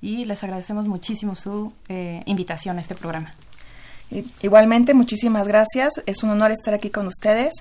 y 0.00 0.24
les 0.24 0.44
agradecemos 0.44 0.86
muchísimo 0.86 1.34
su 1.34 1.72
eh, 1.88 2.22
invitación 2.26 2.78
a 2.78 2.80
este 2.80 2.94
programa. 2.94 3.34
Igualmente, 4.40 4.94
muchísimas 4.94 5.46
gracias. 5.46 6.02
Es 6.06 6.22
un 6.22 6.30
honor 6.30 6.50
estar 6.52 6.74
aquí 6.74 6.90
con 6.90 7.06
ustedes. 7.06 7.54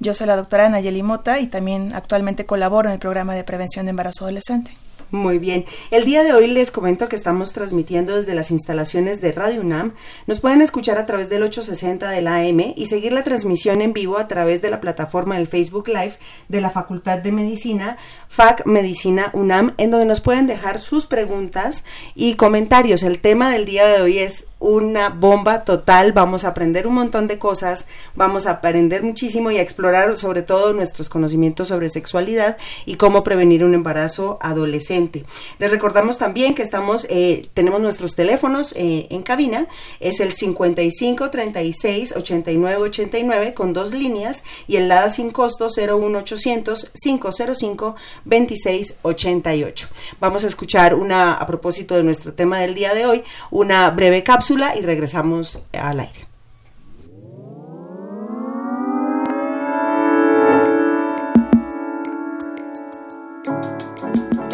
Yo 0.00 0.14
soy 0.14 0.26
la 0.26 0.36
doctora 0.36 0.68
Nayeli 0.68 1.02
Mota 1.02 1.40
y 1.40 1.46
también 1.46 1.92
actualmente 1.94 2.46
colaboro 2.46 2.88
en 2.88 2.94
el 2.94 3.00
programa 3.00 3.34
de 3.34 3.44
prevención 3.44 3.86
de 3.86 3.90
embarazo 3.90 4.24
adolescente. 4.24 4.72
Muy 5.14 5.38
bien. 5.38 5.64
El 5.92 6.04
día 6.04 6.24
de 6.24 6.32
hoy 6.32 6.48
les 6.48 6.72
comento 6.72 7.08
que 7.08 7.14
estamos 7.14 7.52
transmitiendo 7.52 8.16
desde 8.16 8.34
las 8.34 8.50
instalaciones 8.50 9.20
de 9.20 9.30
Radio 9.30 9.60
UNAM. 9.60 9.92
Nos 10.26 10.40
pueden 10.40 10.60
escuchar 10.60 10.98
a 10.98 11.06
través 11.06 11.30
del 11.30 11.44
860 11.44 12.10
de 12.10 12.20
la 12.20 12.38
AM 12.38 12.72
y 12.74 12.86
seguir 12.86 13.12
la 13.12 13.22
transmisión 13.22 13.80
en 13.80 13.92
vivo 13.92 14.18
a 14.18 14.26
través 14.26 14.60
de 14.60 14.70
la 14.70 14.80
plataforma 14.80 15.36
del 15.36 15.46
Facebook 15.46 15.86
Live 15.86 16.16
de 16.48 16.60
la 16.60 16.70
Facultad 16.70 17.18
de 17.18 17.30
Medicina, 17.30 17.96
FAC 18.28 18.66
Medicina 18.66 19.30
UNAM, 19.34 19.74
en 19.78 19.92
donde 19.92 20.06
nos 20.06 20.20
pueden 20.20 20.48
dejar 20.48 20.80
sus 20.80 21.06
preguntas 21.06 21.84
y 22.16 22.34
comentarios. 22.34 23.04
El 23.04 23.20
tema 23.20 23.52
del 23.52 23.66
día 23.66 23.86
de 23.86 24.02
hoy 24.02 24.18
es 24.18 24.46
una 24.64 25.10
bomba 25.10 25.64
total. 25.64 26.12
Vamos 26.12 26.44
a 26.44 26.48
aprender 26.48 26.86
un 26.86 26.94
montón 26.94 27.28
de 27.28 27.38
cosas, 27.38 27.86
vamos 28.14 28.46
a 28.46 28.52
aprender 28.52 29.02
muchísimo 29.02 29.50
y 29.50 29.58
a 29.58 29.62
explorar 29.62 29.83
sobre 30.16 30.42
todo 30.42 30.72
nuestros 30.72 31.08
conocimientos 31.08 31.68
sobre 31.68 31.90
sexualidad 31.90 32.56
y 32.86 32.96
cómo 32.96 33.22
prevenir 33.22 33.64
un 33.64 33.74
embarazo 33.74 34.38
adolescente. 34.40 35.24
Les 35.58 35.70
recordamos 35.70 36.16
también 36.16 36.54
que 36.54 36.62
estamos, 36.62 37.06
eh, 37.10 37.46
tenemos 37.52 37.80
nuestros 37.80 38.14
teléfonos 38.14 38.72
eh, 38.76 39.06
en 39.10 39.22
cabina, 39.22 39.66
es 40.00 40.20
el 40.20 40.32
55 40.32 41.30
36 41.30 42.14
89 42.16 42.76
89 42.76 43.54
con 43.54 43.72
dos 43.74 43.92
líneas 43.92 44.42
y 44.66 44.76
el 44.76 44.88
LADA 44.88 45.10
sin 45.10 45.30
costo 45.30 45.68
01800 45.68 46.90
505 46.94 47.94
26 48.24 48.96
88. 49.02 49.88
Vamos 50.18 50.44
a 50.44 50.46
escuchar 50.46 50.94
una, 50.94 51.34
a 51.34 51.46
propósito 51.46 51.94
de 51.94 52.04
nuestro 52.04 52.32
tema 52.32 52.60
del 52.60 52.74
día 52.74 52.94
de 52.94 53.04
hoy, 53.04 53.22
una 53.50 53.90
breve 53.90 54.22
cápsula 54.22 54.76
y 54.76 54.80
regresamos 54.80 55.62
al 55.72 56.00
aire. 56.00 56.33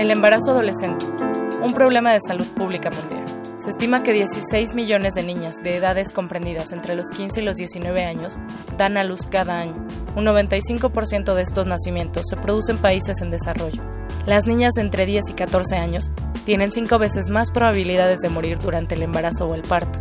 El 0.00 0.10
embarazo 0.10 0.52
adolescente, 0.52 1.04
un 1.62 1.74
problema 1.74 2.14
de 2.14 2.20
salud 2.26 2.46
pública 2.46 2.88
mundial. 2.90 3.22
Se 3.58 3.68
estima 3.68 4.02
que 4.02 4.14
16 4.14 4.74
millones 4.74 5.12
de 5.12 5.22
niñas 5.22 5.56
de 5.62 5.76
edades 5.76 6.10
comprendidas 6.10 6.72
entre 6.72 6.96
los 6.96 7.10
15 7.10 7.42
y 7.42 7.44
los 7.44 7.56
19 7.56 8.06
años 8.06 8.38
dan 8.78 8.96
a 8.96 9.04
luz 9.04 9.26
cada 9.30 9.58
año. 9.58 9.74
Un 10.16 10.24
95% 10.24 11.34
de 11.34 11.42
estos 11.42 11.66
nacimientos 11.66 12.24
se 12.30 12.38
producen 12.38 12.76
en 12.76 12.82
países 12.82 13.20
en 13.20 13.30
desarrollo. 13.30 13.82
Las 14.24 14.46
niñas 14.46 14.72
de 14.72 14.80
entre 14.80 15.04
10 15.04 15.28
y 15.28 15.32
14 15.34 15.76
años 15.76 16.10
tienen 16.46 16.72
5 16.72 16.98
veces 16.98 17.28
más 17.28 17.50
probabilidades 17.50 18.20
de 18.20 18.30
morir 18.30 18.58
durante 18.58 18.94
el 18.94 19.02
embarazo 19.02 19.48
o 19.48 19.54
el 19.54 19.62
parto, 19.64 19.98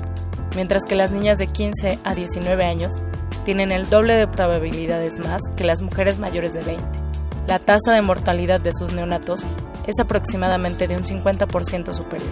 mientras 0.56 0.86
que 0.86 0.96
las 0.96 1.12
niñas 1.12 1.40
de 1.40 1.48
15 1.48 2.00
a 2.06 2.16
19 2.16 2.64
años 2.64 3.02
tienen 3.44 3.74
el 3.74 3.90
doble 3.90 4.14
de 4.14 4.28
probabilidades 4.28 5.20
más 5.20 5.42
que 5.58 5.66
las 5.66 5.82
mujeres 5.82 6.20
mayores 6.20 6.54
de 6.54 6.62
20. 6.62 6.84
La 7.48 7.60
tasa 7.60 7.92
de 7.94 8.02
mortalidad 8.02 8.62
de 8.62 8.72
sus 8.74 8.94
neonatos 8.94 9.46
es 9.90 10.00
aproximadamente 10.00 10.88
de 10.88 10.96
un 10.96 11.04
50% 11.04 11.94
superior. 11.94 12.30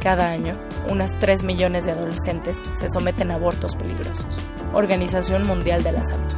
Cada 0.00 0.30
año, 0.30 0.54
unas 0.88 1.18
3 1.18 1.42
millones 1.42 1.84
de 1.84 1.90
adolescentes 1.90 2.62
se 2.74 2.88
someten 2.88 3.32
a 3.32 3.34
abortos 3.34 3.74
peligrosos. 3.74 4.26
Organización 4.72 5.44
Mundial 5.46 5.82
de 5.82 5.92
la 5.92 6.04
Salud. 6.04 6.32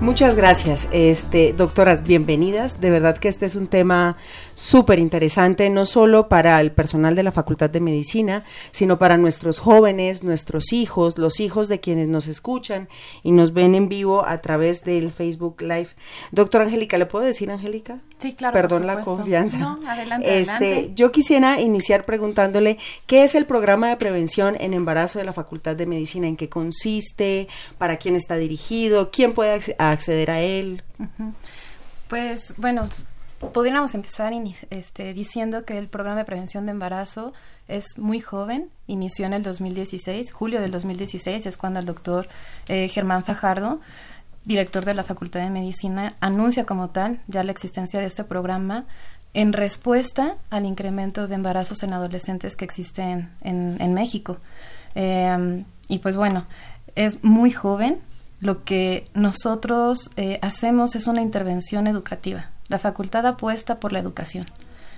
Muchas 0.00 0.34
gracias, 0.34 0.88
este, 0.92 1.52
doctoras, 1.52 2.02
bienvenidas. 2.02 2.80
De 2.80 2.90
verdad 2.90 3.16
que 3.16 3.28
este 3.28 3.46
es 3.46 3.54
un 3.54 3.68
tema 3.68 4.16
súper 4.62 5.00
interesante, 5.00 5.68
no 5.70 5.86
solo 5.86 6.28
para 6.28 6.60
el 6.60 6.70
personal 6.70 7.16
de 7.16 7.24
la 7.24 7.32
Facultad 7.32 7.68
de 7.68 7.80
Medicina, 7.80 8.44
sino 8.70 8.96
para 8.96 9.16
nuestros 9.16 9.58
jóvenes, 9.58 10.22
nuestros 10.22 10.72
hijos, 10.72 11.18
los 11.18 11.40
hijos 11.40 11.66
de 11.66 11.80
quienes 11.80 12.06
nos 12.06 12.28
escuchan 12.28 12.88
y 13.24 13.32
nos 13.32 13.54
ven 13.54 13.74
en 13.74 13.88
vivo 13.88 14.24
a 14.24 14.40
través 14.40 14.84
del 14.84 15.10
Facebook 15.10 15.62
Live. 15.62 15.88
Doctora 16.30 16.64
Angélica, 16.64 16.96
¿le 16.96 17.06
puedo 17.06 17.24
decir, 17.24 17.50
Angélica? 17.50 17.98
Sí, 18.18 18.34
claro. 18.34 18.52
Perdón 18.52 18.86
la 18.86 19.00
confianza. 19.00 19.58
No, 19.58 19.80
adelante, 19.84 20.40
este, 20.40 20.92
Yo 20.94 21.10
quisiera 21.10 21.60
iniciar 21.60 22.04
preguntándole 22.04 22.78
qué 23.06 23.24
es 23.24 23.34
el 23.34 23.46
programa 23.46 23.88
de 23.88 23.96
prevención 23.96 24.56
en 24.60 24.74
embarazo 24.74 25.18
de 25.18 25.24
la 25.24 25.32
Facultad 25.32 25.74
de 25.74 25.86
Medicina, 25.86 26.28
en 26.28 26.36
qué 26.36 26.48
consiste, 26.48 27.48
para 27.78 27.96
quién 27.96 28.14
está 28.14 28.36
dirigido, 28.36 29.10
quién 29.10 29.32
puede 29.32 29.60
acceder 29.78 30.30
a 30.30 30.40
él. 30.40 30.84
Pues 32.06 32.54
bueno, 32.58 32.88
Podríamos 33.50 33.94
empezar 33.96 34.32
este, 34.70 35.12
diciendo 35.14 35.64
que 35.64 35.76
el 35.76 35.88
programa 35.88 36.18
de 36.18 36.24
prevención 36.24 36.64
de 36.64 36.72
embarazo 36.72 37.32
es 37.66 37.98
muy 37.98 38.20
joven, 38.20 38.70
inició 38.86 39.26
en 39.26 39.32
el 39.32 39.42
2016, 39.42 40.32
julio 40.32 40.60
del 40.60 40.70
2016 40.70 41.44
es 41.44 41.56
cuando 41.56 41.80
el 41.80 41.86
doctor 41.86 42.28
eh, 42.68 42.86
Germán 42.88 43.24
Fajardo, 43.24 43.80
director 44.44 44.84
de 44.84 44.94
la 44.94 45.02
Facultad 45.02 45.40
de 45.40 45.50
Medicina, 45.50 46.14
anuncia 46.20 46.64
como 46.64 46.90
tal 46.90 47.20
ya 47.26 47.42
la 47.42 47.50
existencia 47.50 47.98
de 47.98 48.06
este 48.06 48.22
programa 48.22 48.86
en 49.34 49.52
respuesta 49.52 50.36
al 50.50 50.64
incremento 50.64 51.26
de 51.26 51.34
embarazos 51.34 51.82
en 51.82 51.92
adolescentes 51.92 52.54
que 52.54 52.64
existen 52.64 53.32
en, 53.40 53.92
México. 53.94 54.38
Em, 54.94 55.64
y 55.88 55.98
pues 55.98 56.16
bueno, 56.16 56.46
es 56.94 57.24
muy 57.24 57.50
joven. 57.50 57.98
Lo 58.40 58.64
que 58.64 59.08
nosotros 59.14 60.10
eh, 60.16 60.38
hacemos 60.42 60.94
es 60.94 61.06
una 61.06 61.22
intervención 61.22 61.86
educativa 61.86 62.51
La 62.72 62.78
facultad 62.78 63.26
apuesta 63.26 63.80
por 63.80 63.92
la 63.92 63.98
educación. 63.98 64.46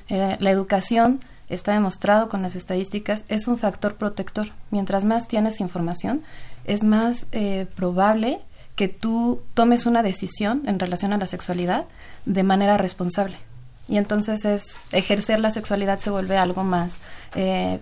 Eh, 0.08 0.36
la 0.38 0.50
educación 0.52 1.18
está 1.48 1.72
demostrado 1.72 2.28
con 2.28 2.40
las 2.40 2.54
estadísticas, 2.54 3.24
es 3.28 3.48
un 3.48 3.58
factor 3.58 3.96
protector. 3.96 4.46
Mientras 4.70 5.04
más 5.04 5.26
tienes 5.26 5.58
información, 5.58 6.22
es 6.66 6.84
más 6.84 7.26
eh, 7.32 7.66
probable 7.74 8.38
que 8.76 8.86
tú 8.86 9.42
tomes 9.54 9.86
una 9.86 10.04
decisión 10.04 10.62
en 10.66 10.78
relación 10.78 11.12
a 11.12 11.18
la 11.18 11.26
sexualidad 11.26 11.86
de 12.26 12.44
manera 12.44 12.78
responsable. 12.78 13.38
Y 13.88 13.96
entonces 13.96 14.44
es 14.44 14.78
ejercer 14.92 15.40
la 15.40 15.50
sexualidad 15.50 15.98
se 15.98 16.10
vuelve 16.10 16.36
algo 16.36 16.62
más, 16.62 17.00
eh, 17.34 17.80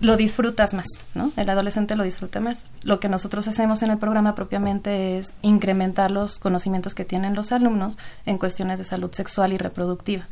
lo 0.00 0.16
disfrutas 0.16 0.74
más, 0.74 0.86
¿no? 1.14 1.32
El 1.36 1.48
adolescente 1.48 1.96
lo 1.96 2.04
disfruta 2.04 2.40
más. 2.40 2.68
Lo 2.82 3.00
que 3.00 3.08
nosotros 3.08 3.48
hacemos 3.48 3.82
en 3.82 3.90
el 3.90 3.98
programa 3.98 4.34
propiamente 4.34 5.18
es 5.18 5.34
incrementar 5.42 6.10
los 6.10 6.38
conocimientos 6.38 6.94
que 6.94 7.04
tienen 7.04 7.34
los 7.34 7.52
alumnos 7.52 7.96
en 8.26 8.38
cuestiones 8.38 8.78
de 8.78 8.84
salud 8.84 9.10
sexual 9.12 9.52
y 9.52 9.58
reproductiva. 9.58 10.26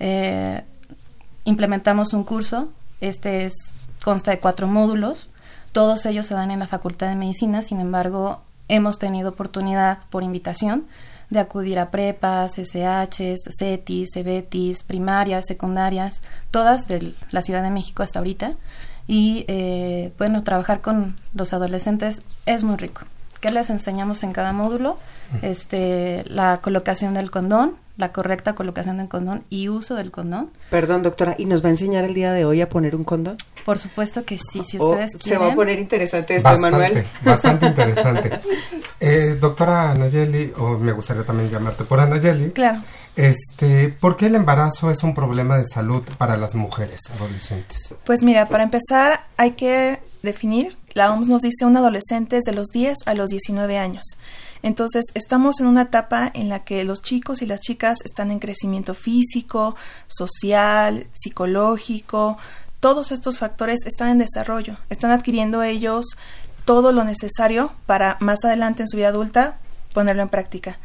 Eh, 0.00 0.62
implementamos 1.44 2.12
un 2.12 2.24
curso, 2.24 2.68
este 3.00 3.44
es, 3.44 3.54
consta 4.04 4.32
de 4.32 4.40
cuatro 4.40 4.66
módulos, 4.66 5.30
todos 5.72 6.04
ellos 6.06 6.26
se 6.26 6.34
dan 6.34 6.50
en 6.50 6.58
la 6.58 6.66
Facultad 6.66 7.08
de 7.08 7.16
Medicina, 7.16 7.62
sin 7.62 7.80
embargo, 7.80 8.42
hemos 8.68 8.98
tenido 8.98 9.30
oportunidad 9.30 10.00
por 10.10 10.22
invitación 10.22 10.86
de 11.30 11.40
acudir 11.40 11.78
a 11.78 11.90
prepas, 11.90 12.58
SHs, 12.58 13.50
CETIS, 13.58 14.10
CEBETIS, 14.12 14.84
primarias, 14.84 15.46
secundarias, 15.46 16.22
todas 16.50 16.88
de 16.88 17.14
la 17.30 17.42
Ciudad 17.42 17.62
de 17.62 17.70
México 17.70 18.02
hasta 18.02 18.20
ahorita. 18.20 18.54
Y 19.06 19.44
eh, 19.48 20.12
bueno, 20.18 20.42
trabajar 20.42 20.80
con 20.80 21.16
los 21.34 21.52
adolescentes 21.52 22.22
es 22.44 22.62
muy 22.62 22.76
rico. 22.76 23.02
¿Qué 23.40 23.50
les 23.50 23.70
enseñamos 23.70 24.22
en 24.22 24.32
cada 24.32 24.52
módulo? 24.52 24.98
Este, 25.42 26.22
la 26.26 26.58
colocación 26.58 27.14
del 27.14 27.30
condón, 27.30 27.76
la 27.96 28.12
correcta 28.12 28.54
colocación 28.54 28.98
del 28.98 29.08
condón 29.08 29.44
y 29.50 29.68
uso 29.68 29.94
del 29.94 30.10
condón. 30.10 30.50
Perdón, 30.70 31.02
doctora, 31.02 31.34
¿y 31.38 31.46
nos 31.46 31.64
va 31.64 31.68
a 31.68 31.70
enseñar 31.70 32.04
el 32.04 32.14
día 32.14 32.32
de 32.32 32.44
hoy 32.44 32.60
a 32.60 32.68
poner 32.68 32.94
un 32.94 33.04
condón? 33.04 33.36
Por 33.64 33.78
supuesto 33.78 34.24
que 34.24 34.38
sí, 34.38 34.62
si 34.62 34.78
oh, 34.78 34.86
ustedes 34.86 35.16
quieren. 35.16 35.40
Se 35.40 35.44
va 35.44 35.52
a 35.52 35.54
poner 35.54 35.78
interesante 35.78 36.36
esto, 36.36 36.58
Manuel. 36.58 37.04
Bastante 37.24 37.66
interesante. 37.66 38.30
Eh, 39.00 39.36
doctora 39.40 39.90
Anayeli, 39.90 40.52
o 40.56 40.78
me 40.78 40.92
gustaría 40.92 41.24
también 41.24 41.50
llamarte 41.50 41.84
por 41.84 41.98
Anayeli. 42.00 42.52
Claro. 42.52 42.82
Este, 43.16 43.88
¿Por 43.88 44.16
qué 44.16 44.26
el 44.26 44.34
embarazo 44.34 44.90
es 44.90 45.02
un 45.02 45.14
problema 45.14 45.56
de 45.56 45.64
salud 45.64 46.02
para 46.18 46.36
las 46.36 46.54
mujeres 46.54 47.00
adolescentes? 47.16 47.94
Pues 48.04 48.22
mira, 48.22 48.46
para 48.46 48.62
empezar 48.62 49.24
hay 49.38 49.52
que 49.52 50.00
definir, 50.22 50.76
la 50.96 51.12
OMS 51.12 51.28
nos 51.28 51.42
dice 51.42 51.66
un 51.66 51.76
adolescente 51.76 52.38
es 52.38 52.44
de 52.44 52.54
los 52.54 52.68
10 52.68 52.96
a 53.04 53.12
los 53.12 53.28
19 53.28 53.76
años. 53.76 54.16
Entonces, 54.62 55.04
estamos 55.12 55.60
en 55.60 55.66
una 55.66 55.82
etapa 55.82 56.30
en 56.32 56.48
la 56.48 56.64
que 56.64 56.84
los 56.84 57.02
chicos 57.02 57.42
y 57.42 57.46
las 57.46 57.60
chicas 57.60 57.98
están 58.02 58.30
en 58.30 58.38
crecimiento 58.38 58.94
físico, 58.94 59.76
social, 60.06 61.06
psicológico, 61.12 62.38
todos 62.80 63.12
estos 63.12 63.36
factores 63.36 63.80
están 63.84 64.08
en 64.08 64.18
desarrollo, 64.18 64.78
están 64.88 65.10
adquiriendo 65.10 65.62
ellos 65.62 66.16
todo 66.64 66.92
lo 66.92 67.04
necesario 67.04 67.72
para 67.84 68.16
más 68.20 68.42
adelante 68.46 68.82
en 68.82 68.88
su 68.88 68.96
vida 68.96 69.08
adulta 69.08 69.58
ponerlo 69.92 70.22
en 70.22 70.30
práctica. 70.30 70.78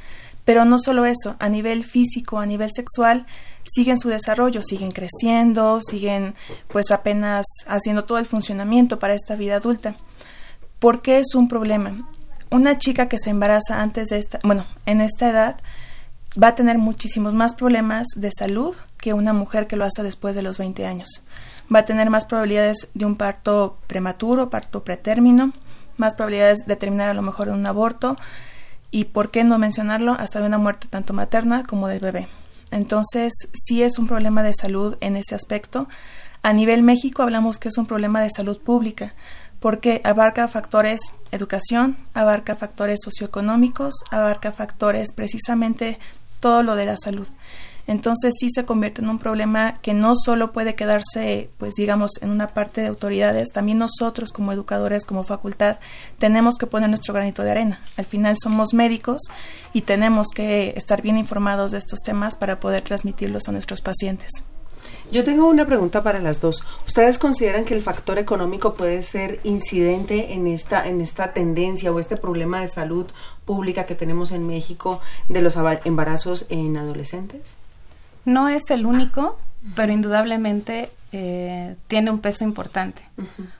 Pero 0.43 0.65
no 0.65 0.77
solo 0.77 1.05
eso, 1.05 1.37
a 1.39 1.47
nivel 1.47 1.85
físico, 1.85 2.39
a 2.39 2.45
nivel 2.45 2.71
sexual, 2.75 3.25
siguen 3.63 3.97
su 3.97 4.09
desarrollo, 4.09 4.61
siguen 4.61 4.91
creciendo, 4.91 5.79
siguen 5.81 6.35
pues 6.69 6.91
apenas 6.91 7.45
haciendo 7.67 8.05
todo 8.05 8.17
el 8.17 8.25
funcionamiento 8.25 8.99
para 8.99 9.13
esta 9.13 9.35
vida 9.35 9.55
adulta. 9.55 9.95
¿Por 10.79 11.01
qué 11.01 11.19
es 11.19 11.35
un 11.35 11.47
problema? 11.47 12.07
Una 12.49 12.77
chica 12.77 13.07
que 13.07 13.19
se 13.19 13.29
embaraza 13.29 13.81
antes 13.81 14.09
de 14.09 14.19
esta, 14.19 14.39
bueno, 14.43 14.65
en 14.85 15.01
esta 15.01 15.29
edad, 15.29 15.57
va 16.41 16.49
a 16.49 16.55
tener 16.55 16.77
muchísimos 16.77 17.35
más 17.35 17.53
problemas 17.53 18.07
de 18.15 18.31
salud 18.31 18.75
que 18.97 19.13
una 19.13 19.33
mujer 19.33 19.67
que 19.67 19.75
lo 19.75 19.85
hace 19.85 20.03
después 20.03 20.35
de 20.35 20.41
los 20.41 20.57
20 20.57 20.85
años. 20.85 21.23
Va 21.73 21.79
a 21.79 21.85
tener 21.85 22.09
más 22.09 22.25
probabilidades 22.25 22.89
de 22.93 23.05
un 23.05 23.15
parto 23.15 23.77
prematuro, 23.87 24.49
parto 24.49 24.83
pretérmino, 24.83 25.51
más 25.97 26.15
probabilidades 26.15 26.65
de 26.65 26.75
terminar 26.75 27.09
a 27.09 27.13
lo 27.13 27.21
mejor 27.21 27.47
en 27.47 27.55
un 27.55 27.65
aborto 27.65 28.17
y, 28.91 29.05
por 29.05 29.31
qué 29.31 29.43
no 29.43 29.57
mencionarlo, 29.57 30.13
hasta 30.13 30.39
de 30.39 30.45
una 30.47 30.57
muerte 30.57 30.87
tanto 30.89 31.13
materna 31.13 31.63
como 31.63 31.87
del 31.87 31.99
bebé. 31.99 32.27
Entonces, 32.71 33.33
sí 33.53 33.83
es 33.83 33.99
un 33.99 34.07
problema 34.07 34.43
de 34.43 34.53
salud 34.53 34.97
en 35.01 35.15
ese 35.15 35.35
aspecto. 35.35 35.87
A 36.41 36.53
nivel 36.53 36.81
México 36.81 37.21
hablamos 37.21 37.59
que 37.59 37.67
es 37.67 37.77
un 37.77 37.85
problema 37.85 38.21
de 38.21 38.29
salud 38.29 38.57
pública, 38.57 39.13
porque 39.59 40.01
abarca 40.03 40.47
factores 40.47 41.01
educación, 41.31 41.97
abarca 42.13 42.55
factores 42.55 42.99
socioeconómicos, 43.03 43.93
abarca 44.09 44.51
factores 44.51 45.09
precisamente 45.15 45.99
todo 46.39 46.63
lo 46.63 46.75
de 46.75 46.87
la 46.87 46.97
salud. 46.97 47.27
Entonces 47.87 48.33
sí 48.39 48.49
se 48.49 48.65
convierte 48.65 49.01
en 49.01 49.09
un 49.09 49.19
problema 49.19 49.79
que 49.81 49.93
no 49.93 50.13
solo 50.15 50.51
puede 50.51 50.75
quedarse, 50.75 51.49
pues 51.57 51.73
digamos, 51.75 52.11
en 52.21 52.29
una 52.29 52.53
parte 52.53 52.81
de 52.81 52.87
autoridades, 52.87 53.49
también 53.51 53.77
nosotros 53.77 54.31
como 54.31 54.51
educadores, 54.51 55.05
como 55.05 55.23
facultad, 55.23 55.77
tenemos 56.19 56.57
que 56.57 56.67
poner 56.67 56.89
nuestro 56.89 57.13
granito 57.13 57.43
de 57.43 57.51
arena. 57.51 57.81
Al 57.97 58.05
final 58.05 58.35
somos 58.41 58.73
médicos 58.73 59.23
y 59.73 59.81
tenemos 59.81 60.27
que 60.29 60.73
estar 60.75 61.01
bien 61.01 61.17
informados 61.17 61.71
de 61.71 61.77
estos 61.77 61.99
temas 61.99 62.35
para 62.35 62.59
poder 62.59 62.81
transmitirlos 62.81 63.47
a 63.47 63.51
nuestros 63.51 63.81
pacientes. 63.81 64.43
Yo 65.11 65.25
tengo 65.25 65.47
una 65.47 65.65
pregunta 65.65 66.03
para 66.03 66.19
las 66.19 66.39
dos. 66.39 66.63
¿Ustedes 66.87 67.17
consideran 67.17 67.65
que 67.65 67.73
el 67.73 67.81
factor 67.81 68.17
económico 68.17 68.75
puede 68.75 69.03
ser 69.03 69.41
incidente 69.43 70.33
en 70.33 70.47
esta 70.47 70.87
en 70.87 71.01
esta 71.01 71.33
tendencia 71.33 71.91
o 71.91 71.99
este 71.99 72.15
problema 72.15 72.61
de 72.61 72.69
salud 72.69 73.07
pública 73.43 73.85
que 73.85 73.95
tenemos 73.95 74.31
en 74.31 74.47
México 74.47 75.01
de 75.27 75.41
los 75.41 75.57
embarazos 75.83 76.45
en 76.49 76.77
adolescentes? 76.77 77.57
No 78.25 78.49
es 78.49 78.69
el 78.69 78.85
único, 78.85 79.39
pero 79.75 79.91
indudablemente 79.91 80.91
eh, 81.11 81.75
tiene 81.87 82.11
un 82.11 82.19
peso 82.19 82.43
importante. 82.43 83.03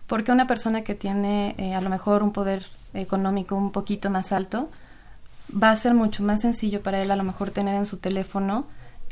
Porque 0.08 0.31
una 0.31 0.48
persona 0.48 0.81
que 0.81 0.96
tiene 0.96 1.56
eh, 1.58 1.74
a 1.74 1.81
lo 1.81 1.90
mejor 1.90 2.24
un 2.24 2.31
poder 2.31 2.66
económico 2.94 3.56
un 3.56 3.72
poquito 3.72 4.10
más 4.10 4.31
alto, 4.31 4.69
va 5.52 5.72
a 5.72 5.75
ser 5.75 5.94
mucho 5.94 6.24
más 6.24 6.42
sencillo 6.42 6.81
para 6.81 7.02
él 7.02 7.12
a 7.12 7.16
lo 7.16 7.24
mejor 7.24 7.52
tener 7.52 7.75
en 7.75 7.86
su 7.86 7.98
teléfono 7.98 8.66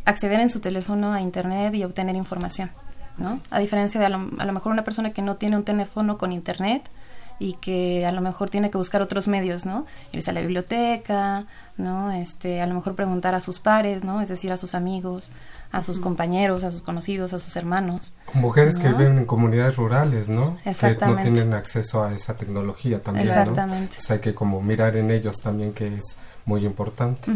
acceder 0.05 0.39
en 0.39 0.49
su 0.49 0.59
teléfono 0.59 1.13
a 1.13 1.21
Internet 1.21 1.75
y 1.75 1.83
obtener 1.83 2.15
información, 2.15 2.71
¿no? 3.17 3.39
A 3.51 3.59
diferencia 3.59 3.99
de 3.99 4.07
a 4.07 4.09
lo, 4.09 4.19
mejor 4.53 4.71
una 4.71 4.83
persona 4.83 5.11
que 5.11 5.21
no 5.21 5.35
tiene 5.35 5.57
un 5.57 5.63
teléfono 5.63 6.17
con 6.17 6.31
Internet 6.31 6.89
y 7.39 7.53
que 7.53 8.05
a 8.05 8.11
lo 8.11 8.21
mejor 8.21 8.49
tiene 8.49 8.69
que 8.69 8.77
buscar 8.77 9.01
otros 9.01 9.27
medios, 9.27 9.65
¿no? 9.65 9.85
Irse 10.11 10.29
a 10.29 10.33
la 10.33 10.41
biblioteca, 10.41 11.45
¿no? 11.77 12.11
Este, 12.11 12.61
a 12.61 12.67
lo 12.67 12.75
mejor 12.75 12.95
preguntar 12.95 13.33
a 13.33 13.39
sus 13.39 13.59
pares, 13.59 14.03
¿no? 14.03 14.21
Es 14.21 14.27
decir, 14.27 14.51
a 14.51 14.57
sus 14.57 14.75
amigos, 14.75 15.31
a 15.71 15.81
sus 15.81 15.99
compañeros, 15.99 16.65
a 16.65 16.71
sus 16.71 16.81
conocidos, 16.81 17.33
a 17.33 17.39
sus 17.39 17.55
hermanos. 17.55 18.13
Con 18.25 18.41
mujeres 18.41 18.77
que 18.77 18.89
viven 18.89 19.17
en 19.17 19.25
comunidades 19.25 19.77
rurales, 19.77 20.29
¿no? 20.29 20.57
Exactamente. 20.65 21.23
Que 21.23 21.29
no 21.29 21.35
tienen 21.35 21.53
acceso 21.53 22.03
a 22.03 22.13
esa 22.13 22.35
tecnología 22.35 23.01
también, 23.01 23.27
Exactamente. 23.27 23.95
¿no? 24.07 24.13
hay 24.13 24.19
que 24.19 24.35
como 24.35 24.61
mirar 24.61 24.97
en 24.97 25.09
ellos 25.09 25.37
también 25.37 25.73
que 25.73 25.95
es 25.95 26.17
muy 26.49 26.65
importante. 26.65 27.31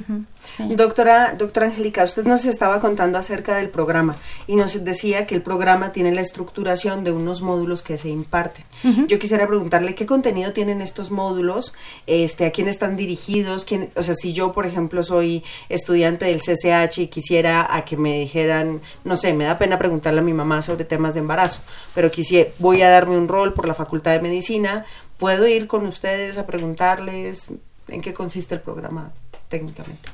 Doctora, 0.70 1.36
doctora 1.36 1.68
Angélica, 1.68 2.04
usted 2.04 2.26
nos 2.26 2.46
estaba 2.46 2.80
contando 2.80 3.20
acerca 3.20 3.56
del 3.56 3.70
programa 3.70 4.18
y 4.48 4.56
nos 4.56 4.84
decía 4.84 5.28
que 5.28 5.36
el 5.36 5.44
programa 5.44 5.92
tiene 5.92 6.12
la 6.12 6.22
estructuración 6.22 7.04
de 7.04 7.12
unos 7.12 7.44
módulos 7.44 7.84
que 7.84 8.00
se 8.00 8.10
imparten. 8.10 8.66
Yo 9.08 9.20
quisiera 9.20 9.48
preguntarle 9.48 9.94
qué 9.94 10.08
contenido 10.08 10.52
tienen 10.52 10.82
estos 10.82 11.12
módulos, 11.12 11.76
este, 12.08 12.48
a 12.48 12.52
quién 12.52 12.68
están 12.68 12.98
dirigidos, 12.98 13.66
quién, 13.66 13.92
o 13.96 14.02
sea, 14.02 14.16
si 14.16 14.34
yo, 14.34 14.52
por 14.52 14.66
ejemplo, 14.66 15.04
soy 15.04 15.44
estudiante 15.70 16.26
del 16.26 16.42
CCH 16.42 16.98
y 16.98 17.08
quisiera 17.08 17.74
a 17.74 17.86
que 17.86 17.98
me 17.98 18.20
dijeran, 18.20 18.82
no 19.04 19.16
sé, 19.16 19.34
me 19.34 19.46
da 19.46 19.60
pena 19.60 19.78
preguntarle 19.78 20.22
a 20.22 20.24
mi 20.24 20.34
mamá 20.34 20.64
sobre 20.64 20.86
temas 20.86 21.14
de 21.14 21.20
embarazo, 21.20 21.62
pero 21.94 22.10
quisiera, 22.10 22.50
voy 22.58 22.82
a 22.82 22.90
darme 22.90 23.16
un 23.16 23.28
rol 23.28 23.54
por 23.54 23.68
la 23.68 23.76
Facultad 23.76 24.14
de 24.14 24.22
Medicina, 24.22 24.86
puedo 25.20 25.48
ir 25.48 25.68
con 25.68 25.86
ustedes 25.86 26.40
a 26.40 26.48
preguntarles 26.48 27.50
en 27.88 28.02
qué 28.02 28.14
consiste 28.14 28.56
el 28.56 28.62
programa 28.62 29.12
técnicamente. 29.50 30.10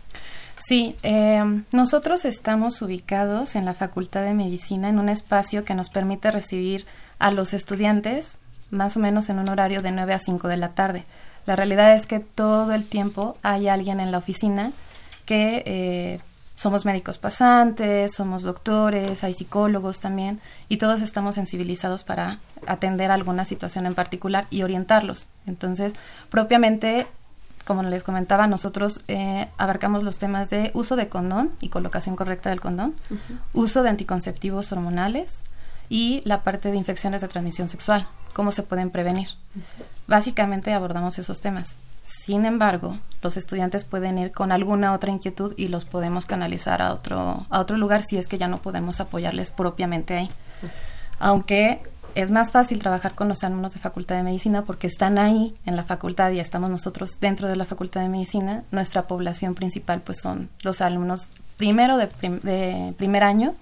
Sí, 0.57 0.95
eh, 1.03 1.63
nosotros 1.71 2.25
estamos 2.25 2.81
ubicados 2.81 3.55
en 3.55 3.63
la 3.63 3.73
Facultad 3.73 4.23
de 4.23 4.33
Medicina 4.33 4.89
en 4.89 4.99
un 4.99 5.07
espacio 5.07 5.63
que 5.63 5.73
nos 5.73 5.89
permite 5.89 6.31
recibir 6.31 6.85
a 7.17 7.31
los 7.31 7.53
estudiantes 7.53 8.39
más 8.69 8.97
o 8.97 8.99
menos 8.99 9.29
en 9.29 9.39
un 9.39 9.49
horario 9.49 9.81
de 9.81 9.91
9 9.91 10.13
a 10.13 10.19
5 10.19 10.47
de 10.47 10.57
la 10.57 10.69
tarde. 10.69 11.05
La 11.45 11.55
realidad 11.55 11.95
es 11.95 12.05
que 12.05 12.19
todo 12.19 12.73
el 12.73 12.85
tiempo 12.85 13.37
hay 13.41 13.67
alguien 13.67 13.99
en 13.99 14.11
la 14.11 14.17
oficina 14.17 14.71
que 15.25 15.63
eh, 15.65 16.19
somos 16.55 16.85
médicos 16.85 17.17
pasantes, 17.17 18.13
somos 18.13 18.43
doctores, 18.43 19.23
hay 19.23 19.33
psicólogos 19.33 20.01
también, 20.01 20.41
y 20.67 20.75
todos 20.75 21.01
estamos 21.01 21.35
sensibilizados 21.35 22.03
para 22.03 22.39
atender 22.67 23.11
alguna 23.11 23.45
situación 23.45 23.85
en 23.85 23.95
particular 23.95 24.45
y 24.49 24.63
orientarlos. 24.63 25.29
Entonces, 25.47 25.93
propiamente 26.29 27.07
como 27.69 27.83
les 27.83 28.01
comentaba, 28.01 28.47
nosotros 28.47 29.01
eh, 29.07 29.47
abarcamos 29.59 30.01
los 30.01 30.17
temas 30.17 30.49
de 30.49 30.71
uso 30.73 30.95
de 30.95 31.07
condón 31.07 31.51
y 31.61 31.69
colocación 31.69 32.15
correcta 32.15 32.49
del 32.49 32.59
condón, 32.59 32.95
uso 33.53 33.83
de 33.83 33.89
anticonceptivos 33.89 34.71
hormonales 34.71 35.43
y 35.87 36.23
la 36.25 36.41
parte 36.41 36.71
de 36.71 36.77
infecciones 36.77 37.21
de 37.21 37.27
transmisión 37.27 37.69
sexual. 37.69 38.07
cómo 38.33 38.51
se 38.51 38.63
pueden 38.63 38.89
prevenir. 38.89 39.27
Básicamente 40.07 40.73
abordamos 40.73 41.19
esos 41.19 41.41
temas. 41.41 41.77
Sin 42.01 42.47
embargo, 42.47 42.97
los 43.21 43.37
estudiantes 43.37 43.83
pueden 43.83 44.17
ir 44.17 44.31
con 44.31 44.51
alguna 44.51 44.93
otra 44.93 45.11
inquietud 45.11 45.53
y 45.55 45.67
los 45.67 45.85
podemos 45.85 46.25
canalizar 46.25 46.81
a 46.81 46.91
otro, 46.91 47.45
a 47.51 47.59
otro 47.59 47.77
lugar 47.77 48.01
si 48.01 48.17
es 48.17 48.27
que 48.27 48.39
ya 48.39 48.47
no 48.47 48.63
podemos 48.63 48.99
apoyarles 48.99 49.51
propiamente 49.51 50.15
ahí. 50.15 50.29
Aunque 51.19 51.83
es 52.15 52.31
más 52.31 52.51
fácil 52.51 52.79
trabajar 52.79 53.13
con 53.15 53.27
los 53.27 53.43
alumnos 53.43 53.73
de 53.73 53.79
Facultad 53.79 54.15
de 54.15 54.23
Medicina 54.23 54.63
porque 54.63 54.87
están 54.87 55.17
ahí 55.17 55.53
en 55.65 55.75
la 55.75 55.83
facultad 55.83 56.31
y 56.31 56.39
estamos 56.39 56.69
nosotros 56.69 57.19
dentro 57.19 57.47
de 57.47 57.55
la 57.55 57.65
Facultad 57.65 58.01
de 58.01 58.09
Medicina. 58.09 58.63
Nuestra 58.71 59.07
población 59.07 59.55
principal 59.55 60.01
pues 60.01 60.19
son 60.19 60.49
los 60.61 60.81
alumnos 60.81 61.27
primero 61.57 61.97
de, 61.97 62.09
de 62.21 62.93
primer 62.97 63.23
año 63.23 63.55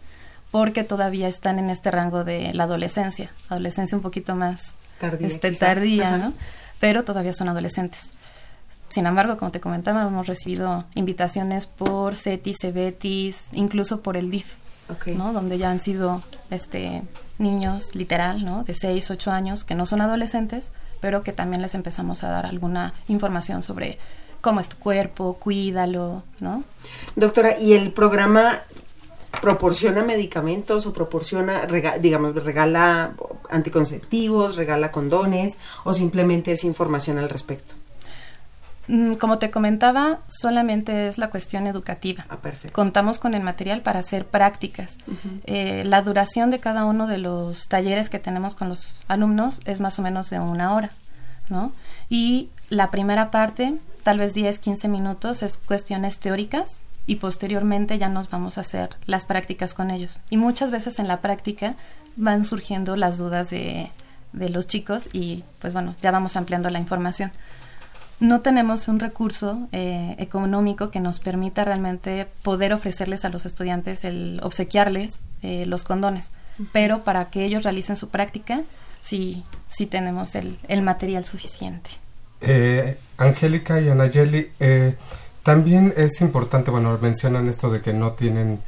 porque 0.52 0.84
todavía 0.84 1.28
están 1.28 1.60
en 1.60 1.70
este 1.70 1.92
rango 1.92 2.24
de 2.24 2.54
la 2.54 2.64
adolescencia, 2.64 3.32
adolescencia 3.50 3.96
un 3.96 4.02
poquito 4.02 4.36
más 4.36 4.76
tardía, 5.00 5.28
este, 5.28 5.52
tardía 5.52 6.18
¿no? 6.18 6.34
Pero 6.80 7.04
todavía 7.04 7.34
son 7.34 7.50
adolescentes. 7.50 8.14
Sin 8.90 9.06
embargo, 9.06 9.38
como 9.38 9.52
te 9.52 9.60
comentaba, 9.60 10.04
hemos 10.04 10.28
recibido 10.28 10.86
invitaciones 10.96 11.66
por 11.66 12.16
CETIS, 12.16 12.58
CEBETIS, 12.62 13.50
incluso 13.54 14.02
por 14.02 14.16
el 14.16 14.32
DIF, 14.32 14.56
¿no? 15.08 15.34
Donde 15.34 15.58
ya 15.58 15.72
han 15.72 15.80
sido 15.80 16.22
este 16.50 17.04
niños, 17.38 17.96
literal, 17.96 18.44
¿no? 18.44 18.64
De 18.64 18.74
6, 18.74 19.12
8 19.12 19.32
años, 19.32 19.64
que 19.64 19.76
no 19.76 19.86
son 19.86 20.02
adolescentes, 20.02 20.74
pero 21.02 21.24
que 21.24 21.34
también 21.34 21.62
les 21.62 21.76
empezamos 21.76 22.24
a 22.24 22.30
dar 22.30 22.46
alguna 22.46 22.94
información 23.08 23.62
sobre 23.62 23.98
cómo 24.42 24.60
es 24.60 24.70
tu 24.70 24.78
cuerpo, 24.78 25.38
cuídalo, 25.40 26.24
¿no? 26.40 26.64
Doctora, 27.16 27.60
¿y 27.60 27.74
el 27.74 27.92
programa 27.92 28.62
proporciona 29.42 30.04
medicamentos 30.04 30.86
o 30.86 30.94
proporciona, 30.94 31.68
digamos, 32.00 32.36
regala 32.44 33.14
anticonceptivos, 33.50 34.56
regala 34.56 34.92
condones 34.92 35.58
o 35.84 35.94
simplemente 35.94 36.52
es 36.54 36.64
información 36.64 37.18
al 37.18 37.30
respecto? 37.30 37.76
Mm, 38.88 39.16
como 39.16 39.38
te 39.38 39.52
comentaba, 39.52 40.20
solamente 40.28 41.08
es 41.08 41.18
la 41.18 41.30
cuestión 41.30 41.68
educativa. 41.68 42.26
Ah, 42.30 42.38
perfecto. 42.38 42.74
Contamos 42.74 43.20
con 43.20 43.34
el 43.34 43.44
material 43.44 43.82
para 43.82 44.00
hacer 44.00 44.26
prácticas. 44.26 44.98
Eh, 45.46 45.84
la 45.86 46.02
duración 46.02 46.52
de 46.52 46.60
cada 46.60 46.86
uno 46.86 47.08
de 47.08 47.18
los 47.18 47.68
talleres 47.68 48.10
que 48.10 48.20
tenemos 48.20 48.56
con 48.56 48.70
los 48.70 49.04
alumnos 49.08 49.60
es 49.66 49.82
más 49.82 50.00
o 50.00 50.02
menos 50.02 50.30
de 50.30 50.40
una 50.40 50.74
hora, 50.74 50.90
¿no? 51.50 51.74
Y 52.10 52.50
la 52.70 52.90
primera 52.90 53.30
parte, 53.30 53.76
tal 54.04 54.20
vez 54.20 54.34
10, 54.34 54.60
15 54.60 54.88
minutos, 54.88 55.44
es 55.44 55.58
cuestiones 55.58 56.20
teóricas 56.20 56.82
y 57.06 57.18
posteriormente 57.18 57.98
ya 57.98 58.10
nos 58.10 58.30
vamos 58.30 58.58
a 58.58 58.62
hacer 58.62 58.90
las 59.06 59.26
prácticas 59.26 59.74
con 59.74 59.92
ellos. 59.92 60.22
Y 60.30 60.38
muchas 60.38 60.72
veces 60.72 61.00
en 61.00 61.10
la 61.10 61.20
práctica 61.20 61.76
van 62.16 62.46
surgiendo 62.46 62.96
las 62.96 63.18
dudas 63.18 63.50
de, 63.50 63.92
de 64.32 64.50
los 64.50 64.68
chicos 64.68 65.10
y 65.12 65.44
pues 65.60 65.74
bueno, 65.74 65.94
ya 66.02 66.12
vamos 66.12 66.38
ampliando 66.38 66.70
la 66.70 66.80
información 66.80 67.32
no 68.20 68.42
tenemos 68.42 68.88
un 68.88 69.00
recurso 69.00 69.68
eh, 69.72 70.16
económico 70.18 70.90
que 70.90 71.00
nos 71.00 71.20
permita 71.20 71.64
realmente 71.64 72.28
poder 72.42 72.74
ofrecerles 72.74 73.26
a 73.26 73.30
los 73.30 73.46
estudiantes 73.46 74.04
el 74.06 74.40
obsequiarles 74.44 75.22
eh, 75.44 75.66
los 75.68 75.84
condones, 75.84 76.32
pero 76.72 77.04
para 77.04 77.30
que 77.30 77.46
ellos 77.46 77.64
realicen 77.64 77.96
su 77.96 78.10
práctica 78.10 78.62
sí, 79.02 79.44
sí 79.68 79.86
tenemos 79.86 80.36
el, 80.36 80.58
el 80.68 80.82
material 80.82 81.26
suficiente. 81.26 81.92
Eh, 82.42 82.98
Angélica 83.18 83.80
y 83.82 83.90
Anayeli, 83.90 84.52
también 85.44 85.94
es 85.96 86.20
importante, 86.22 86.72
bueno, 86.72 86.98
mencionan 87.02 87.48
esto 87.48 87.70
de 87.70 87.82
que 87.82 87.94
no 87.94 88.12
tienen, 88.14 88.60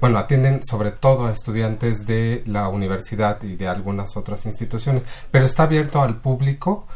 bueno, 0.00 0.18
atienden 0.18 0.62
sobre 0.64 0.90
todo 0.90 1.26
a 1.26 1.32
estudiantes 1.32 2.06
de 2.06 2.42
la 2.46 2.68
universidad 2.68 3.42
y 3.42 3.56
de 3.56 3.66
algunas 3.66 4.16
otras 4.16 4.46
instituciones, 4.46 5.04
pero 5.30 5.44
está 5.44 5.64
abierto 5.64 6.00
al 6.00 6.20
público 6.20 6.86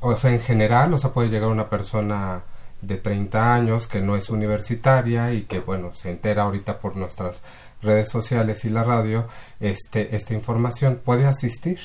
o 0.00 0.16
sea, 0.16 0.32
en 0.32 0.40
general, 0.40 0.92
o 0.94 0.98
sea, 0.98 1.10
puede 1.10 1.28
llegar 1.28 1.48
una 1.48 1.68
persona 1.68 2.42
de 2.80 2.96
30 2.96 3.54
años 3.54 3.88
que 3.88 4.00
no 4.00 4.16
es 4.16 4.30
universitaria 4.30 5.32
y 5.32 5.42
que, 5.42 5.60
bueno, 5.60 5.92
se 5.94 6.10
entera 6.10 6.44
ahorita 6.44 6.78
por 6.78 6.96
nuestras 6.96 7.40
redes 7.82 8.08
sociales 8.08 8.64
y 8.64 8.70
la 8.70 8.84
radio, 8.84 9.26
este, 9.60 10.14
esta 10.16 10.34
información, 10.34 11.00
¿puede 11.04 11.26
asistir? 11.26 11.78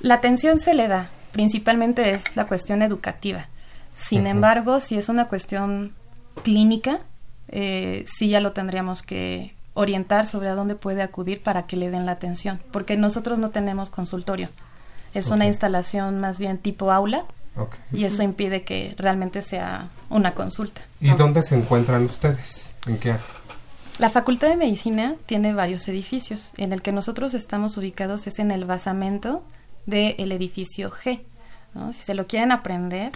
La 0.00 0.14
atención 0.14 0.58
se 0.58 0.74
le 0.74 0.88
da, 0.88 1.10
principalmente 1.32 2.12
es 2.12 2.36
la 2.36 2.46
cuestión 2.46 2.82
educativa. 2.82 3.48
Sin 3.94 4.26
embargo, 4.26 4.80
si 4.80 4.96
es 4.96 5.08
una 5.10 5.28
cuestión 5.28 5.94
clínica, 6.42 7.00
eh, 7.48 8.04
sí 8.06 8.30
ya 8.30 8.40
lo 8.40 8.52
tendríamos 8.52 9.02
que 9.02 9.54
orientar 9.74 10.26
sobre 10.26 10.48
a 10.48 10.54
dónde 10.54 10.74
puede 10.74 11.02
acudir 11.02 11.42
para 11.42 11.66
que 11.66 11.76
le 11.76 11.90
den 11.90 12.06
la 12.06 12.12
atención, 12.12 12.62
porque 12.72 12.96
nosotros 12.96 13.38
no 13.38 13.50
tenemos 13.50 13.90
consultorio. 13.90 14.48
Es 15.14 15.28
una 15.28 15.46
instalación 15.46 16.20
más 16.20 16.38
bien 16.38 16.58
tipo 16.58 16.92
aula 16.92 17.24
y 17.92 18.04
eso 18.04 18.22
impide 18.22 18.62
que 18.62 18.94
realmente 18.96 19.42
sea 19.42 19.88
una 20.08 20.34
consulta. 20.34 20.82
¿Y 21.00 21.10
dónde 21.10 21.42
se 21.42 21.56
encuentran 21.56 22.04
ustedes? 22.04 22.70
¿En 22.86 22.98
qué 22.98 23.16
La 23.98 24.10
Facultad 24.10 24.48
de 24.48 24.56
Medicina 24.56 25.16
tiene 25.26 25.52
varios 25.52 25.86
edificios. 25.88 26.52
En 26.56 26.72
el 26.72 26.80
que 26.82 26.92
nosotros 26.92 27.34
estamos 27.34 27.76
ubicados 27.76 28.26
es 28.26 28.38
en 28.38 28.50
el 28.50 28.64
basamento 28.64 29.42
del 29.86 30.32
edificio 30.32 30.90
G. 30.90 31.20
Si 31.92 32.02
se 32.04 32.14
lo 32.14 32.26
quieren 32.26 32.52
aprender, 32.52 33.12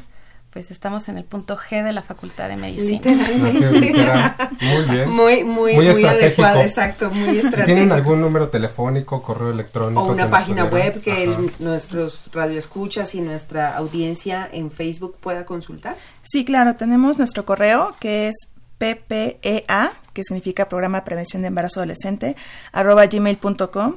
pues 0.54 0.70
estamos 0.70 1.08
en 1.08 1.18
el 1.18 1.24
punto 1.24 1.56
G 1.56 1.82
de 1.82 1.92
la 1.92 2.00
Facultad 2.00 2.48
de 2.48 2.56
Medicina. 2.56 3.24
Muy 3.36 4.82
bien. 4.88 5.08
Muy, 5.14 5.42
muy, 5.42 5.74
muy, 5.74 6.04
adecuado, 6.04 6.60
exacto, 6.60 7.10
muy 7.10 7.38
estratégico. 7.38 7.64
¿Tienen 7.64 7.90
algún 7.90 8.20
número 8.20 8.48
telefónico, 8.48 9.20
correo 9.20 9.50
electrónico? 9.50 10.02
O 10.02 10.12
una 10.12 10.28
página 10.28 10.64
web 10.66 11.02
que 11.02 11.50
nuestros 11.58 12.32
radioescuchas 12.32 13.16
y 13.16 13.20
nuestra 13.20 13.76
audiencia 13.76 14.48
en 14.52 14.70
Facebook 14.70 15.16
pueda 15.20 15.44
consultar? 15.44 15.96
Sí, 16.22 16.44
claro, 16.44 16.76
tenemos 16.76 17.18
nuestro 17.18 17.44
correo 17.44 17.92
que 17.98 18.28
es 18.28 18.50
ppea, 18.78 19.92
que 20.12 20.22
significa 20.22 20.68
Programa 20.68 21.00
de 21.00 21.04
Prevención 21.04 21.42
de 21.42 21.48
Embarazo 21.48 21.80
Adolescente, 21.80 22.36
arroba 22.70 23.06
gmail.com. 23.06 23.96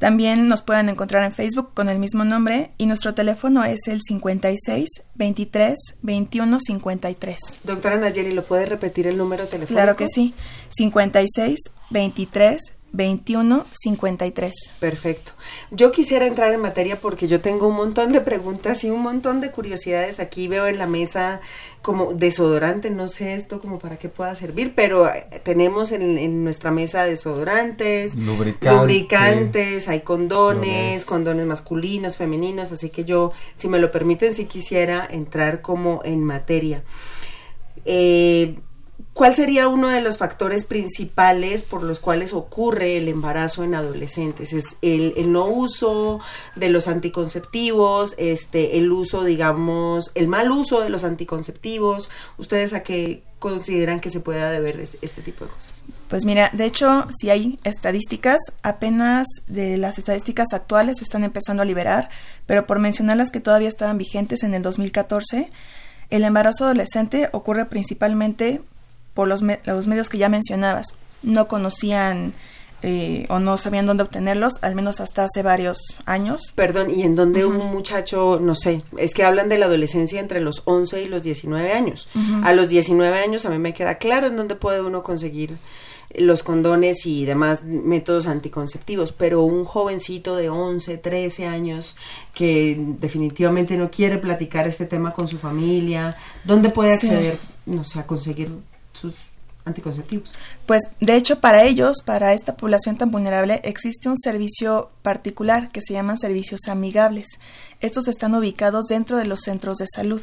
También 0.00 0.48
nos 0.48 0.62
pueden 0.62 0.88
encontrar 0.88 1.24
en 1.24 1.34
Facebook 1.34 1.74
con 1.74 1.90
el 1.90 1.98
mismo 1.98 2.24
nombre 2.24 2.70
y 2.78 2.86
nuestro 2.86 3.12
teléfono 3.12 3.64
es 3.64 3.86
el 3.86 4.00
56 4.00 4.88
23 5.14 5.78
21 6.00 6.58
53. 6.58 7.38
Doctora 7.64 7.98
Nayeli, 7.98 8.32
¿lo 8.32 8.42
puede 8.42 8.64
repetir 8.64 9.06
el 9.06 9.18
número 9.18 9.44
telefónico? 9.44 9.74
Claro 9.74 9.96
que 9.96 10.08
sí, 10.08 10.32
56 10.70 11.58
23 11.90 12.76
2153. 12.92 14.52
Perfecto. 14.80 15.32
Yo 15.70 15.92
quisiera 15.92 16.26
entrar 16.26 16.52
en 16.52 16.60
materia 16.60 16.96
porque 16.96 17.28
yo 17.28 17.40
tengo 17.40 17.68
un 17.68 17.76
montón 17.76 18.12
de 18.12 18.20
preguntas 18.20 18.84
y 18.84 18.90
un 18.90 19.02
montón 19.02 19.40
de 19.40 19.50
curiosidades. 19.50 20.20
Aquí 20.20 20.48
veo 20.48 20.66
en 20.66 20.78
la 20.78 20.86
mesa 20.86 21.40
como 21.82 22.12
desodorante, 22.12 22.90
no 22.90 23.08
sé 23.08 23.34
esto 23.34 23.60
como 23.60 23.78
para 23.78 23.96
qué 23.96 24.10
pueda 24.10 24.34
servir, 24.34 24.74
pero 24.74 25.08
eh, 25.08 25.40
tenemos 25.42 25.92
en, 25.92 26.44
nuestra 26.44 26.70
mesa 26.70 27.04
desodorantes, 27.04 28.16
lubricantes, 28.16 29.88
hay 29.88 30.00
condones, 30.00 31.06
condones 31.06 31.46
masculinos, 31.46 32.18
femeninos, 32.18 32.70
así 32.70 32.90
que 32.90 33.04
yo, 33.04 33.32
si 33.54 33.68
me 33.68 33.78
lo 33.78 33.90
permiten, 33.90 34.34
si 34.34 34.44
quisiera 34.44 35.08
entrar 35.10 35.62
como 35.62 36.02
en 36.04 36.22
materia. 36.22 36.82
Eh, 37.86 38.56
¿Cuál 39.20 39.34
sería 39.34 39.68
uno 39.68 39.88
de 39.88 40.00
los 40.00 40.16
factores 40.16 40.64
principales 40.64 41.62
por 41.62 41.82
los 41.82 42.00
cuales 42.00 42.32
ocurre 42.32 42.96
el 42.96 43.06
embarazo 43.06 43.62
en 43.62 43.74
adolescentes? 43.74 44.54
Es 44.54 44.78
el, 44.80 45.30
no 45.30 45.44
uso 45.44 46.20
de 46.56 46.70
los 46.70 46.88
anticonceptivos, 46.88 48.14
este, 48.16 48.78
el 48.78 48.90
uso, 48.90 49.22
digamos, 49.22 50.10
el 50.14 50.26
mal 50.26 50.50
uso 50.50 50.80
de 50.80 50.88
los 50.88 51.04
anticonceptivos. 51.04 52.10
¿Ustedes 52.38 52.72
a 52.72 52.82
qué 52.82 53.22
consideran 53.38 54.00
que 54.00 54.08
se 54.08 54.20
pueda 54.20 54.50
deber 54.50 54.80
este 54.80 55.20
tipo 55.20 55.44
de 55.44 55.50
cosas? 55.50 55.70
Pues 56.08 56.24
mira, 56.24 56.48
de 56.54 56.64
hecho, 56.64 57.04
si 57.14 57.28
hay 57.28 57.58
estadísticas, 57.62 58.40
apenas 58.62 59.26
de 59.46 59.76
las 59.76 59.98
estadísticas 59.98 60.54
actuales 60.54 60.96
se 60.96 61.04
están 61.04 61.24
empezando 61.24 61.62
a 61.62 61.66
liberar, 61.66 62.08
pero 62.46 62.66
por 62.66 62.78
mencionar 62.78 63.18
las 63.18 63.30
que 63.30 63.40
todavía 63.40 63.68
estaban 63.68 63.98
vigentes 63.98 64.44
en 64.44 64.54
el 64.54 64.62
2014, 64.62 65.50
el 66.08 66.24
embarazo 66.24 66.64
adolescente 66.64 67.28
ocurre 67.32 67.66
principalmente 67.66 68.62
por 69.14 69.28
los, 69.28 69.42
los 69.64 69.86
medios 69.86 70.08
que 70.08 70.18
ya 70.18 70.28
mencionabas. 70.28 70.94
No 71.22 71.48
conocían 71.48 72.32
eh, 72.82 73.26
o 73.28 73.38
no 73.38 73.58
sabían 73.58 73.84
dónde 73.84 74.04
obtenerlos, 74.04 74.54
al 74.62 74.74
menos 74.74 75.00
hasta 75.00 75.24
hace 75.24 75.42
varios 75.42 75.98
años. 76.06 76.52
Perdón, 76.54 76.90
¿y 76.90 77.02
en 77.02 77.14
dónde 77.14 77.44
un 77.44 77.58
muchacho, 77.58 78.38
no 78.40 78.54
sé, 78.54 78.82
es 78.96 79.12
que 79.12 79.22
hablan 79.22 79.50
de 79.50 79.58
la 79.58 79.66
adolescencia 79.66 80.18
entre 80.18 80.40
los 80.40 80.62
11 80.64 81.02
y 81.02 81.06
los 81.06 81.22
19 81.22 81.72
años? 81.72 82.08
A 82.42 82.54
los 82.54 82.68
19 82.70 83.18
años 83.18 83.44
a 83.44 83.50
mí 83.50 83.58
me 83.58 83.74
queda 83.74 83.96
claro 83.96 84.28
en 84.28 84.36
dónde 84.36 84.54
puede 84.54 84.80
uno 84.80 85.02
conseguir 85.02 85.58
los 86.14 86.42
condones 86.42 87.06
y 87.06 87.24
demás 87.26 87.62
métodos 87.64 88.26
anticonceptivos, 88.26 89.12
pero 89.12 89.42
un 89.42 89.64
jovencito 89.64 90.34
de 90.36 90.48
11, 90.48 90.96
13 90.96 91.46
años 91.46 91.96
que 92.34 92.76
definitivamente 92.98 93.76
no 93.76 93.90
quiere 93.90 94.18
platicar 94.18 94.66
este 94.66 94.86
tema 94.86 95.12
con 95.12 95.28
su 95.28 95.38
familia, 95.38 96.16
¿dónde 96.44 96.70
puede 96.70 96.94
acceder, 96.94 97.38
no 97.66 97.84
sé, 97.84 98.00
a 98.00 98.06
conseguir 98.06 98.50
anticonceptivos. 99.64 100.32
Pues 100.66 100.82
de 101.00 101.16
hecho 101.16 101.40
para 101.40 101.64
ellos, 101.64 101.98
para 102.04 102.32
esta 102.32 102.56
población 102.56 102.96
tan 102.96 103.10
vulnerable, 103.10 103.60
existe 103.64 104.08
un 104.08 104.16
servicio 104.16 104.90
particular 105.02 105.70
que 105.70 105.80
se 105.80 105.94
llaman 105.94 106.18
servicios 106.18 106.68
amigables. 106.68 107.26
Estos 107.80 108.08
están 108.08 108.34
ubicados 108.34 108.86
dentro 108.86 109.16
de 109.16 109.26
los 109.26 109.40
centros 109.40 109.78
de 109.78 109.86
salud. 109.94 110.22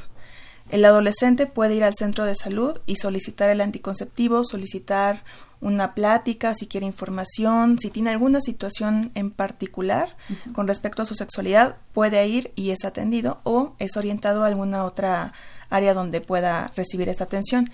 El 0.69 0.83
adolescente 0.83 1.45
puede 1.45 1.75
ir 1.75 1.83
al 1.85 1.95
centro 1.95 2.25
de 2.25 2.35
salud 2.35 2.81
y 2.85 2.97
solicitar 2.97 3.49
el 3.49 3.61
anticonceptivo, 3.61 4.43
solicitar 4.43 5.23
una 5.61 5.95
plática, 5.95 6.53
si 6.53 6.67
quiere 6.67 6.85
información, 6.85 7.79
si 7.79 7.89
tiene 7.89 8.09
alguna 8.09 8.41
situación 8.41 9.11
en 9.15 9.31
particular 9.31 10.15
con 10.53 10.67
respecto 10.67 11.01
a 11.01 11.05
su 11.05 11.15
sexualidad, 11.15 11.77
puede 11.93 12.27
ir 12.27 12.51
y 12.55 12.71
es 12.71 12.83
atendido 12.83 13.39
o 13.43 13.75
es 13.79 13.95
orientado 13.95 14.43
a 14.43 14.47
alguna 14.47 14.83
otra 14.83 15.33
área 15.69 15.93
donde 15.93 16.21
pueda 16.21 16.67
recibir 16.75 17.09
esta 17.09 17.23
atención. 17.23 17.69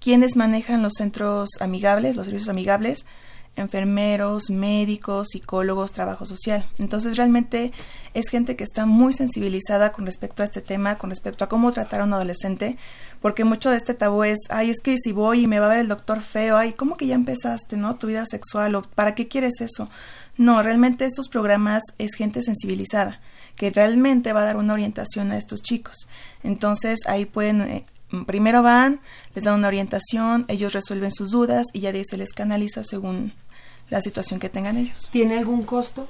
¿Quiénes 0.00 0.36
manejan 0.36 0.82
los 0.82 0.94
centros 0.96 1.50
amigables, 1.60 2.16
los 2.16 2.26
servicios 2.26 2.48
amigables? 2.48 3.04
enfermeros, 3.58 4.50
médicos, 4.50 5.28
psicólogos, 5.32 5.92
trabajo 5.92 6.26
social. 6.26 6.68
Entonces 6.78 7.16
realmente 7.16 7.72
es 8.14 8.28
gente 8.28 8.56
que 8.56 8.64
está 8.64 8.86
muy 8.86 9.12
sensibilizada 9.12 9.92
con 9.92 10.06
respecto 10.06 10.42
a 10.42 10.46
este 10.46 10.60
tema, 10.60 10.96
con 10.96 11.10
respecto 11.10 11.44
a 11.44 11.48
cómo 11.48 11.72
tratar 11.72 12.00
a 12.00 12.04
un 12.04 12.14
adolescente, 12.14 12.78
porque 13.20 13.44
mucho 13.44 13.70
de 13.70 13.76
este 13.76 13.94
tabú 13.94 14.24
es, 14.24 14.38
ay, 14.50 14.70
es 14.70 14.80
que 14.80 14.96
si 14.96 15.12
voy 15.12 15.42
y 15.42 15.46
me 15.46 15.60
va 15.60 15.66
a 15.66 15.70
ver 15.70 15.80
el 15.80 15.88
doctor 15.88 16.20
feo, 16.20 16.56
ay, 16.56 16.72
¿cómo 16.72 16.96
que 16.96 17.06
ya 17.06 17.14
empezaste, 17.14 17.76
no? 17.76 17.96
Tu 17.96 18.08
vida 18.08 18.24
sexual 18.26 18.74
o 18.74 18.82
¿para 18.82 19.14
qué 19.14 19.28
quieres 19.28 19.60
eso? 19.60 19.88
No, 20.36 20.62
realmente 20.62 21.04
estos 21.04 21.28
programas 21.28 21.82
es 21.98 22.14
gente 22.14 22.42
sensibilizada 22.42 23.20
que 23.56 23.70
realmente 23.70 24.32
va 24.32 24.42
a 24.42 24.44
dar 24.44 24.56
una 24.56 24.72
orientación 24.72 25.32
a 25.32 25.36
estos 25.36 25.62
chicos. 25.62 26.08
Entonces 26.44 27.00
ahí 27.06 27.26
pueden 27.26 27.62
eh, 27.62 27.86
primero 28.26 28.62
van, 28.62 29.00
les 29.34 29.44
dan 29.44 29.54
una 29.54 29.68
orientación, 29.68 30.44
ellos 30.48 30.72
resuelven 30.72 31.10
sus 31.10 31.30
dudas 31.30 31.66
y 31.72 31.80
ya 31.80 31.92
de 31.92 31.98
ahí 31.98 32.04
se 32.04 32.16
les 32.16 32.32
canaliza 32.32 32.84
según 32.84 33.32
la 33.90 34.00
situación 34.00 34.40
que 34.40 34.48
tengan 34.48 34.76
ellos. 34.76 35.08
¿Tiene 35.10 35.38
algún 35.38 35.62
costo? 35.62 36.08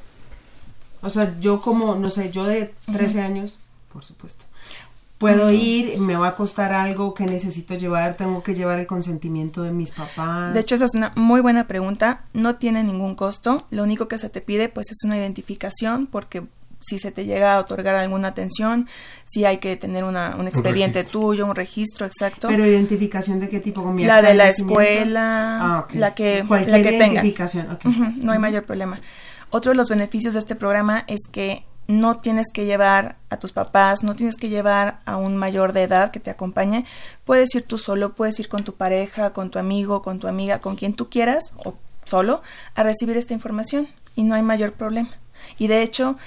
O 1.00 1.10
sea, 1.10 1.38
yo 1.40 1.60
como, 1.60 1.94
no 1.94 2.10
sé, 2.10 2.30
yo 2.30 2.44
de 2.44 2.74
13 2.92 3.20
años, 3.20 3.58
por 3.92 4.04
supuesto, 4.04 4.44
puedo 5.18 5.52
ir, 5.52 5.98
me 5.98 6.16
va 6.16 6.28
a 6.28 6.34
costar 6.34 6.72
algo 6.72 7.14
que 7.14 7.24
necesito 7.24 7.74
llevar, 7.74 8.16
tengo 8.16 8.42
que 8.42 8.54
llevar 8.54 8.78
el 8.78 8.86
consentimiento 8.86 9.62
de 9.62 9.70
mis 9.70 9.90
papás. 9.90 10.54
De 10.54 10.60
hecho, 10.60 10.76
esa 10.76 10.86
es 10.86 10.94
una 10.94 11.12
muy 11.16 11.40
buena 11.40 11.66
pregunta, 11.66 12.24
no 12.32 12.56
tiene 12.56 12.82
ningún 12.84 13.14
costo, 13.14 13.66
lo 13.70 13.82
único 13.82 14.08
que 14.08 14.18
se 14.18 14.28
te 14.28 14.40
pide 14.40 14.68
pues 14.68 14.90
es 14.90 14.98
una 15.04 15.16
identificación 15.16 16.06
porque 16.06 16.44
si 16.80 16.99
se 16.99 17.11
te 17.11 17.25
llega 17.25 17.54
a 17.54 17.61
otorgar 17.61 17.97
alguna 17.97 18.28
atención, 18.28 18.88
si 19.25 19.44
hay 19.44 19.58
que 19.58 19.76
tener 19.76 20.04
una, 20.04 20.37
un 20.38 20.47
expediente 20.47 21.04
tuyo, 21.04 21.47
un 21.47 21.54
registro 21.54 22.06
exacto. 22.06 22.49
Pero 22.49 22.66
identificación 22.66 23.40
de 23.40 23.49
qué 23.49 23.61
tipo, 23.61 23.94
la 23.99 24.23
de 24.23 24.35
la 24.35 24.49
escuela, 24.49 25.58
ah, 25.61 25.88
la 25.92 26.14
que 26.14 26.44
Cualquier 26.47 26.80
la 26.80 26.88
que 26.90 26.97
identificación, 26.97 27.78
no 28.16 28.32
hay 28.32 28.38
mayor 28.38 28.64
problema. 28.64 29.00
Otro 29.50 29.73
de 29.73 29.76
los 29.76 29.88
beneficios 29.88 30.35
de 30.35 30.40
este 30.40 30.54
programa 30.54 31.04
es 31.06 31.20
que 31.30 31.64
no 31.88 32.18
tienes 32.18 32.49
que 32.52 32.66
llevar 32.66 33.16
a 33.30 33.38
tus 33.38 33.52
papás, 33.52 34.02
no 34.02 34.14
tienes 34.14 34.37
que 34.37 34.50
llevar 34.50 35.00
a 35.06 35.16
un 35.16 35.38
mayor 35.38 35.73
de 35.73 35.85
edad 35.85 36.11
que 36.11 36.20
te 36.20 36.30
acompañe. 36.30 36.85
Puedes 37.25 37.54
ir 37.54 37.62
tú 37.62 37.78
solo, 37.78 38.12
puedes 38.12 38.38
ir 38.38 38.49
con 38.49 38.62
tu 38.62 38.75
pareja, 38.75 39.32
con 39.32 39.50
tu 39.50 39.58
amigo, 39.58 40.02
con 40.02 40.18
tu 40.18 40.28
amiga, 40.28 40.61
con 40.61 40.76
quien 40.76 40.92
tú 40.92 41.08
quieras 41.08 41.54
o 41.64 41.75
solo 42.04 42.42
a 42.75 42.82
recibir 42.82 43.16
esta 43.16 43.32
información 43.32 43.88
y 44.14 44.25
no 44.25 44.35
hay 44.35 44.42
mayor 44.42 44.73
problema. 44.73 45.11
Y 45.56 45.68
de 45.68 45.82
hecho, 45.82 46.18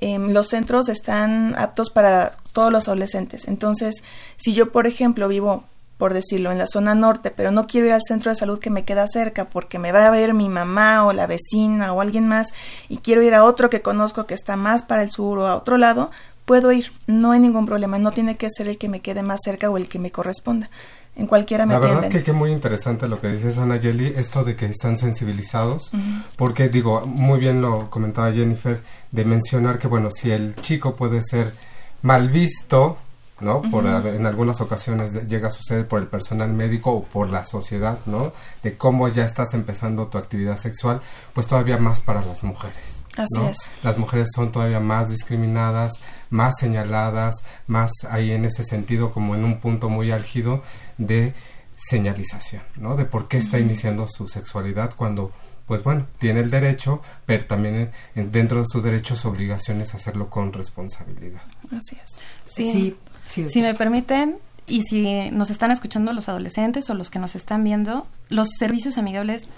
Em, 0.00 0.32
los 0.32 0.48
centros 0.48 0.88
están 0.88 1.54
aptos 1.56 1.90
para 1.90 2.32
todos 2.52 2.70
los 2.70 2.86
adolescentes. 2.88 3.48
Entonces, 3.48 4.02
si 4.36 4.52
yo, 4.52 4.70
por 4.70 4.86
ejemplo, 4.86 5.26
vivo, 5.28 5.64
por 5.96 6.12
decirlo, 6.12 6.52
en 6.52 6.58
la 6.58 6.66
zona 6.66 6.94
norte, 6.94 7.30
pero 7.30 7.50
no 7.50 7.66
quiero 7.66 7.86
ir 7.86 7.92
al 7.94 8.02
centro 8.02 8.30
de 8.30 8.36
salud 8.36 8.58
que 8.58 8.68
me 8.68 8.84
queda 8.84 9.06
cerca 9.06 9.46
porque 9.46 9.78
me 9.78 9.92
va 9.92 10.06
a 10.06 10.10
ver 10.10 10.34
mi 10.34 10.50
mamá 10.50 11.06
o 11.06 11.12
la 11.12 11.26
vecina 11.26 11.94
o 11.94 12.02
alguien 12.02 12.28
más 12.28 12.48
y 12.90 12.98
quiero 12.98 13.22
ir 13.22 13.34
a 13.34 13.44
otro 13.44 13.70
que 13.70 13.80
conozco 13.80 14.26
que 14.26 14.34
está 14.34 14.56
más 14.56 14.82
para 14.82 15.02
el 15.02 15.10
sur 15.10 15.38
o 15.38 15.46
a 15.46 15.56
otro 15.56 15.78
lado, 15.78 16.10
puedo 16.44 16.70
ir, 16.72 16.92
no 17.06 17.32
hay 17.32 17.40
ningún 17.40 17.64
problema, 17.64 17.98
no 17.98 18.12
tiene 18.12 18.36
que 18.36 18.50
ser 18.50 18.68
el 18.68 18.76
que 18.76 18.90
me 18.90 19.00
quede 19.00 19.22
más 19.22 19.40
cerca 19.42 19.70
o 19.70 19.78
el 19.78 19.88
que 19.88 19.98
me 19.98 20.10
corresponda 20.10 20.68
en 21.16 21.26
cualquiera 21.26 21.64
me 21.64 21.72
La 21.74 21.80
verdad 21.80 22.08
que, 22.08 22.22
que 22.22 22.32
muy 22.32 22.52
interesante 22.52 23.08
lo 23.08 23.20
que 23.20 23.28
dices, 23.28 23.56
Ana 23.58 23.76
Yeli, 23.76 24.12
esto 24.16 24.44
de 24.44 24.54
que 24.54 24.66
están 24.66 24.98
sensibilizados, 24.98 25.90
porque 26.36 26.68
digo, 26.68 27.02
muy 27.06 27.40
bien 27.40 27.62
lo 27.62 27.88
comentaba 27.90 28.32
Jennifer, 28.32 28.82
de 29.10 29.24
mencionar 29.24 29.78
que, 29.78 29.88
bueno, 29.88 30.10
si 30.10 30.30
el 30.30 30.54
chico 30.56 30.94
puede 30.94 31.22
ser 31.22 31.54
mal 32.02 32.28
visto, 32.28 32.98
¿no? 33.40 33.62
Por, 33.62 33.86
en 33.86 34.26
algunas 34.26 34.60
ocasiones 34.60 35.26
llega 35.26 35.48
a 35.48 35.50
suceder 35.50 35.88
por 35.88 36.00
el 36.00 36.06
personal 36.06 36.52
médico 36.52 36.92
o 36.92 37.04
por 37.04 37.30
la 37.30 37.44
sociedad, 37.44 37.98
¿no? 38.06 38.32
De 38.62 38.76
cómo 38.76 39.08
ya 39.08 39.24
estás 39.24 39.54
empezando 39.54 40.08
tu 40.08 40.18
actividad 40.18 40.58
sexual, 40.58 41.00
pues 41.32 41.46
todavía 41.46 41.78
más 41.78 42.02
para 42.02 42.22
las 42.22 42.44
mujeres. 42.44 43.04
Así 43.16 43.46
es. 43.48 43.70
Las 43.82 43.96
mujeres 43.96 44.28
son 44.34 44.52
todavía 44.52 44.80
más 44.80 45.08
discriminadas, 45.08 45.92
más 46.28 46.54
señaladas, 46.60 47.34
más 47.66 47.90
ahí 48.10 48.32
en 48.32 48.44
ese 48.44 48.62
sentido 48.62 49.10
como 49.10 49.34
en 49.34 49.44
un 49.44 49.58
punto 49.58 49.88
muy 49.88 50.10
álgido 50.10 50.62
de 50.98 51.34
señalización, 51.76 52.62
¿no? 52.76 52.96
De 52.96 53.04
por 53.04 53.28
qué 53.28 53.38
está 53.38 53.58
iniciando 53.58 54.06
su 54.08 54.28
sexualidad 54.28 54.94
cuando 54.94 55.32
pues 55.66 55.82
bueno, 55.82 56.06
tiene 56.20 56.40
el 56.40 56.50
derecho, 56.50 57.02
pero 57.26 57.44
también 57.44 57.90
dentro 58.14 58.60
de 58.60 58.66
sus 58.68 58.84
derechos 58.84 59.24
obligaciones 59.24 59.94
hacerlo 59.94 60.30
con 60.30 60.52
responsabilidad. 60.52 61.42
Así 61.76 61.98
es. 62.00 62.20
Sí, 62.46 62.96
sí, 63.26 63.48
si 63.48 63.62
me 63.62 63.74
permiten, 63.74 64.38
y 64.66 64.82
si 64.82 65.30
nos 65.30 65.50
están 65.50 65.70
escuchando 65.70 66.12
los 66.12 66.28
adolescentes 66.28 66.90
o 66.90 66.94
los 66.94 67.10
que 67.10 67.18
nos 67.18 67.36
están 67.36 67.62
viendo, 67.64 68.06
los 68.28 68.48
servicios 68.58 68.98
amigables 68.98 69.48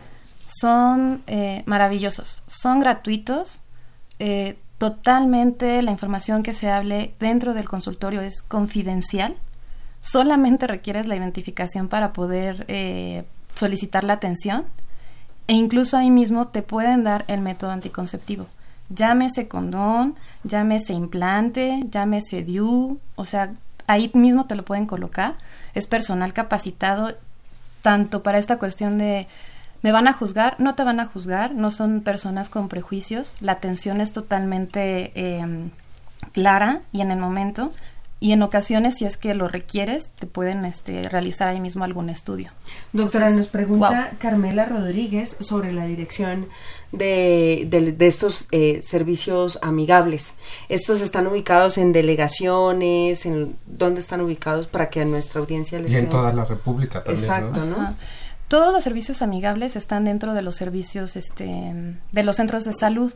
son 0.45 1.23
eh, 1.27 1.63
maravillosos, 1.67 2.43
son 2.47 2.81
gratuitos, 2.81 3.63
eh, 4.19 4.59
totalmente 4.77 5.83
la 5.83 5.91
información 5.91 6.43
que 6.43 6.55
se 6.55 6.71
hable 6.71 7.15
dentro 7.19 7.55
del 7.55 7.69
consultorio 7.69 8.21
es 8.21 8.43
confidencial, 8.43 9.37
solamente 10.01 10.67
requieres 10.67 11.07
la 11.07 11.17
identificación 11.17 11.89
para 11.89 12.13
poder 12.13 12.65
eh, 12.69 13.25
solicitar 13.55 14.05
la 14.05 14.15
atención 14.15 14.65
e 15.47 15.55
incluso 15.55 15.97
ahí 15.97 16.11
mismo 16.11 16.49
te 16.49 16.63
pueden 16.63 17.05
dar 17.05 17.25
el 17.29 17.41
método 17.41 17.71
anticonceptivo. 17.71 18.47
Llámese 18.91 19.49
condón, 19.49 20.15
llámese 20.45 20.93
implante, 20.93 21.85
llámese 21.91 22.43
DIU, 22.43 22.99
o 23.17 23.25
sea, 23.25 23.53
ahí 23.87 24.11
mismo 24.15 24.47
te 24.47 24.55
lo 24.55 24.65
pueden 24.65 24.87
colocar. 24.87 25.35
Es 25.75 25.87
personal 25.87 26.33
capacitado 26.33 27.15
tanto 27.83 28.23
para 28.23 28.39
esta 28.39 28.59
cuestión 28.59 28.99
de 28.99 29.27
¿Me 29.83 29.93
van 29.93 30.09
a 30.09 30.13
juzgar? 30.13 30.57
No 30.59 30.75
te 30.75 30.83
van 30.83 30.99
a 30.99 31.07
juzgar, 31.07 31.55
no 31.55 31.71
son 31.71 32.01
personas 32.01 32.49
con 32.49 32.69
prejuicios, 32.69 33.37
la 33.41 33.53
atención 33.53 34.01
es 34.01 34.13
totalmente 34.13 35.13
em, 35.15 35.71
clara 36.33 36.81
y 36.93 37.01
en 37.01 37.13
el 37.13 37.19
momento, 37.19 37.73
y 38.21 38.33
en 38.33 38.43
ocasiones, 38.43 38.97
si 38.97 39.05
es 39.05 39.17
que 39.17 39.33
lo 39.35 39.47
requieres, 39.47 40.11
te 40.11 40.27
pueden 40.27 40.65
este, 40.65 41.09
realizar 41.09 41.49
ahí 41.49 41.61
mismo 41.61 41.85
algún 41.85 42.11
estudio. 42.11 42.51
Doctora, 42.93 43.31
nos 43.31 43.47
pregunta 43.47 44.13
Carmela 44.19 44.65
Rodríguez 44.65 45.37
sobre 45.39 45.73
la 45.73 45.87
dirección 45.87 46.49
de, 46.91 47.69
de, 47.71 48.07
estos 48.09 48.49
eh, 48.51 48.81
servicios 48.83 49.61
amigables. 49.63 50.35
¿Estos 50.69 51.01
están 51.01 51.29
ubicados 51.29 51.79
en 51.79 51.93
delegaciones? 51.93 53.25
En, 53.25 53.57
¿Dónde 53.67 54.01
están 54.01 54.21
ubicados 54.21 54.67
para 54.67 54.91
que 54.91 55.03
a 55.03 55.05
nuestra 55.05 55.41
audiencia 55.41 55.79
les 55.79 55.93
Y 55.93 55.97
en 55.97 56.09
toda 56.09 56.33
la 56.33 56.45
República 56.45 57.05
también, 57.05 57.25
Exacto, 57.25 57.65
¿no? 57.65 57.95
Todos 58.49 58.73
los 58.73 58.83
servicios 58.83 59.23
amigables 59.23 59.77
están 59.77 60.07
dentro 60.07 60.33
de 60.33 60.43
los 60.43 60.57
servicios, 60.57 61.17
este, 61.17 62.01
de 62.11 62.23
los 62.25 62.37
centros 62.37 62.65
de 62.65 62.73
salud. 62.73 63.13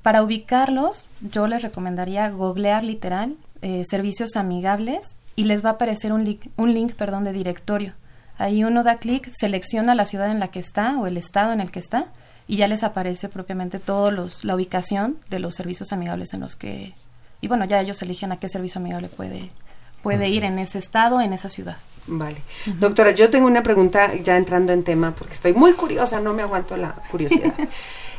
Para 0.00 0.22
ubicarlos, 0.22 1.06
yo 1.20 1.46
les 1.46 1.62
recomendaría 1.62 2.28
googlear 2.30 2.82
literal 2.82 3.36
eh, 3.62 3.84
servicios 3.84 4.36
amigables 4.36 5.16
y 5.36 5.44
les 5.44 5.64
va 5.64 5.70
a 5.70 5.72
aparecer 5.72 6.12
un 6.12 6.24
link, 6.24 6.46
un 6.56 6.74
link, 6.74 6.92
perdón, 6.92 7.24
de 7.24 7.32
directorio. 7.32 7.94
Ahí 8.38 8.64
uno 8.64 8.82
da 8.82 8.96
clic, 8.96 9.28
selecciona 9.30 9.94
la 9.94 10.04
ciudad 10.04 10.30
en 10.30 10.40
la 10.40 10.48
que 10.48 10.58
está 10.58 10.98
o 10.98 11.06
el 11.06 11.16
estado 11.16 11.52
en 11.52 11.60
el 11.60 11.70
que 11.70 11.78
está 11.78 12.08
y 12.48 12.56
ya 12.56 12.68
les 12.68 12.82
aparece 12.82 13.28
propiamente 13.28 13.78
todos 13.78 14.12
los, 14.12 14.44
la 14.44 14.54
ubicación 14.54 15.16
de 15.30 15.38
los 15.38 15.54
servicios 15.54 15.92
amigables 15.92 16.34
en 16.34 16.40
los 16.40 16.56
que 16.56 16.92
y 17.40 17.48
bueno 17.48 17.64
ya 17.64 17.80
ellos 17.80 18.02
eligen 18.02 18.32
a 18.32 18.38
qué 18.38 18.48
servicio 18.48 18.80
amigable 18.80 19.08
puede 19.08 19.50
puede 20.02 20.28
ir 20.28 20.44
en 20.44 20.58
ese 20.58 20.78
estado, 20.78 21.20
en 21.20 21.32
esa 21.32 21.48
ciudad. 21.48 21.76
Vale. 22.06 22.42
Doctora, 22.66 23.12
yo 23.12 23.30
tengo 23.30 23.46
una 23.46 23.62
pregunta 23.62 24.12
ya 24.16 24.36
entrando 24.36 24.72
en 24.72 24.82
tema 24.82 25.12
porque 25.12 25.34
estoy 25.34 25.52
muy 25.52 25.72
curiosa, 25.74 26.20
no 26.20 26.34
me 26.34 26.42
aguanto 26.42 26.76
la 26.76 26.94
curiosidad. 27.10 27.54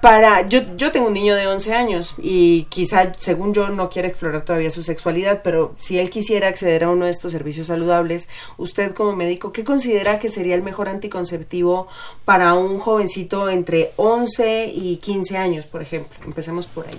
Para, 0.00 0.48
yo, 0.48 0.60
yo 0.76 0.92
tengo 0.92 1.08
un 1.08 1.12
niño 1.12 1.34
de 1.34 1.46
11 1.46 1.74
años 1.74 2.14
y 2.16 2.64
quizá, 2.70 3.12
según 3.18 3.52
yo, 3.52 3.68
no 3.68 3.90
quiere 3.90 4.08
explorar 4.08 4.44
todavía 4.44 4.70
su 4.70 4.82
sexualidad, 4.82 5.42
pero 5.44 5.74
si 5.78 5.98
él 5.98 6.08
quisiera 6.08 6.48
acceder 6.48 6.84
a 6.84 6.90
uno 6.90 7.04
de 7.04 7.10
estos 7.10 7.32
servicios 7.32 7.66
saludables, 7.66 8.28
usted 8.56 8.94
como 8.94 9.14
médico, 9.14 9.52
¿qué 9.52 9.62
considera 9.62 10.18
que 10.18 10.30
sería 10.30 10.54
el 10.54 10.62
mejor 10.62 10.88
anticonceptivo 10.88 11.86
para 12.24 12.54
un 12.54 12.78
jovencito 12.78 13.50
entre 13.50 13.92
11 13.96 14.72
y 14.74 14.96
15 14.96 15.36
años, 15.36 15.66
por 15.66 15.82
ejemplo? 15.82 16.16
Empecemos 16.24 16.66
por 16.66 16.86
ahí. 16.86 16.98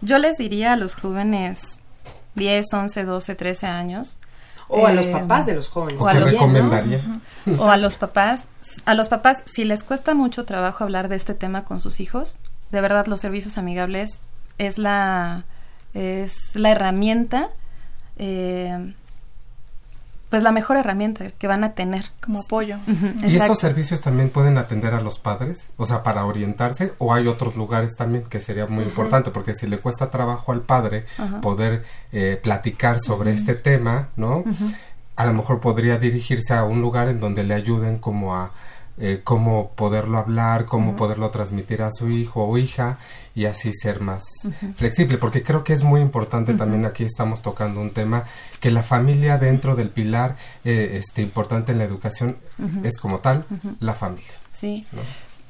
Yo 0.00 0.16
les 0.18 0.38
diría 0.38 0.72
a 0.72 0.76
los 0.76 0.94
jóvenes 0.94 1.80
10, 2.34 2.72
11, 2.72 3.04
12, 3.04 3.34
13 3.34 3.66
años, 3.66 4.18
O 4.70 4.86
a 4.86 4.92
los 4.92 5.06
eh, 5.06 5.12
papás 5.12 5.46
de 5.46 5.54
los 5.54 5.68
jóvenes. 5.68 6.00
O 6.00 6.06
¿Qué 6.06 6.20
recomendaría? 6.20 7.00
O 7.58 7.68
a 7.68 7.76
los 7.76 7.96
papás. 7.96 8.48
A 8.84 8.94
los 8.94 9.08
papás, 9.08 9.42
si 9.46 9.64
les 9.64 9.82
cuesta 9.82 10.14
mucho 10.14 10.44
trabajo 10.44 10.84
hablar 10.84 11.08
de 11.08 11.16
este 11.16 11.34
tema 11.34 11.64
con 11.64 11.80
sus 11.80 12.00
hijos, 12.00 12.38
de 12.70 12.80
verdad 12.80 13.06
los 13.06 13.20
servicios 13.20 13.58
amigables 13.58 14.22
es 14.58 14.78
la, 14.78 15.44
es 15.92 16.54
la 16.54 16.70
herramienta 16.70 17.50
eh, 18.16 18.94
pues 20.30 20.44
la 20.44 20.52
mejor 20.52 20.76
herramienta 20.76 21.32
que 21.32 21.46
van 21.48 21.64
a 21.64 21.74
tener. 21.74 22.06
Como 22.20 22.40
apoyo. 22.40 22.78
¿Y 23.26 23.36
estos 23.36 23.58
servicios 23.58 24.00
también 24.00 24.30
pueden 24.30 24.56
atender 24.58 24.94
a 24.94 25.00
los 25.00 25.18
padres? 25.18 25.68
O 25.76 25.86
sea, 25.86 26.04
para 26.04 26.24
orientarse, 26.24 26.92
o 26.98 27.12
hay 27.12 27.26
otros 27.26 27.56
lugares 27.56 27.96
también 27.96 28.24
que 28.24 28.40
sería 28.40 28.66
muy 28.66 28.84
importante, 28.84 29.32
porque 29.32 29.54
si 29.54 29.66
le 29.66 29.78
cuesta 29.78 30.10
trabajo 30.10 30.52
al 30.52 30.62
padre 30.62 31.04
poder 31.42 31.84
eh, 32.12 32.38
platicar 32.40 33.00
sobre 33.00 33.32
este 33.34 33.56
tema, 33.56 34.08
¿no? 34.16 34.44
A 35.16 35.26
lo 35.26 35.32
mejor 35.34 35.60
podría 35.60 35.98
dirigirse 35.98 36.54
a 36.54 36.64
un 36.64 36.80
lugar 36.80 37.08
en 37.08 37.18
donde 37.18 37.42
le 37.42 37.54
ayuden 37.54 37.98
como 37.98 38.36
a 38.36 38.52
eh, 38.98 39.22
cómo 39.24 39.70
poderlo 39.70 40.18
hablar, 40.18 40.66
cómo 40.66 40.94
poderlo 40.94 41.30
transmitir 41.30 41.82
a 41.82 41.90
su 41.90 42.08
hijo 42.08 42.44
o 42.44 42.56
hija 42.56 42.98
y 43.34 43.44
así 43.44 43.72
ser 43.72 44.00
más 44.00 44.22
flexible, 44.76 45.18
porque 45.18 45.42
creo 45.42 45.62
que 45.62 45.72
es 45.72 45.82
muy 45.82 46.00
importante 46.00 46.54
también 46.54 46.84
aquí 46.84 47.04
estamos 47.04 47.42
tocando 47.42 47.80
un 47.80 47.90
tema 47.90 48.24
que 48.60 48.70
la 48.70 48.82
familia 48.82 49.38
dentro 49.38 49.76
del 49.76 49.90
pilar 49.90 50.36
eh, 50.64 50.98
este 51.02 51.22
importante 51.22 51.72
en 51.72 51.78
la 51.78 51.84
educación 51.84 52.36
es 52.82 52.98
como 52.98 53.20
tal 53.20 53.46
la 53.78 53.94
familia. 53.94 54.32
Sí. 54.50 54.84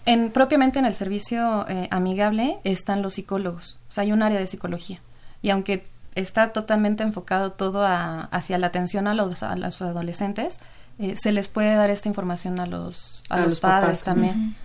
En, 0.07 0.31
propiamente 0.31 0.79
en 0.79 0.87
el 0.87 0.95
servicio 0.95 1.67
eh, 1.69 1.89
amigable 1.91 2.59
están 2.65 3.03
los 3.03 3.15
psicólogos, 3.15 3.79
o 3.89 3.93
sea, 3.93 4.03
hay 4.03 4.13
un 4.13 4.23
área 4.23 4.39
de 4.39 4.47
psicología. 4.47 5.01
Y 5.43 5.51
aunque 5.51 5.87
está 6.15 6.53
totalmente 6.53 7.03
enfocado 7.03 7.53
todo 7.53 7.85
hacia 7.85 8.59
la 8.59 8.67
atención 8.67 9.07
a 9.07 9.15
los, 9.15 9.43
a 9.43 9.57
los 9.57 9.81
adolescentes, 9.81 10.61
eh, 10.99 11.17
se 11.17 11.33
les 11.33 11.49
puede 11.49 11.75
dar 11.75 11.91
esta 11.91 12.09
información 12.09 12.61
a 12.61 12.67
los, 12.67 13.25
a, 13.31 13.41
los, 13.41 13.61
padres 13.61 14.03
también. 14.03 14.57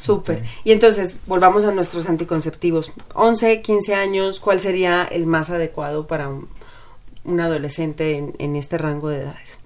Súper. 0.00 0.44
Y 0.64 0.72
entonces, 0.72 1.14
volvamos 1.26 1.64
a 1.64 1.72
nuestros 1.72 2.08
anticonceptivos. 2.08 2.92
11, 3.14 3.60
15 3.62 3.94
años, 3.94 4.40
¿cuál 4.40 4.60
sería 4.60 5.04
el 5.04 5.26
más 5.26 5.50
adecuado 5.50 6.06
para 6.06 6.28
un, 6.28 7.40
adolescente 7.40 8.32
en, 8.38 8.56
este 8.56 8.78
rango 8.78 9.08
de 9.08 9.20
edades? 9.20 9.58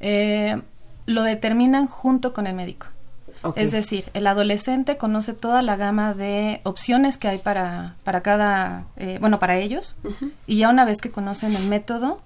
Eh, 0.00 0.60
lo 1.06 1.22
determinan 1.22 1.86
junto 1.86 2.32
con 2.32 2.46
el 2.46 2.54
médico. 2.54 2.86
Es 3.54 3.70
decir, 3.70 4.06
el 4.12 4.26
adolescente 4.26 4.96
conoce 4.96 5.32
toda 5.32 5.62
la 5.62 5.76
gama 5.76 6.14
de 6.14 6.60
opciones 6.64 7.16
que 7.16 7.28
hay 7.28 7.38
para, 7.38 7.94
para 8.02 8.22
cada, 8.22 8.86
eh, 8.96 9.18
bueno, 9.20 9.38
para 9.38 9.56
ellos, 9.58 9.96
y 10.48 10.58
ya 10.58 10.68
una 10.68 10.84
vez 10.84 11.00
que 11.00 11.12
conocen 11.12 11.54
el 11.54 11.68
método, 11.68 12.20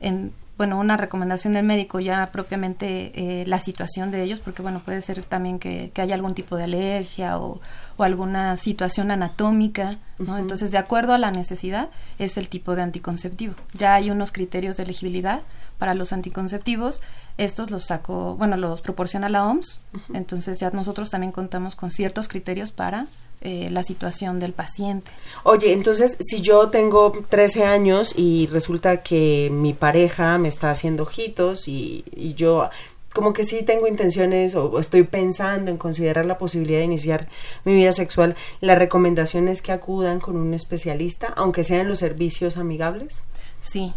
en, 0.00 0.32
bueno, 0.56 0.78
una 0.78 0.96
recomendación 0.96 1.52
del 1.52 1.64
médico 1.64 1.98
ya 1.98 2.30
propiamente 2.30 3.12
eh, 3.14 3.44
la 3.46 3.58
situación 3.58 4.12
de 4.12 4.22
ellos, 4.22 4.40
porque 4.40 4.62
bueno, 4.62 4.80
puede 4.84 5.00
ser 5.00 5.24
también 5.24 5.58
que, 5.58 5.90
haya 5.96 6.14
algún 6.14 6.34
tipo 6.34 6.56
de 6.56 6.64
alergia 6.64 7.38
o, 7.38 7.60
alguna 7.98 8.56
situación 8.56 9.10
anatómica, 9.10 9.98
¿no? 10.18 10.36
Entonces, 10.36 10.70
de 10.72 10.78
acuerdo 10.78 11.12
a 11.12 11.18
la 11.18 11.30
necesidad, 11.30 11.90
es 12.18 12.36
el 12.36 12.48
tipo 12.48 12.74
de 12.74 12.82
anticonceptivo. 12.82 13.54
Ya 13.72 13.94
hay 13.94 14.10
unos 14.10 14.32
criterios 14.32 14.76
de 14.76 14.82
elegibilidad 14.82 15.42
para 15.78 15.94
los 15.94 16.12
anticonceptivos, 16.12 17.00
estos 17.36 17.70
los 17.70 17.86
saco, 17.86 18.36
bueno, 18.36 18.56
los 18.56 18.80
proporciona 18.80 19.28
la 19.28 19.44
OMS, 19.46 19.80
entonces 20.12 20.58
ya 20.60 20.70
nosotros 20.70 21.10
también 21.10 21.32
contamos 21.32 21.76
con 21.76 21.90
ciertos 21.90 22.28
criterios 22.28 22.70
para 22.70 23.06
eh, 23.40 23.68
la 23.70 23.82
situación 23.82 24.38
del 24.38 24.54
paciente. 24.54 25.10
Oye, 25.42 25.74
entonces, 25.74 26.16
si 26.20 26.40
yo 26.40 26.70
tengo 26.70 27.12
13 27.28 27.64
años 27.64 28.14
y 28.16 28.46
resulta 28.46 29.02
que 29.02 29.50
mi 29.52 29.74
pareja 29.74 30.38
me 30.38 30.48
está 30.48 30.70
haciendo 30.70 31.02
ojitos 31.02 31.68
y, 31.68 32.04
yo 32.36 32.70
como 33.12 33.34
que 33.34 33.44
sí 33.44 33.62
tengo 33.62 33.86
intenciones 33.86 34.54
o, 34.54 34.80
estoy 34.80 35.02
pensando 35.02 35.70
en 35.70 35.76
considerar 35.76 36.24
la 36.24 36.38
posibilidad 36.38 36.78
de 36.78 36.86
iniciar 36.86 37.28
mi 37.64 37.74
vida 37.74 37.92
sexual, 37.92 38.34
la 38.62 38.76
recomendación 38.76 39.48
es 39.48 39.60
que 39.60 39.72
acudan 39.72 40.20
con 40.20 40.36
un 40.36 40.54
especialista, 40.54 41.32
aunque 41.36 41.64
sean 41.64 41.86
los 41.86 41.98
servicios 41.98 42.56
amigables. 42.56 43.24
Sí. 43.60 43.92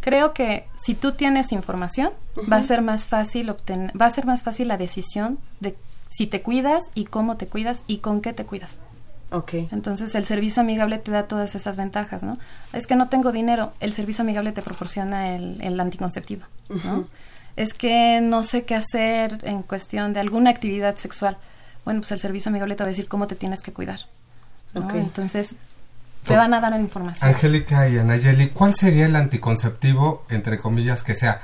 Creo 0.00 0.32
que 0.32 0.66
si 0.76 0.94
tú 0.94 1.12
tienes 1.12 1.50
información, 1.50 2.10
va 2.50 2.58
a 2.58 2.62
ser 2.62 2.82
más 2.82 3.08
fácil 3.08 3.50
obtener, 3.50 3.90
va 4.00 4.06
a 4.06 4.10
ser 4.10 4.24
más 4.24 4.44
fácil 4.44 4.68
la 4.68 4.78
decisión 4.78 5.38
de 5.58 5.74
si 6.08 6.26
te 6.26 6.42
cuidas 6.42 6.84
y 6.94 7.04
cómo 7.04 7.36
te 7.36 7.46
cuidas 7.46 7.84
y 7.86 7.98
con 7.98 8.20
qué 8.20 8.32
te 8.32 8.44
cuidas. 8.44 8.80
Ok. 9.30 9.54
Entonces 9.72 10.14
el 10.14 10.24
servicio 10.24 10.62
amigable 10.62 10.98
te 10.98 11.10
da 11.10 11.24
todas 11.24 11.54
esas 11.54 11.76
ventajas, 11.76 12.22
¿no? 12.22 12.38
Es 12.72 12.86
que 12.86 12.96
no 12.96 13.08
tengo 13.08 13.30
dinero, 13.30 13.72
el 13.80 13.92
servicio 13.92 14.22
amigable 14.22 14.52
te 14.52 14.62
proporciona 14.62 15.36
el, 15.36 15.60
el 15.60 15.78
anticonceptivo, 15.78 16.44
¿no? 16.68 17.06
Es 17.56 17.74
que 17.74 18.20
no 18.22 18.42
sé 18.42 18.64
qué 18.64 18.76
hacer 18.76 19.40
en 19.42 19.62
cuestión 19.62 20.12
de 20.12 20.20
alguna 20.20 20.50
actividad 20.50 20.96
sexual. 20.96 21.36
Bueno, 21.84 22.00
pues 22.00 22.12
el 22.12 22.20
servicio 22.20 22.50
amigable 22.50 22.76
te 22.76 22.84
va 22.84 22.86
a 22.86 22.90
decir 22.90 23.08
cómo 23.08 23.26
te 23.26 23.34
tienes 23.34 23.62
que 23.62 23.72
cuidar. 23.72 24.00
¿no? 24.74 24.88
Entonces 24.94 25.56
te 26.24 26.36
van 26.36 26.54
a 26.54 26.60
dar 26.60 26.72
la 26.72 26.78
información. 26.78 27.28
Angélica 27.28 27.88
y 27.88 27.98
Anayeli, 27.98 28.50
¿cuál 28.50 28.74
sería 28.74 29.06
el 29.06 29.16
anticonceptivo, 29.16 30.24
entre 30.28 30.58
comillas, 30.58 31.02
que 31.02 31.16
sea 31.16 31.42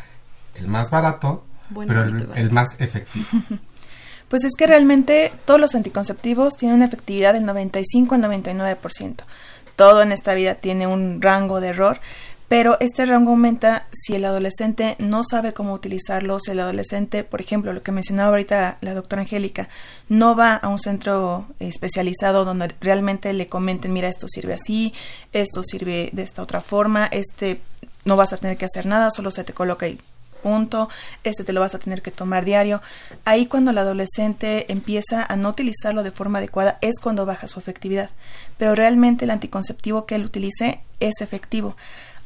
el 0.55 0.69
más 0.69 0.91
barato, 0.91 1.45
pero 1.87 2.05
el 2.05 2.51
más 2.53 2.77
efectivo? 2.79 3.27
Pues 4.29 4.45
es 4.45 4.55
que 4.57 4.67
realmente 4.67 5.33
todos 5.45 5.61
los 5.61 5.75
anticonceptivos 5.75 6.57
tienen 6.57 6.77
una 6.77 6.87
efectividad 6.87 7.35
del 7.35 7.45
95 7.45 8.15
al 8.15 8.23
99%. 8.23 9.25
Todo 9.77 10.03
en 10.03 10.13
esta 10.13 10.35
vida 10.35 10.55
tiene 10.55 10.87
un 10.87 11.21
rango 11.21 11.61
de 11.61 11.69
error, 11.69 12.01
pero 12.49 12.77
este 12.81 13.07
rango 13.07 13.31
aumenta 13.31 13.87
si 13.91 14.15
el 14.15 14.25
adolescente 14.25 14.97
no 14.99 15.23
sabe 15.25 15.53
cómo 15.53 15.73
utilizarlo, 15.73 16.39
si 16.39 16.53
el 16.53 16.61
adolescente, 16.61 17.25
por 17.25 17.41
ejemplo, 17.41 17.73
lo 17.73 17.83
que 17.83 17.91
mencionaba 17.91 18.31
ahorita 18.31 18.79
la 18.81 18.95
doctora 18.95 19.23
Angélica, 19.23 19.69
no 20.09 20.37
va 20.37 20.55
a 20.55 20.69
un 20.69 20.79
centro 20.79 21.47
especializado 21.59 22.45
donde 22.45 22.73
realmente 22.81 23.33
le 23.33 23.49
comenten, 23.49 23.93
mira, 23.93 24.09
esto 24.09 24.29
sirve 24.29 24.55
así, 24.55 24.93
esto 25.33 25.63
sirve 25.63 26.11
de 26.13 26.23
esta 26.23 26.43
otra 26.43 26.61
forma, 26.61 27.07
este 27.07 27.61
no 28.05 28.17
vas 28.17 28.33
a 28.33 28.37
tener 28.37 28.57
que 28.57 28.67
hacer 28.67 28.87
nada, 28.87 29.11
solo 29.11 29.31
se 29.31 29.45
te 29.45 29.55
coloca 29.55 29.89
y 29.89 29.99
punto, 30.45 30.91
este 31.25 31.43
te 31.43 31.55
lo 31.55 31.61
vas 31.61 31.75
a 31.75 31.79
tener 31.79 32.03
que 32.03 32.11
tomar 32.11 32.45
diario. 32.45 32.83
Ahí 33.25 33.47
cuando 33.47 33.71
el 33.71 33.79
adolescente 33.79 34.71
empieza 34.71 35.25
a 35.25 35.37
no 35.37 35.49
utilizarlo 35.49 36.03
de 36.03 36.11
forma 36.11 36.39
adecuada 36.39 36.77
es 36.83 37.01
cuando 37.01 37.25
baja 37.25 37.49
su 37.49 37.59
efectividad. 37.59 38.11
Pero 38.59 38.75
realmente 38.75 39.25
el 39.25 39.31
anticonceptivo 39.31 40.05
que 40.05 40.17
él 40.17 40.25
utilice 40.27 40.83
es 41.01 41.23
efectivo. 41.23 41.77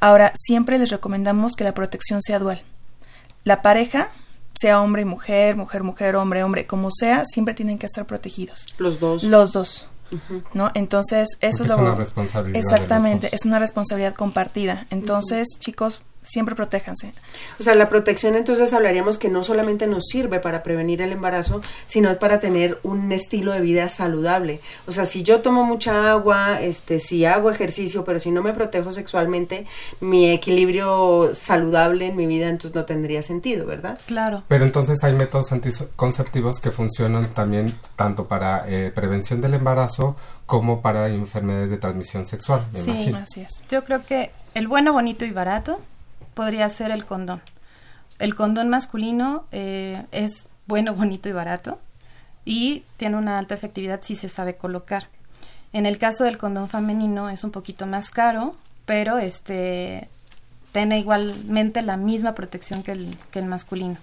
Ahora, 0.00 0.32
siempre 0.34 0.78
les 0.78 0.90
recomendamos 0.90 1.52
que 1.54 1.62
la 1.64 1.74
protección 1.74 2.20
sea 2.20 2.40
dual. 2.40 2.62
La 3.44 3.62
pareja, 3.62 4.08
sea 4.60 4.80
hombre 4.80 5.02
y 5.02 5.04
mujer, 5.04 5.54
mujer, 5.54 5.84
mujer, 5.84 6.16
hombre, 6.16 6.42
hombre, 6.42 6.66
como 6.66 6.90
sea, 6.90 7.24
siempre 7.24 7.54
tienen 7.54 7.78
que 7.78 7.86
estar 7.86 8.04
protegidos. 8.04 8.74
Los 8.78 8.98
dos. 8.98 9.22
Los 9.22 9.52
dos. 9.52 9.88
¿No? 10.54 10.70
Entonces, 10.74 11.28
eso 11.40 11.64
es, 11.64 11.70
una 11.70 11.94
responsabilidad. 11.94 12.58
Exactamente, 12.58 13.28
es 13.32 13.44
una 13.44 13.58
responsabilidad 13.58 14.14
compartida. 14.14 14.86
Entonces, 14.90 15.46
chicos, 15.60 16.02
siempre 16.22 16.54
protéjanse. 16.54 17.12
O 17.58 17.62
sea, 17.62 17.74
la 17.74 17.88
protección 17.88 18.34
entonces 18.34 18.72
hablaríamos 18.72 19.18
que 19.18 19.28
no 19.28 19.44
solamente 19.44 19.86
nos 19.86 20.04
sirve 20.06 20.40
para 20.40 20.62
prevenir 20.62 21.02
el 21.02 21.12
embarazo, 21.12 21.62
sino 21.86 22.16
para 22.18 22.40
tener 22.40 22.78
un 22.82 23.10
estilo 23.12 23.52
de 23.52 23.60
vida 23.60 23.88
saludable. 23.88 24.60
O 24.86 24.92
sea, 24.92 25.04
si 25.04 25.22
yo 25.22 25.40
tomo 25.40 25.64
mucha 25.64 26.10
agua, 26.10 26.60
este, 26.60 27.00
si 27.00 27.24
hago 27.24 27.50
ejercicio, 27.50 28.04
pero 28.04 28.20
si 28.20 28.30
no 28.30 28.42
me 28.42 28.52
protejo 28.52 28.92
sexualmente, 28.92 29.66
mi 30.00 30.30
equilibrio 30.30 31.34
saludable 31.34 32.06
en 32.06 32.16
mi 32.16 32.26
vida 32.26 32.48
entonces 32.48 32.74
no 32.74 32.84
tendría 32.84 33.22
sentido, 33.22 33.66
¿verdad? 33.66 33.98
Claro. 34.06 34.42
Pero 34.48 34.64
entonces 34.64 35.02
hay 35.04 35.14
métodos 35.14 35.52
anticonceptivos 35.52 36.60
que 36.60 36.70
funcionan 36.70 37.32
también 37.32 37.74
tanto 37.96 38.26
para 38.26 38.64
eh, 38.68 38.92
prevención 38.94 39.40
del 39.40 39.54
embarazo 39.54 40.16
como 40.46 40.80
para 40.80 41.08
enfermedades 41.08 41.70
de 41.70 41.76
transmisión 41.76 42.26
sexual. 42.26 42.64
sí, 42.72 43.12
así 43.14 43.42
es. 43.42 43.62
Yo 43.68 43.84
creo 43.84 44.02
que 44.04 44.30
el 44.54 44.66
bueno, 44.66 44.92
bonito 44.92 45.24
y 45.24 45.30
barato 45.30 45.78
podría 46.38 46.68
ser 46.68 46.92
el 46.92 47.04
condón. 47.04 47.42
El 48.20 48.36
condón 48.36 48.68
masculino 48.68 49.46
eh, 49.50 50.04
es 50.12 50.50
bueno, 50.68 50.94
bonito 50.94 51.28
y 51.28 51.32
barato 51.32 51.80
y 52.44 52.84
tiene 52.96 53.16
una 53.16 53.40
alta 53.40 53.56
efectividad 53.56 54.02
si 54.04 54.14
se 54.14 54.28
sabe 54.28 54.54
colocar. 54.54 55.08
En 55.72 55.84
el 55.84 55.98
caso 55.98 56.22
del 56.22 56.38
condón 56.38 56.68
femenino 56.68 57.28
es 57.28 57.42
un 57.42 57.50
poquito 57.50 57.86
más 57.86 58.12
caro, 58.12 58.54
pero 58.86 59.18
este 59.18 60.08
tiene 60.78 61.00
igualmente 61.00 61.82
la 61.82 61.96
misma 61.96 62.36
protección 62.36 62.84
que 62.84 62.92
el, 62.92 63.16
que 63.32 63.40
el 63.40 63.46
masculino. 63.46 63.96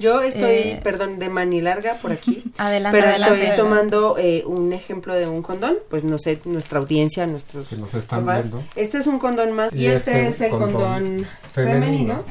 Yo 0.00 0.20
estoy, 0.20 0.42
eh, 0.42 0.80
perdón, 0.82 1.20
de 1.20 1.28
mani 1.28 1.60
larga 1.60 1.94
por 1.94 2.10
aquí. 2.10 2.42
adelante, 2.58 3.00
pero 3.00 3.12
estoy 3.12 3.56
tomando 3.56 4.16
eh, 4.18 4.42
un 4.44 4.72
ejemplo 4.72 5.14
de 5.14 5.28
un 5.28 5.42
condón, 5.42 5.76
pues 5.88 6.02
no 6.02 6.18
sé, 6.18 6.40
nuestra 6.44 6.80
audiencia, 6.80 7.28
nuestros 7.28 7.68
que 7.68 7.76
nos 7.76 7.94
están 7.94 8.26
viendo. 8.26 8.60
Este 8.74 8.98
es 8.98 9.06
un 9.06 9.20
condón 9.20 9.52
más 9.52 9.72
y, 9.72 9.86
este, 9.86 10.26
este, 10.26 10.46
es 10.46 10.52
el 10.52 10.58
condón, 10.58 11.26
femenino. 11.52 12.24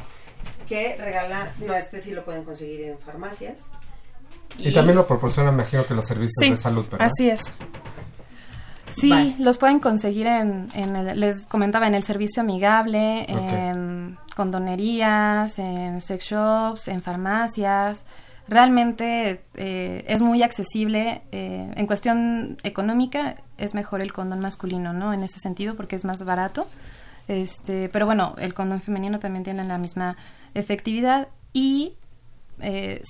que 0.68 0.96
regala, 0.98 1.50
no, 1.66 1.72
este 1.72 1.98
sí 2.00 2.10
lo 2.10 2.22
pueden 2.22 2.44
conseguir 2.44 2.82
en 2.82 2.98
farmacias. 2.98 3.70
Y, 4.58 4.72
también 4.72 4.96
lo 4.96 5.06
proporcionan, 5.06 5.56
me 5.56 5.62
imagino 5.62 5.86
que 5.86 5.94
los 5.94 6.04
servicios 6.04 6.50
de 6.50 6.56
salud, 6.58 6.84
¿verdad? 6.90 7.06
Así 7.06 7.30
es. 7.30 7.54
Sí, 8.94 9.36
los 9.38 9.58
pueden 9.58 9.78
conseguir 9.80 10.26
en, 10.26 10.68
les 11.14 11.46
comentaba, 11.46 11.86
en 11.86 11.94
el 11.94 12.02
servicio 12.02 12.42
amigable, 12.42 13.26
en 13.28 14.18
condonerías, 14.34 15.58
en 15.58 16.00
sex 16.00 16.24
shops, 16.30 16.88
en 16.88 17.02
farmacias. 17.02 18.04
Realmente 18.48 19.42
eh, 19.54 20.04
es 20.06 20.20
muy 20.20 20.42
accesible. 20.42 21.22
Eh, 21.32 21.72
en 21.74 21.86
cuestión 21.86 22.58
económica 22.62 23.36
es 23.58 23.74
mejor 23.74 24.02
el 24.02 24.12
condón 24.12 24.40
masculino, 24.40 24.92
¿no? 24.92 25.12
En 25.12 25.22
ese 25.22 25.40
sentido, 25.40 25.74
porque 25.74 25.96
es 25.96 26.04
más 26.04 26.24
barato. 26.24 26.68
Este, 27.28 27.88
pero 27.88 28.06
bueno, 28.06 28.36
el 28.38 28.54
condón 28.54 28.80
femenino 28.80 29.18
también 29.18 29.42
tiene 29.42 29.64
la 29.64 29.78
misma 29.78 30.16
efectividad 30.54 31.28
y 31.52 31.94
eh, 32.60 33.02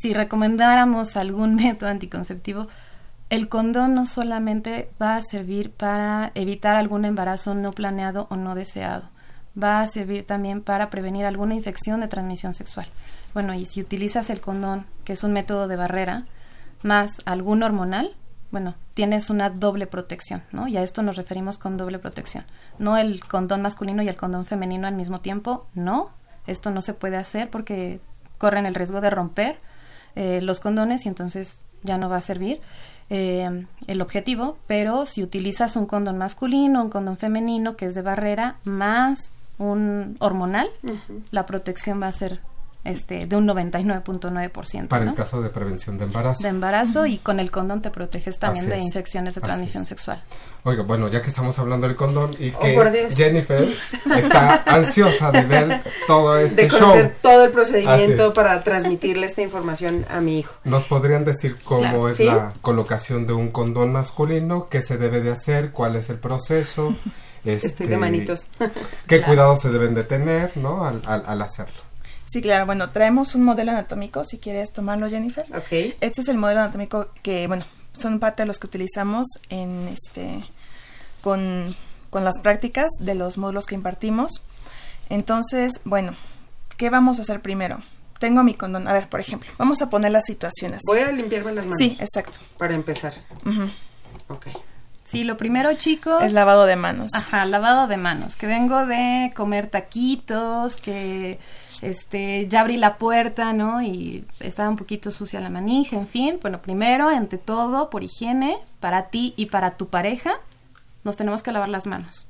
si 0.00 0.14
recomendáramos 0.14 1.16
algún 1.16 1.54
método 1.56 1.90
anticonceptivo, 1.90 2.68
el 3.30 3.48
condón 3.48 3.94
no 3.94 4.06
solamente 4.06 4.90
va 5.00 5.16
a 5.16 5.22
servir 5.22 5.70
para 5.70 6.32
evitar 6.34 6.76
algún 6.76 7.04
embarazo 7.04 7.54
no 7.54 7.72
planeado 7.72 8.26
o 8.30 8.36
no 8.36 8.54
deseado, 8.54 9.10
va 9.60 9.80
a 9.80 9.86
servir 9.86 10.24
también 10.24 10.62
para 10.62 10.88
prevenir 10.88 11.26
alguna 11.26 11.54
infección 11.54 12.00
de 12.00 12.08
transmisión 12.08 12.54
sexual. 12.54 12.86
Bueno, 13.34 13.54
y 13.54 13.66
si 13.66 13.80
utilizas 13.80 14.30
el 14.30 14.40
condón, 14.40 14.86
que 15.04 15.12
es 15.12 15.22
un 15.22 15.32
método 15.32 15.68
de 15.68 15.76
barrera, 15.76 16.24
más 16.82 17.22
algún 17.26 17.62
hormonal, 17.62 18.14
bueno, 18.50 18.74
tienes 18.94 19.28
una 19.28 19.50
doble 19.50 19.86
protección, 19.86 20.42
¿no? 20.52 20.68
Y 20.68 20.78
a 20.78 20.82
esto 20.82 21.02
nos 21.02 21.16
referimos 21.16 21.58
con 21.58 21.76
doble 21.76 21.98
protección. 21.98 22.44
No 22.78 22.96
el 22.96 23.22
condón 23.24 23.60
masculino 23.60 24.02
y 24.02 24.08
el 24.08 24.16
condón 24.16 24.46
femenino 24.46 24.86
al 24.86 24.94
mismo 24.94 25.20
tiempo, 25.20 25.66
no. 25.74 26.10
Esto 26.46 26.70
no 26.70 26.80
se 26.80 26.94
puede 26.94 27.16
hacer 27.16 27.50
porque 27.50 28.00
corren 28.38 28.64
el 28.64 28.74
riesgo 28.74 29.02
de 29.02 29.10
romper 29.10 29.58
eh, 30.14 30.40
los 30.40 30.60
condones 30.60 31.04
y 31.04 31.08
entonces 31.08 31.66
ya 31.82 31.98
no 31.98 32.08
va 32.08 32.16
a 32.16 32.22
servir 32.22 32.60
eh, 33.10 33.64
el 33.86 34.00
objetivo, 34.02 34.58
pero 34.66 35.06
si 35.06 35.22
utilizas 35.22 35.76
un 35.76 35.86
condón 35.86 36.18
masculino, 36.18 36.82
un 36.82 36.90
condón 36.90 37.16
femenino 37.16 37.76
que 37.76 37.86
es 37.86 37.94
de 37.94 38.02
barrera, 38.02 38.56
más 38.64 39.32
un 39.58 40.16
hormonal, 40.20 40.68
la 41.30 41.46
protección 41.46 42.00
va 42.00 42.06
a 42.06 42.12
ser 42.12 42.40
este, 42.84 43.26
de 43.26 43.36
un 43.36 43.46
99.9%. 43.46 44.88
Para 44.88 45.04
el 45.04 45.14
caso 45.14 45.42
de 45.42 45.50
prevención 45.50 45.98
de 45.98 46.04
embarazo. 46.04 46.42
De 46.42 46.48
embarazo 46.48 47.06
y 47.06 47.18
con 47.18 47.40
el 47.40 47.50
condón 47.50 47.82
te 47.82 47.90
proteges 47.90 48.38
también 48.38 48.68
de 48.68 48.78
infecciones 48.78 49.34
de 49.34 49.40
transmisión 49.40 49.84
sexual. 49.84 50.22
Oiga, 50.64 50.82
bueno, 50.82 51.08
ya 51.08 51.22
que 51.22 51.28
estamos 51.28 51.58
hablando 51.58 51.86
del 51.86 51.96
condón 51.96 52.30
y 52.38 52.50
oh, 52.50 52.58
que 52.58 53.08
Jennifer 53.14 53.68
está 54.16 54.62
ansiosa 54.66 55.30
de 55.30 55.42
ver 55.42 55.82
todo 56.06 56.38
este 56.38 56.62
De 56.62 56.68
conocer 56.68 57.16
todo 57.20 57.44
el 57.44 57.50
procedimiento 57.50 58.32
para 58.34 58.62
transmitirle 58.62 59.26
esta 59.26 59.42
información 59.42 60.06
a 60.10 60.20
mi 60.20 60.40
hijo. 60.40 60.54
¿Nos 60.64 60.84
podrían 60.84 61.24
decir 61.24 61.56
cómo 61.64 62.08
es 62.08 62.20
la 62.20 62.52
colocación 62.60 63.26
de 63.26 63.32
un 63.32 63.50
condón 63.50 63.92
masculino? 63.92 64.68
¿Qué 64.68 64.82
se 64.82 64.96
debe 64.96 65.20
de 65.20 65.32
hacer? 65.32 65.72
¿Cuál 65.72 65.96
es 65.96 66.10
el 66.10 66.18
proceso? 66.18 66.94
Estoy 67.44 67.86
de 67.86 67.94
este, 67.94 67.96
manitos. 67.96 68.48
¿Qué 69.06 69.22
cuidados 69.24 69.60
se 69.60 69.70
deben 69.70 69.94
de 69.94 70.04
tener, 70.04 70.56
no? 70.56 70.84
al 70.84 71.42
hacerlo. 71.42 71.87
Sí, 72.28 72.42
claro. 72.42 72.66
Bueno, 72.66 72.90
traemos 72.90 73.34
un 73.34 73.42
modelo 73.42 73.70
anatómico, 73.72 74.22
si 74.24 74.38
quieres 74.38 74.72
tomarlo, 74.72 75.08
Jennifer. 75.08 75.46
Ok. 75.56 75.96
Este 76.00 76.20
es 76.20 76.28
el 76.28 76.36
modelo 76.36 76.60
anatómico 76.60 77.08
que, 77.22 77.46
bueno, 77.46 77.64
son 77.94 78.20
parte 78.20 78.42
de 78.42 78.46
los 78.46 78.58
que 78.58 78.66
utilizamos 78.66 79.26
en 79.48 79.88
este 79.88 80.44
con, 81.22 81.74
con 82.10 82.24
las 82.24 82.38
prácticas 82.40 82.88
de 83.00 83.14
los 83.14 83.38
módulos 83.38 83.66
que 83.66 83.74
impartimos. 83.74 84.42
Entonces, 85.08 85.80
bueno, 85.84 86.16
¿qué 86.76 86.90
vamos 86.90 87.18
a 87.18 87.22
hacer 87.22 87.40
primero? 87.40 87.82
Tengo 88.18 88.42
mi 88.42 88.54
condón. 88.54 88.88
A 88.88 88.92
ver, 88.92 89.08
por 89.08 89.20
ejemplo, 89.20 89.50
vamos 89.58 89.80
a 89.80 89.88
poner 89.90 90.12
la 90.12 90.20
situación 90.20 90.74
así. 90.74 90.84
Voy 90.86 91.00
a 91.00 91.10
limpiarme 91.10 91.52
las 91.52 91.64
manos. 91.64 91.78
Sí, 91.78 91.96
exacto. 92.00 92.38
Para 92.58 92.74
empezar. 92.74 93.14
Ok. 94.28 94.48
Sí, 95.08 95.24
lo 95.24 95.38
primero, 95.38 95.72
chicos. 95.72 96.22
Es 96.22 96.34
lavado 96.34 96.66
de 96.66 96.76
manos. 96.76 97.14
Ajá, 97.14 97.46
lavado 97.46 97.86
de 97.86 97.96
manos. 97.96 98.36
Que 98.36 98.46
vengo 98.46 98.84
de 98.84 99.32
comer 99.34 99.66
taquitos, 99.66 100.76
que 100.76 101.38
este, 101.80 102.46
ya 102.46 102.60
abrí 102.60 102.76
la 102.76 102.98
puerta, 102.98 103.54
¿no? 103.54 103.80
Y 103.80 104.26
estaba 104.40 104.68
un 104.68 104.76
poquito 104.76 105.10
sucia 105.10 105.40
la 105.40 105.48
manija, 105.48 105.96
en 105.96 106.06
fin. 106.06 106.38
Bueno, 106.42 106.60
primero, 106.60 107.08
ante 107.08 107.38
todo, 107.38 107.88
por 107.88 108.04
higiene, 108.04 108.58
para 108.80 109.08
ti 109.08 109.32
y 109.38 109.46
para 109.46 109.78
tu 109.78 109.88
pareja, 109.88 110.32
nos 111.04 111.16
tenemos 111.16 111.42
que 111.42 111.52
lavar 111.52 111.70
las 111.70 111.86
manos. 111.86 112.26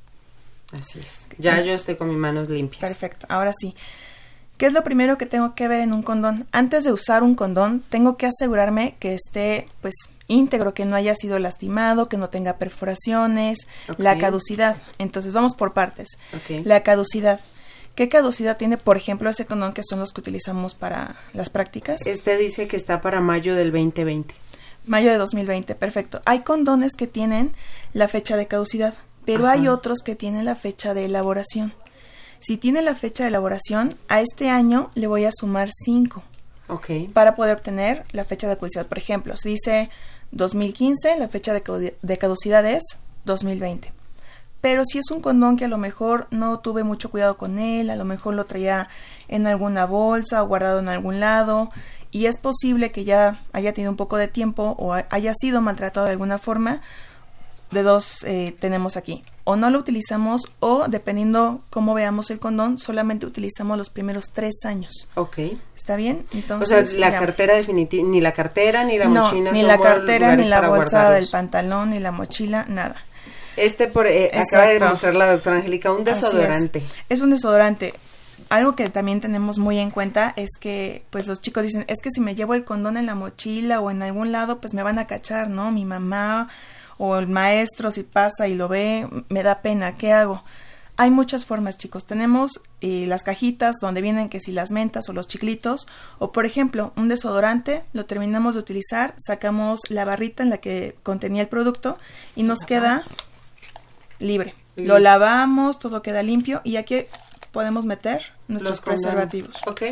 Así 0.72 1.00
es. 1.00 1.26
Ya 1.36 1.60
yo 1.60 1.72
estoy 1.72 1.96
con 1.96 2.08
mis 2.08 2.16
manos 2.18 2.48
limpias. 2.48 2.80
Perfecto. 2.80 3.26
Ahora 3.28 3.52
sí. 3.58 3.74
¿Qué 4.56 4.66
es 4.66 4.72
lo 4.72 4.84
primero 4.84 5.18
que 5.18 5.26
tengo 5.26 5.56
que 5.56 5.66
ver 5.66 5.80
en 5.80 5.92
un 5.92 6.04
condón? 6.04 6.46
Antes 6.52 6.84
de 6.84 6.92
usar 6.92 7.24
un 7.24 7.34
condón, 7.34 7.82
tengo 7.88 8.16
que 8.16 8.26
asegurarme 8.26 8.94
que 9.00 9.14
esté, 9.14 9.66
pues, 9.82 9.94
íntegro, 10.28 10.74
que 10.74 10.84
no 10.84 10.94
haya 10.94 11.14
sido 11.14 11.38
lastimado, 11.38 12.08
que 12.08 12.16
no 12.16 12.28
tenga 12.28 12.58
perforaciones, 12.58 13.66
la 13.96 14.18
caducidad. 14.18 14.76
Entonces, 14.98 15.34
vamos 15.34 15.54
por 15.54 15.72
partes. 15.72 16.18
La 16.64 16.82
caducidad. 16.82 17.40
¿Qué 17.94 18.08
caducidad 18.08 18.56
tiene, 18.56 18.76
por 18.76 18.96
ejemplo, 18.96 19.28
ese 19.28 19.46
condón 19.46 19.72
que 19.72 19.82
son 19.82 19.98
los 19.98 20.12
que 20.12 20.20
utilizamos 20.20 20.74
para 20.74 21.16
las 21.32 21.50
prácticas? 21.50 22.06
Este 22.06 22.36
dice 22.36 22.68
que 22.68 22.76
está 22.76 23.00
para 23.00 23.20
mayo 23.20 23.56
del 23.56 23.72
2020. 23.72 24.36
Mayo 24.86 25.10
de 25.10 25.18
2020, 25.18 25.74
perfecto. 25.74 26.20
Hay 26.24 26.40
condones 26.40 26.94
que 26.94 27.08
tienen 27.08 27.50
la 27.94 28.06
fecha 28.06 28.36
de 28.36 28.46
caducidad, 28.46 28.94
pero 29.24 29.48
hay 29.48 29.66
otros 29.66 30.02
que 30.04 30.14
tienen 30.14 30.44
la 30.44 30.54
fecha 30.54 30.94
de 30.94 31.06
elaboración. 31.06 31.74
Si 32.38 32.56
tiene 32.56 32.82
la 32.82 32.94
fecha 32.94 33.24
de 33.24 33.30
elaboración, 33.30 33.96
a 34.06 34.20
este 34.20 34.48
año 34.48 34.92
le 34.94 35.08
voy 35.08 35.24
a 35.24 35.32
sumar 35.32 35.68
5. 35.72 36.22
Ok. 36.68 36.86
Para 37.12 37.34
poder 37.34 37.56
obtener 37.56 38.04
la 38.12 38.24
fecha 38.24 38.48
de 38.48 38.56
caducidad. 38.56 38.86
Por 38.86 38.98
ejemplo, 38.98 39.36
si 39.36 39.48
dice 39.50 39.90
2015, 40.32 41.18
la 41.18 41.28
fecha 41.28 41.52
de 41.52 42.18
caducidad 42.18 42.66
es 42.66 42.98
2020. 43.24 43.92
Pero 44.60 44.84
si 44.84 44.98
es 44.98 45.10
un 45.10 45.20
condón 45.20 45.56
que 45.56 45.66
a 45.66 45.68
lo 45.68 45.78
mejor 45.78 46.26
no 46.30 46.58
tuve 46.58 46.82
mucho 46.82 47.10
cuidado 47.10 47.36
con 47.36 47.58
él, 47.58 47.90
a 47.90 47.96
lo 47.96 48.04
mejor 48.04 48.34
lo 48.34 48.46
traía 48.46 48.88
en 49.28 49.46
alguna 49.46 49.86
bolsa 49.86 50.42
o 50.42 50.48
guardado 50.48 50.80
en 50.80 50.88
algún 50.88 51.20
lado, 51.20 51.70
y 52.10 52.26
es 52.26 52.38
posible 52.38 52.90
que 52.90 53.04
ya 53.04 53.40
haya 53.52 53.72
tenido 53.72 53.90
un 53.90 53.96
poco 53.96 54.16
de 54.16 54.28
tiempo 54.28 54.74
o 54.78 54.94
haya 54.94 55.32
sido 55.34 55.60
maltratado 55.60 56.06
de 56.06 56.12
alguna 56.12 56.38
forma, 56.38 56.80
de 57.70 57.82
dos 57.82 58.24
eh, 58.24 58.54
tenemos 58.58 58.96
aquí. 58.96 59.22
O 59.44 59.56
no 59.56 59.70
lo 59.70 59.78
utilizamos 59.78 60.42
o, 60.60 60.88
dependiendo 60.88 61.62
cómo 61.70 61.94
veamos 61.94 62.30
el 62.30 62.38
condón, 62.38 62.78
solamente 62.78 63.26
utilizamos 63.26 63.78
los 63.78 63.90
primeros 63.90 64.32
tres 64.32 64.64
años. 64.64 65.08
Ok. 65.14 65.38
¿Está 65.74 65.96
bien? 65.96 66.24
Entonces, 66.32 66.90
o 66.90 66.92
sea, 66.92 67.10
la 67.10 67.18
cartera 67.18 67.54
definitiva, 67.54 68.06
ni 68.06 68.20
la 68.20 68.32
cartera, 68.32 68.84
ni 68.84 68.98
la 68.98 69.08
mochila. 69.08 69.52
Ni 69.52 69.62
la 69.62 69.78
cartera, 69.78 70.36
ni 70.36 70.44
la 70.44 70.68
bolsa 70.68 71.10
del 71.10 71.28
pantalón, 71.28 71.90
ni 71.90 71.98
la 71.98 72.10
mochila, 72.10 72.66
nada. 72.68 72.96
Este 73.56 73.88
por, 73.88 74.06
eh, 74.06 74.30
acaba 74.32 74.66
de 74.66 74.78
mostrar 74.80 75.14
la 75.14 75.32
doctora 75.32 75.56
Angélica, 75.56 75.90
un 75.92 76.04
desodorante. 76.04 76.82
Es. 77.08 77.20
un 77.20 77.30
desodorante. 77.30 77.94
Algo 78.50 78.76
que 78.76 78.88
también 78.88 79.20
tenemos 79.20 79.58
muy 79.58 79.78
en 79.78 79.90
cuenta 79.90 80.32
es 80.36 80.50
que, 80.60 81.02
pues 81.10 81.26
los 81.26 81.40
chicos 81.40 81.64
dicen, 81.64 81.84
es 81.88 82.00
que 82.02 82.10
si 82.10 82.20
me 82.20 82.34
llevo 82.34 82.54
el 82.54 82.64
condón 82.64 82.96
en 82.96 83.06
la 83.06 83.14
mochila 83.14 83.80
o 83.80 83.90
en 83.90 84.02
algún 84.02 84.30
lado, 84.30 84.60
pues 84.60 84.74
me 84.74 84.82
van 84.82 84.98
a 84.98 85.06
cachar, 85.06 85.48
¿no? 85.48 85.72
Mi 85.72 85.84
mamá 85.84 86.48
o 86.98 87.16
el 87.16 87.28
maestro 87.28 87.90
si 87.90 88.02
pasa 88.02 88.48
y 88.48 88.54
lo 88.54 88.68
ve, 88.68 89.08
me 89.28 89.42
da 89.42 89.62
pena, 89.62 89.96
¿qué 89.96 90.12
hago? 90.12 90.42
Hay 91.00 91.12
muchas 91.12 91.44
formas, 91.44 91.76
chicos. 91.76 92.04
Tenemos 92.06 92.60
eh, 92.80 93.04
las 93.06 93.22
cajitas 93.22 93.76
donde 93.80 94.02
vienen 94.02 94.28
que 94.28 94.40
si 94.40 94.50
las 94.50 94.72
mentas 94.72 95.08
o 95.08 95.12
los 95.12 95.28
chiclitos, 95.28 95.86
o 96.18 96.32
por 96.32 96.44
ejemplo, 96.44 96.92
un 96.96 97.06
desodorante, 97.06 97.84
lo 97.92 98.04
terminamos 98.04 98.54
de 98.54 98.60
utilizar, 98.60 99.14
sacamos 99.16 99.78
la 99.90 100.04
barrita 100.04 100.42
en 100.42 100.50
la 100.50 100.58
que 100.58 100.96
contenía 101.04 101.42
el 101.42 101.48
producto 101.48 101.98
y 102.34 102.42
nos 102.42 102.60
queda 102.60 103.02
libre. 104.18 104.56
Lo 104.74 104.98
lavamos, 104.98 105.78
todo 105.78 106.02
queda 106.02 106.24
limpio 106.24 106.62
y 106.64 106.76
aquí 106.76 107.04
podemos 107.52 107.84
meter 107.84 108.32
nuestros 108.48 108.80
preservativos. 108.80 109.56
Ok. 109.68 109.82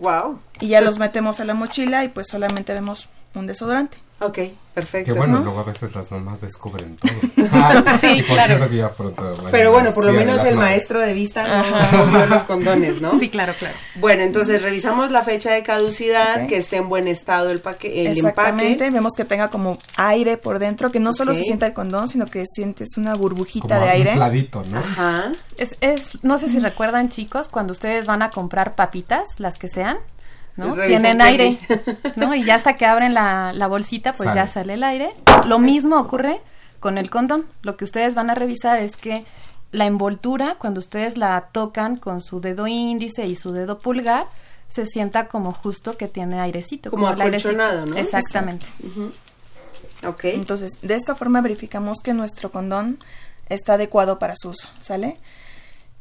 Wow. 0.00 0.40
Y 0.58 0.68
ya 0.68 0.80
los 0.80 0.98
metemos 0.98 1.38
a 1.38 1.44
la 1.44 1.54
mochila 1.54 2.02
y 2.04 2.08
pues 2.08 2.26
solamente 2.28 2.74
vemos 2.74 3.08
un 3.34 3.46
desodorante. 3.46 3.98
Ok, 4.22 4.38
perfecto. 4.72 5.12
Que 5.12 5.18
bueno, 5.18 5.40
luego 5.40 5.60
a 5.60 5.64
veces 5.64 5.94
las 5.94 6.10
mamás 6.10 6.40
descubren 6.40 6.96
todo. 6.96 7.12
Ah, 7.54 7.98
sí, 8.00 8.22
claro. 8.22 8.66
Pero 9.50 9.72
bueno, 9.72 9.92
por 9.92 10.04
lo 10.04 10.12
menos 10.12 10.42
el 10.44 10.56
maestro 10.56 11.00
de 11.00 11.12
vista 11.12 11.62
no 11.92 12.26
los 12.26 12.44
condones, 12.44 13.00
¿no? 13.00 13.18
Sí, 13.18 13.28
claro, 13.28 13.52
claro. 13.58 13.76
Bueno, 13.96 14.22
entonces 14.22 14.62
revisamos 14.62 15.10
la 15.10 15.22
fecha 15.22 15.52
de 15.52 15.62
caducidad, 15.62 16.46
que 16.46 16.56
esté 16.56 16.76
en 16.76 16.88
buen 16.88 17.08
estado 17.08 17.50
el, 17.50 17.60
paque, 17.60 18.00
el 18.00 18.06
Exactamente, 18.06 18.90
vemos 18.90 19.12
que 19.16 19.24
tenga 19.24 19.48
como 19.50 19.76
aire 19.96 20.38
por 20.38 20.58
dentro, 20.58 20.90
que 20.90 20.98
no 20.98 21.12
solo 21.12 21.34
se 21.34 21.42
sienta 21.42 21.66
el 21.66 21.74
condón, 21.74 22.08
sino 22.08 22.26
que 22.26 22.44
sientes 22.46 22.96
una 22.96 23.14
burbujita 23.14 23.78
de 23.78 23.88
aire. 23.90 24.12
Un 24.12 24.70
¿no? 24.70 24.78
Ajá. 24.78 25.32
Es, 25.58 25.76
es, 25.80 26.24
no 26.24 26.38
sé 26.38 26.48
si 26.48 26.58
recuerdan, 26.58 27.10
chicos, 27.10 27.48
cuando 27.48 27.72
ustedes 27.72 28.06
van 28.06 28.22
a 28.22 28.30
comprar 28.30 28.74
papitas, 28.74 29.38
las 29.38 29.58
que 29.58 29.68
sean, 29.68 29.98
¿no? 30.56 30.74
Tienen 30.74 31.20
aire, 31.20 31.58
¿no? 32.16 32.34
Y 32.34 32.44
ya 32.44 32.54
hasta 32.54 32.76
que 32.76 32.86
abren 32.86 33.14
la, 33.14 33.52
la 33.54 33.66
bolsita, 33.68 34.12
pues 34.12 34.34
ya 34.34 34.46
sale 34.46 34.74
el 34.74 34.84
aire. 34.84 35.10
Lo 35.46 35.58
mismo 35.58 35.98
ocurre 35.98 36.40
con 36.80 36.98
el 36.98 37.10
condón. 37.10 37.46
Lo 37.62 37.76
que 37.76 37.84
ustedes 37.84 38.14
van 38.14 38.30
a 38.30 38.34
revisar 38.34 38.78
es 38.78 38.96
que 38.96 39.24
la 39.72 39.86
envoltura, 39.86 40.56
cuando 40.58 40.80
ustedes 40.80 41.16
la 41.16 41.48
tocan 41.52 41.96
con 41.96 42.20
su 42.20 42.40
dedo 42.40 42.66
índice 42.66 43.26
y 43.26 43.34
su 43.34 43.52
dedo 43.52 43.78
pulgar, 43.78 44.26
se 44.68 44.86
sienta 44.86 45.28
como 45.28 45.52
justo 45.52 45.96
que 45.96 46.08
tiene 46.08 46.40
airecito. 46.40 46.90
Como, 46.90 47.10
como 47.10 47.22
airecito. 47.22 47.52
¿no? 47.52 47.96
Exactamente. 47.96 48.66
Ok. 50.06 50.24
Entonces, 50.24 50.72
de 50.82 50.94
esta 50.94 51.14
forma 51.14 51.40
verificamos 51.40 51.98
que 52.02 52.12
nuestro 52.14 52.50
condón 52.50 52.98
está 53.48 53.74
adecuado 53.74 54.18
para 54.18 54.34
su 54.36 54.50
uso, 54.50 54.68
¿sale? 54.80 55.18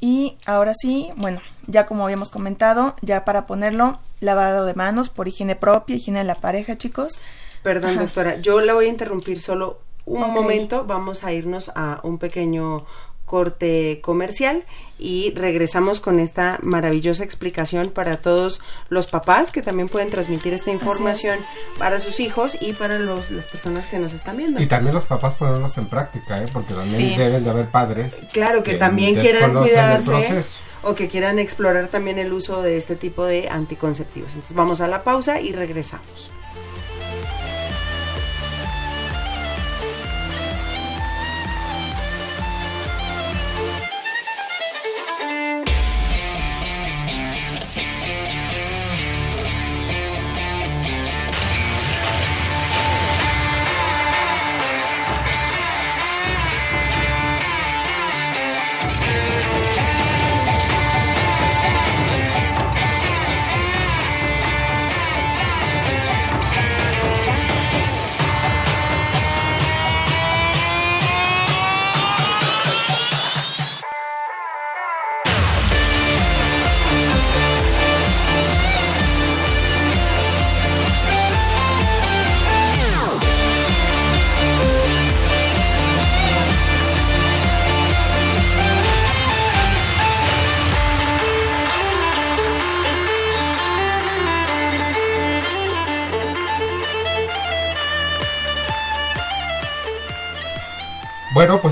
Y 0.01 0.35
ahora 0.47 0.73
sí, 0.73 1.11
bueno, 1.15 1.39
ya 1.67 1.85
como 1.85 2.03
habíamos 2.03 2.31
comentado, 2.31 2.95
ya 3.01 3.23
para 3.23 3.45
ponerlo, 3.45 3.99
lavado 4.19 4.65
de 4.65 4.73
manos 4.73 5.09
por 5.09 5.27
higiene 5.27 5.55
propia, 5.55 5.95
higiene 5.95 6.19
de 6.19 6.25
la 6.25 6.35
pareja, 6.35 6.75
chicos. 6.75 7.21
Perdón, 7.61 7.99
doctora, 7.99 8.37
yo 8.37 8.59
la 8.61 8.73
voy 8.73 8.87
a 8.87 8.89
interrumpir 8.89 9.39
solo 9.39 9.79
un 10.05 10.33
momento. 10.33 10.85
Vamos 10.85 11.23
a 11.23 11.31
irnos 11.31 11.71
a 11.75 11.99
un 12.03 12.17
pequeño 12.17 12.85
corte 13.31 14.01
comercial 14.01 14.65
y 14.99 15.33
regresamos 15.35 16.01
con 16.01 16.19
esta 16.19 16.59
maravillosa 16.63 17.23
explicación 17.23 17.89
para 17.89 18.17
todos 18.17 18.59
los 18.89 19.07
papás 19.07 19.51
que 19.51 19.61
también 19.61 19.87
pueden 19.87 20.09
transmitir 20.09 20.53
esta 20.53 20.69
información 20.69 21.39
para 21.79 22.01
sus 22.01 22.19
hijos 22.19 22.57
y 22.59 22.73
para 22.73 22.99
los, 22.99 23.31
las 23.31 23.47
personas 23.47 23.87
que 23.87 23.99
nos 23.99 24.11
están 24.11 24.35
viendo. 24.35 24.61
Y 24.61 24.67
también 24.67 24.93
los 24.93 25.05
papás 25.05 25.35
ponerlos 25.35 25.77
en 25.77 25.85
práctica, 25.85 26.43
¿eh? 26.43 26.45
porque 26.51 26.73
también 26.73 27.17
deben 27.17 27.45
de 27.45 27.49
haber 27.49 27.67
padres. 27.67 28.21
Claro, 28.33 28.63
que, 28.63 28.73
también 28.73 29.15
quieran 29.15 29.53
cuidarse 29.53 30.43
o 30.83 30.93
que 30.93 31.07
quieran 31.07 31.39
explorar 31.39 31.87
también 31.87 32.19
el 32.19 32.33
uso 32.33 32.61
de 32.61 32.75
este 32.75 32.97
tipo 32.97 33.23
de 33.23 33.47
anticonceptivos. 33.47 34.33
Entonces 34.33 34.57
vamos 34.57 34.81
a 34.81 34.89
la 34.89 35.03
pausa 35.03 35.39
y 35.39 35.53
regresamos. 35.53 36.33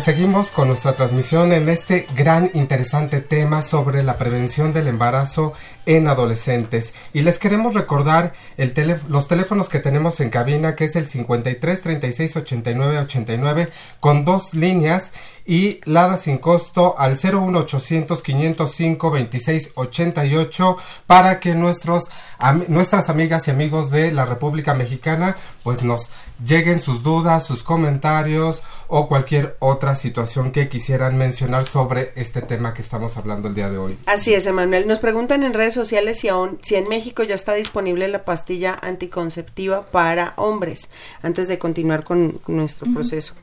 Seguimos 0.10 0.48
con 0.48 0.70
nuestra 0.70 0.94
transmisión 0.94 1.54
en 1.54 1.70
este 1.70 2.08
gran 2.16 2.50
interesante 2.56 3.22
tema 3.22 3.62
sobre 3.62 4.02
la 4.02 4.18
prevención 4.18 4.74
del 4.74 4.88
embarazo 4.88 5.54
en 5.86 6.08
adolescentes. 6.08 6.96
Y 7.14 7.22
les 7.22 7.38
queremos 7.38 7.76
recordar 7.76 8.34
los 9.08 9.28
teléfonos 9.28 9.70
que 9.70 9.78
tenemos 9.78 10.20
en 10.20 10.32
cabina, 10.32 10.76
que 10.76 10.86
es 10.86 10.96
el 10.96 11.08
53 11.08 11.82
36 11.84 12.38
89 12.38 12.98
89, 12.98 13.68
con 14.00 14.26
dos 14.26 14.56
líneas 14.56 15.12
y 15.50 15.82
Lada 15.86 16.18
sin 16.18 16.38
costo 16.38 16.94
al 17.00 17.18
01800 17.18 18.22
505 18.22 19.10
26 19.10 19.72
88 19.74 20.78
para 21.08 21.40
que 21.40 21.56
nuestros 21.56 22.10
nuestras 22.68 23.10
amigas 23.10 23.48
y 23.48 23.52
amigos 23.52 23.90
de 23.90 24.12
la 24.12 24.26
República 24.26 24.76
Mexicana 24.76 25.38
pues 25.64 25.82
nos 25.82 26.12
lleguen 26.46 26.82
sus 26.82 27.02
dudas, 27.02 27.48
sus 27.48 27.64
comentarios 27.64 28.62
o 28.88 29.08
cualquier 29.08 29.58
otra 29.58 29.96
situación 29.96 30.52
que 30.52 30.70
quisieran 30.70 31.18
mencionar 31.18 31.66
sobre 31.66 32.14
este 32.16 32.44
tema 32.44 32.76
que 32.76 32.84
estamos 32.84 33.18
hablando 33.18 33.48
el 33.48 33.56
día 33.56 33.72
de 33.72 33.80
hoy. 33.80 33.98
Así 34.06 34.36
es, 34.36 34.46
Emanuel. 34.46 34.88
Nos 34.88 35.00
preguntan 35.00 35.42
en 35.42 35.56
redes 35.56 35.74
sociales 35.74 36.20
si 36.20 36.28
aún 36.28 36.60
si 36.62 36.76
en 36.76 36.88
México 36.88 37.24
ya 37.24 37.34
está 37.34 37.56
disponible 37.56 38.08
la 38.08 38.24
pastilla 38.24 38.78
anticonceptiva 38.80 39.88
para 39.88 40.36
hombres 40.38 40.92
antes 41.24 41.48
de 41.48 41.58
continuar 41.58 42.06
con 42.06 42.40
nuestro 42.46 42.88
proceso. 42.94 43.34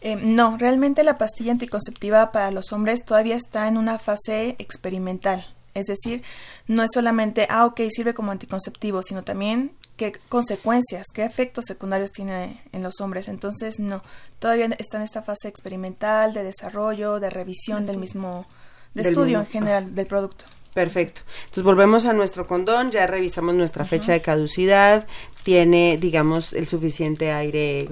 Eh, 0.00 0.16
no, 0.16 0.56
realmente 0.58 1.04
la 1.04 1.18
pastilla 1.18 1.52
anticonceptiva 1.52 2.32
para 2.32 2.50
los 2.50 2.72
hombres 2.72 3.04
todavía 3.04 3.36
está 3.36 3.68
en 3.68 3.76
una 3.76 3.98
fase 3.98 4.56
experimental. 4.58 5.46
Es 5.74 5.86
decir, 5.86 6.22
no 6.66 6.82
es 6.82 6.90
solamente, 6.94 7.46
ah, 7.50 7.66
ok, 7.66 7.82
sirve 7.90 8.14
como 8.14 8.32
anticonceptivo, 8.32 9.02
sino 9.02 9.24
también 9.24 9.72
qué 9.96 10.12
consecuencias, 10.28 11.06
qué 11.14 11.24
efectos 11.24 11.66
secundarios 11.66 12.12
tiene 12.12 12.62
en 12.72 12.82
los 12.82 13.00
hombres. 13.00 13.28
Entonces, 13.28 13.78
no, 13.78 14.02
todavía 14.38 14.66
está 14.78 14.96
en 14.96 15.02
esta 15.02 15.22
fase 15.22 15.48
experimental, 15.48 16.32
de 16.32 16.44
desarrollo, 16.44 17.20
de 17.20 17.30
revisión 17.30 17.84
del 17.84 17.98
mismo, 17.98 18.46
de 18.94 19.02
estudio 19.02 19.40
en 19.40 19.46
general 19.46 19.94
del 19.94 20.06
producto. 20.06 20.46
Perfecto. 20.72 21.22
Entonces 21.44 21.64
volvemos 21.64 22.04
a 22.04 22.12
nuestro 22.12 22.46
condón, 22.46 22.90
ya 22.90 23.06
revisamos 23.06 23.54
nuestra 23.54 23.86
fecha 23.86 24.12
de 24.12 24.20
caducidad, 24.20 25.06
tiene, 25.42 25.96
digamos, 25.96 26.52
el 26.52 26.68
suficiente 26.68 27.32
aire 27.32 27.88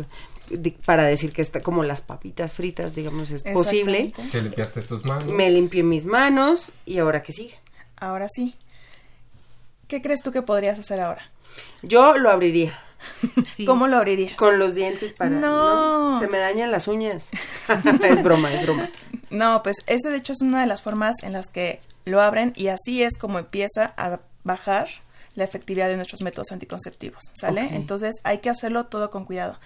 para 0.84 1.04
decir 1.04 1.32
que 1.32 1.42
está 1.42 1.60
como 1.60 1.82
las 1.82 2.00
papitas 2.00 2.54
fritas, 2.54 2.94
digamos, 2.94 3.30
es 3.30 3.42
posible. 3.44 4.12
Te 4.32 4.42
limpiaste 4.42 4.82
tus 4.82 5.04
manos. 5.04 5.26
Me 5.26 5.50
limpié 5.50 5.82
mis 5.82 6.04
manos 6.06 6.72
y 6.86 6.98
ahora 6.98 7.22
qué 7.22 7.32
sigue. 7.32 7.58
Ahora 7.96 8.26
sí. 8.28 8.54
¿Qué 9.88 10.02
crees 10.02 10.22
tú 10.22 10.32
que 10.32 10.42
podrías 10.42 10.78
hacer 10.78 11.00
ahora? 11.00 11.30
Yo 11.82 12.16
lo 12.16 12.30
abriría. 12.30 12.78
¿Cómo 13.66 13.86
lo 13.86 13.96
abrirías? 13.96 14.36
Con 14.36 14.58
los 14.58 14.74
dientes 14.74 15.12
para... 15.12 15.30
No. 15.30 16.18
Se 16.20 16.26
me 16.28 16.38
dañan 16.38 16.70
las 16.70 16.88
uñas. 16.88 17.28
es 18.02 18.22
broma, 18.22 18.52
es 18.52 18.62
broma. 18.62 18.88
No, 19.30 19.62
pues 19.62 19.76
ese 19.86 20.10
de 20.10 20.16
hecho 20.16 20.32
es 20.32 20.42
una 20.42 20.60
de 20.60 20.66
las 20.66 20.82
formas 20.82 21.16
en 21.22 21.32
las 21.32 21.48
que 21.48 21.80
lo 22.04 22.20
abren 22.20 22.52
y 22.56 22.68
así 22.68 23.02
es 23.02 23.18
como 23.18 23.38
empieza 23.38 23.94
a 23.96 24.20
bajar 24.42 24.88
la 25.34 25.44
efectividad 25.44 25.88
de 25.88 25.96
nuestros 25.96 26.22
métodos 26.22 26.52
anticonceptivos, 26.52 27.24
¿sale? 27.32 27.68
Entonces 27.72 28.14
hay 28.22 28.38
que 28.38 28.50
hacerlo 28.50 28.86
todo 28.86 29.10
con 29.10 29.24
cuidado. 29.24 29.58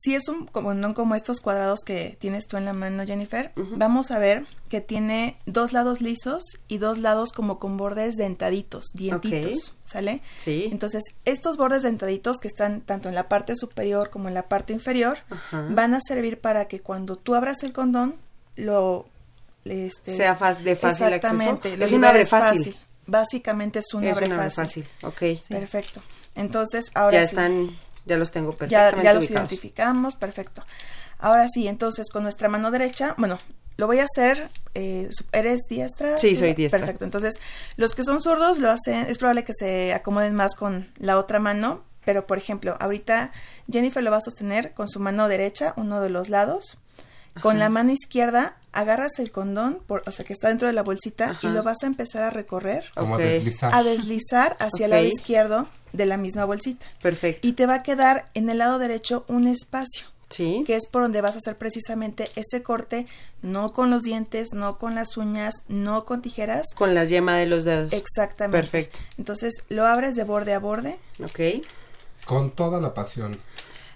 Si 0.00 0.14
es 0.14 0.28
un 0.28 0.46
condón 0.46 0.94
como 0.94 1.16
estos 1.16 1.40
cuadrados 1.40 1.80
que 1.84 2.16
tienes 2.20 2.46
tú 2.46 2.56
en 2.56 2.64
la 2.64 2.72
mano, 2.72 3.04
Jennifer, 3.04 3.50
vamos 3.56 4.12
a 4.12 4.18
ver 4.18 4.46
que 4.68 4.80
tiene 4.80 5.36
dos 5.44 5.72
lados 5.72 6.00
lisos 6.00 6.44
y 6.68 6.78
dos 6.78 6.98
lados 6.98 7.32
como 7.32 7.58
con 7.58 7.76
bordes 7.76 8.14
dentaditos, 8.14 8.92
dientitos, 8.94 9.74
¿sale? 9.84 10.22
Sí. 10.36 10.68
Entonces, 10.70 11.02
estos 11.24 11.56
bordes 11.56 11.82
dentaditos 11.82 12.36
que 12.38 12.46
están 12.46 12.80
tanto 12.82 13.08
en 13.08 13.16
la 13.16 13.28
parte 13.28 13.56
superior 13.56 14.10
como 14.10 14.28
en 14.28 14.34
la 14.34 14.46
parte 14.46 14.72
inferior 14.72 15.18
van 15.70 15.94
a 15.94 16.00
servir 16.00 16.38
para 16.40 16.68
que 16.68 16.78
cuando 16.78 17.16
tú 17.16 17.34
abras 17.34 17.64
el 17.64 17.72
condón 17.72 18.14
lo 18.54 19.06
este, 19.64 20.14
sea 20.14 20.32
de 20.32 20.36
fácil 20.36 20.68
exactamente, 20.68 21.68
acceso. 21.70 21.84
Es 21.84 21.92
un 21.92 22.04
abre 22.04 22.24
fácil. 22.24 22.78
Básicamente 23.06 23.80
es 23.80 23.92
un 23.94 24.06
abre 24.06 24.28
fácil. 24.50 24.86
Ok. 25.02 25.22
Perfecto. 25.48 26.02
Entonces, 26.34 26.92
ahora 26.94 27.18
ya 27.18 27.24
están 27.24 27.76
ya 28.08 28.16
los 28.16 28.30
tengo 28.30 28.52
perfectamente 28.52 28.96
Ya, 28.96 29.02
ya 29.02 29.14
los 29.14 29.30
identificamos, 29.30 30.16
perfecto. 30.16 30.64
Ahora 31.18 31.46
sí, 31.48 31.68
entonces 31.68 32.10
con 32.10 32.22
nuestra 32.22 32.48
mano 32.48 32.70
derecha, 32.70 33.14
bueno, 33.18 33.38
lo 33.76 33.86
voy 33.86 34.00
a 34.00 34.04
hacer. 34.04 34.48
Eh, 34.74 35.08
¿Eres 35.32 35.62
diestra? 35.68 36.18
Sí, 36.18 36.36
soy 36.36 36.54
diestra. 36.54 36.80
Perfecto. 36.80 37.04
Entonces, 37.04 37.40
los 37.76 37.94
que 37.94 38.02
son 38.02 38.20
zurdos 38.20 38.58
lo 38.58 38.70
hacen, 38.70 39.06
es 39.08 39.18
probable 39.18 39.44
que 39.44 39.52
se 39.52 39.94
acomoden 39.94 40.34
más 40.34 40.54
con 40.54 40.88
la 40.98 41.16
otra 41.16 41.38
mano, 41.38 41.84
pero 42.04 42.26
por 42.26 42.38
ejemplo, 42.38 42.76
ahorita 42.80 43.32
Jennifer 43.70 44.02
lo 44.02 44.10
va 44.10 44.18
a 44.18 44.20
sostener 44.20 44.74
con 44.74 44.88
su 44.88 45.00
mano 45.00 45.28
derecha, 45.28 45.74
uno 45.76 46.00
de 46.00 46.10
los 46.10 46.28
lados. 46.28 46.78
Con 47.40 47.60
la 47.60 47.68
mano 47.68 47.92
izquierda 47.92 48.56
agarras 48.78 49.18
el 49.18 49.30
condón, 49.30 49.80
por, 49.86 50.02
o 50.06 50.10
sea, 50.10 50.24
que 50.24 50.32
está 50.32 50.48
dentro 50.48 50.68
de 50.68 50.74
la 50.74 50.82
bolsita, 50.82 51.38
y 51.42 51.48
lo 51.48 51.62
vas 51.62 51.82
a 51.82 51.86
empezar 51.86 52.22
a 52.22 52.30
recorrer. 52.30 52.84
Como 52.94 53.16
a 53.16 53.18
deslizar. 53.18 53.74
A 53.74 53.82
deslizar 53.82 54.56
hacia 54.60 54.86
el 54.86 54.90
lado 54.90 55.04
izquierdo 55.04 55.68
de 55.92 56.06
la 56.06 56.16
misma 56.16 56.44
bolsita. 56.44 56.86
Perfecto. 57.02 57.46
Y 57.46 57.52
te 57.52 57.66
va 57.66 57.76
a 57.76 57.82
quedar 57.82 58.26
en 58.34 58.50
el 58.50 58.58
lado 58.58 58.78
derecho 58.78 59.24
un 59.28 59.46
espacio. 59.46 60.06
Sí. 60.28 60.62
Que 60.66 60.76
es 60.76 60.86
por 60.86 61.02
donde 61.02 61.22
vas 61.22 61.36
a 61.36 61.38
hacer 61.38 61.56
precisamente 61.56 62.28
ese 62.36 62.62
corte, 62.62 63.06
no 63.40 63.72
con 63.72 63.90
los 63.90 64.02
dientes, 64.02 64.48
no 64.52 64.76
con 64.76 64.94
las 64.94 65.16
uñas, 65.16 65.54
no 65.68 66.04
con 66.04 66.20
tijeras. 66.20 66.66
Con 66.74 66.94
la 66.94 67.04
yema 67.04 67.36
de 67.36 67.46
los 67.46 67.64
dedos. 67.64 67.92
Exactamente. 67.92 68.58
Perfecto. 68.58 69.00
Entonces 69.16 69.64
lo 69.70 69.86
abres 69.86 70.16
de 70.16 70.24
borde 70.24 70.52
a 70.52 70.58
borde. 70.58 70.98
Ok. 71.24 71.64
Con 72.26 72.50
toda 72.50 72.78
la 72.78 72.92
pasión. 72.92 73.34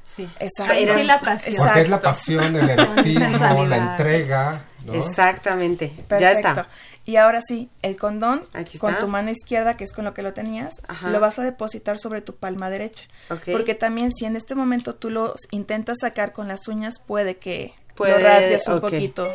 Sí. 0.07 0.29
Exacto. 0.41 0.75
Sí, 0.75 1.03
la 1.05 1.21
pasión. 1.21 1.57
Porque 1.57 1.81
es 1.83 1.89
la 1.91 2.01
pasión, 2.01 2.57
el 2.57 2.71
erotismo, 2.71 3.65
la 3.67 3.77
entrega. 3.77 4.65
¿No? 4.87 4.95
Exactamente. 4.95 5.89
Perfecto. 6.09 6.19
Ya 6.21 6.33
está. 6.33 6.69
Y 7.05 7.17
ahora 7.17 7.41
sí, 7.43 7.69
el 7.83 7.97
condón 7.97 8.45
con 8.79 8.93
tu 9.01 9.09
mano 9.09 9.31
izquierda, 9.31 9.77
que 9.77 9.83
es 9.85 9.93
con 9.93 10.05
lo 10.05 10.15
que 10.15 10.23
lo 10.23 10.35
tenías, 10.35 10.75
lo 11.11 11.19
vas 11.21 11.39
a 11.41 11.43
depositar 11.45 11.99
sobre 11.99 12.21
tu 12.21 12.37
palma 12.37 12.71
derecha. 12.71 13.07
Porque 13.51 13.75
también 13.75 14.13
si 14.13 14.25
en 14.25 14.37
este 14.37 14.55
momento 14.55 14.95
tú 14.95 15.11
lo 15.11 15.35
intentas 15.51 15.99
sacar 16.01 16.33
con 16.33 16.47
las 16.47 16.69
uñas, 16.69 17.01
puede 17.05 17.37
que 17.37 17.75
Puede- 17.97 18.13
lo 18.13 18.25
rasgues 18.29 18.67
un 18.69 18.81
poquito. 18.81 19.27
¿no? 19.27 19.33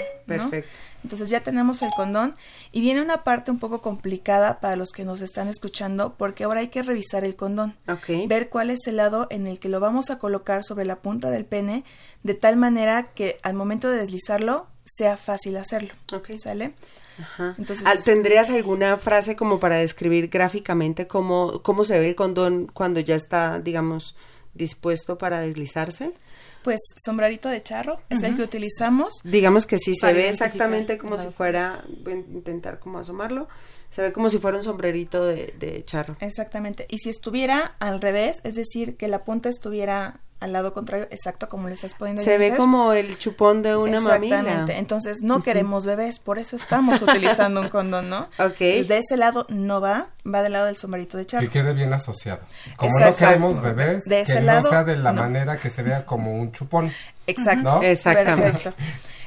Perfecto. 0.49 0.77
Entonces 1.03 1.29
ya 1.29 1.41
tenemos 1.41 1.81
el 1.83 1.89
condón 1.95 2.35
y 2.71 2.81
viene 2.81 3.01
una 3.01 3.23
parte 3.23 3.51
un 3.51 3.59
poco 3.59 3.81
complicada 3.81 4.59
para 4.59 4.75
los 4.77 4.89
que 4.89 5.05
nos 5.05 5.21
están 5.21 5.47
escuchando 5.47 6.15
porque 6.17 6.43
ahora 6.45 6.61
hay 6.61 6.67
que 6.69 6.81
revisar 6.83 7.23
el 7.25 7.35
condón. 7.35 7.75
Ver 8.27 8.49
cuál 8.49 8.69
es 8.71 8.87
el 8.87 8.95
lado 8.97 9.27
en 9.29 9.45
el 9.45 9.59
que 9.59 9.69
lo 9.69 9.79
vamos 9.79 10.09
a 10.09 10.17
colocar 10.17 10.63
sobre 10.63 10.85
la 10.85 10.97
punta 10.97 11.29
del 11.29 11.45
pene 11.45 11.83
de 12.23 12.33
tal 12.33 12.55
manera 12.57 13.09
que 13.13 13.39
al 13.43 13.53
momento 13.53 13.89
de 13.89 13.97
deslizarlo 13.99 14.67
sea 14.87 15.17
fácil 15.17 15.57
hacerlo. 15.57 15.93
Ok. 16.13 16.31
¿Sale? 16.39 16.73
Ajá. 17.19 17.55
Entonces- 17.57 17.85
Ah, 17.87 17.93
¿Tendrías 18.05 18.49
alguna 18.49 18.97
frase 18.97 19.35
como 19.35 19.59
para 19.59 19.77
describir 19.77 20.29
gráficamente 20.29 21.07
cómo, 21.07 21.61
cómo 21.63 21.83
se 21.83 21.99
ve 21.99 22.09
el 22.09 22.15
condón 22.15 22.67
cuando 22.73 22.99
ya 22.99 23.15
está, 23.15 23.59
digamos, 23.59 24.15
dispuesto 24.53 25.17
para 25.17 25.39
deslizarse? 25.39 26.13
Pues 26.63 26.79
sombrerito 26.97 27.47
de 27.47 27.63
charro 27.63 28.01
es 28.09 28.23
el 28.23 28.35
que 28.35 28.41
utilizamos. 28.43 29.13
Digamos 29.23 29.65
que 29.65 29.77
sí 29.77 29.95
se 29.95 30.11
ve 30.11 30.27
exactamente 30.27 30.97
como 30.97 31.17
si 31.17 31.27
fuera, 31.29 31.83
voy 32.03 32.13
a 32.13 32.17
intentar 32.17 32.79
como 32.79 32.99
asomarlo, 32.99 33.47
se 33.89 34.01
ve 34.01 34.11
como 34.11 34.29
si 34.29 34.37
fuera 34.37 34.57
un 34.57 34.63
sombrerito 34.63 35.25
de, 35.25 35.53
de 35.57 35.85
charro. 35.85 36.17
Exactamente. 36.19 36.85
Y 36.89 36.97
si 36.97 37.09
estuviera 37.09 37.75
al 37.79 38.01
revés, 38.01 38.41
es 38.43 38.55
decir, 38.55 38.97
que 38.97 39.07
la 39.07 39.23
punta 39.23 39.47
estuviera 39.47 40.19
al 40.39 40.53
lado 40.53 40.73
contrario, 40.73 41.07
exacto 41.09 41.47
como 41.47 41.67
le 41.67 41.73
estás 41.73 41.93
poniendo. 41.95 42.21
Se 42.23 42.37
ve 42.37 42.55
como 42.55 42.93
el 42.93 43.17
chupón 43.17 43.63
de 43.63 43.75
una 43.75 43.97
Exactamente. 43.97 44.35
mamila. 44.43 44.77
Entonces 44.77 45.17
no 45.21 45.41
queremos 45.41 45.85
bebés, 45.85 46.19
por 46.19 46.37
eso 46.37 46.55
estamos 46.55 47.01
utilizando 47.01 47.59
un 47.61 47.69
condón, 47.69 48.09
¿no? 48.09 48.27
Ok. 48.39 48.57
De 48.59 48.97
ese 48.97 49.17
lado 49.17 49.45
no 49.49 49.81
va, 49.81 50.09
va 50.31 50.43
del 50.43 50.53
lado 50.53 50.67
del 50.67 50.77
sombrerito 50.77 51.17
de 51.17 51.23
Que 51.25 51.27
charro. 51.27 51.49
quede 51.49 51.73
bien 51.73 51.91
asociado. 51.93 52.41
Como 52.75 52.91
Exacto. 52.97 53.21
no 53.23 53.27
queremos 53.27 53.61
bebés, 53.61 54.03
De 54.05 54.21
ese 54.21 54.35
que 54.35 54.41
lado, 54.41 54.63
no 54.63 54.69
sea 54.69 54.83
de 54.83 54.97
la 54.97 55.11
no. 55.11 55.21
manera 55.21 55.59
que 55.59 55.69
se 55.69 55.81
vea 55.83 56.05
como 56.05 56.33
un 56.33 56.51
chupón. 56.51 56.91
Exacto. 57.25 57.63
¿No? 57.77 57.81
Exactamente. 57.81 58.51
Perfecto. 58.63 58.73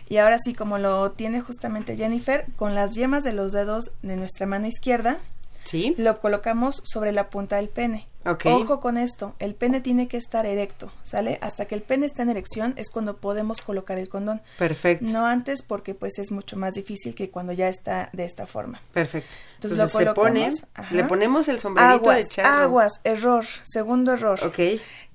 Y 0.08 0.18
ahora 0.18 0.38
sí, 0.38 0.54
como 0.54 0.78
lo 0.78 1.12
tiene 1.12 1.40
justamente 1.40 1.96
Jennifer, 1.96 2.46
con 2.56 2.74
las 2.74 2.94
yemas 2.94 3.22
de 3.24 3.32
los 3.32 3.52
dedos 3.52 3.92
de 4.02 4.16
nuestra 4.16 4.46
mano 4.46 4.66
izquierda, 4.66 5.18
Sí. 5.64 5.94
lo 5.98 6.20
colocamos 6.20 6.82
sobre 6.84 7.12
la 7.12 7.30
punta 7.30 7.56
del 7.56 7.68
pene. 7.68 8.06
Ojo 8.44 8.80
con 8.80 8.98
esto, 8.98 9.34
el 9.38 9.54
pene 9.54 9.80
tiene 9.80 10.06
que 10.06 10.18
estar 10.18 10.44
erecto, 10.44 10.92
¿sale? 11.02 11.38
Hasta 11.40 11.64
que 11.64 11.74
el 11.74 11.80
pene 11.80 12.04
está 12.04 12.22
en 12.22 12.28
erección 12.28 12.74
es 12.76 12.90
cuando 12.90 13.16
podemos 13.16 13.62
colocar 13.62 13.96
el 13.96 14.10
condón. 14.10 14.42
Perfecto. 14.58 15.06
No 15.10 15.24
antes 15.24 15.62
porque 15.62 15.94
pues 15.94 16.18
es 16.18 16.30
mucho 16.30 16.58
más 16.58 16.74
difícil 16.74 17.14
que 17.14 17.30
cuando 17.30 17.54
ya 17.54 17.68
está 17.68 18.10
de 18.12 18.24
esta 18.26 18.46
forma. 18.46 18.82
Perfecto. 18.92 19.34
Entonces, 19.54 19.78
Entonces, 19.78 19.94
lo 19.94 19.98
se 20.10 20.14
pone, 20.14 20.30
colocamos, 20.40 20.66
ajá. 20.74 20.94
le 20.94 21.04
ponemos 21.04 21.48
el 21.48 21.60
sombrerito 21.60 21.94
Aguas, 21.94 22.16
de 22.18 22.28
charro. 22.28 22.48
aguas, 22.62 23.00
error, 23.04 23.46
segundo 23.62 24.12
error. 24.12 24.38
Ok. 24.44 24.56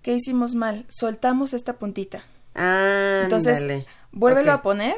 ¿Qué 0.02 0.14
hicimos 0.14 0.56
mal? 0.56 0.86
Soltamos 0.89 1.54
esta 1.54 1.74
puntita. 1.74 2.24
Ah, 2.56 3.20
Entonces, 3.24 3.86
vuélvelo 4.12 4.52
Ok. 4.54 4.60
a 4.60 4.62
poner. 4.64 4.96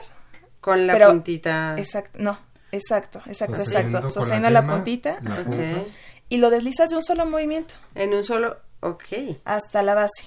Con 0.61 0.87
la 0.87 0.93
pero- 0.93 1.09
puntita. 1.09 1.75
Exacto, 1.77 2.19
no, 2.21 2.37
exacto, 2.77 3.21
exacto, 3.25 3.55
Sosteniendo 3.57 3.97
exacto. 3.97 4.01
con 4.01 4.11
Sosteniendo 4.11 4.49
la, 4.49 4.61
yema, 4.61 4.73
puntita 4.75 5.19
la 5.23 5.43
y 6.29 6.37
lo 6.37 6.49
deslizas 6.49 6.89
de 6.89 6.95
un 6.97 7.03
solo 7.03 7.25
movimiento 7.25 7.73
En 7.95 8.13
un 8.13 8.23
solo. 8.23 8.57
Ok. 8.81 9.03
hasta 9.45 9.81
la 9.83 9.95
base. 9.95 10.25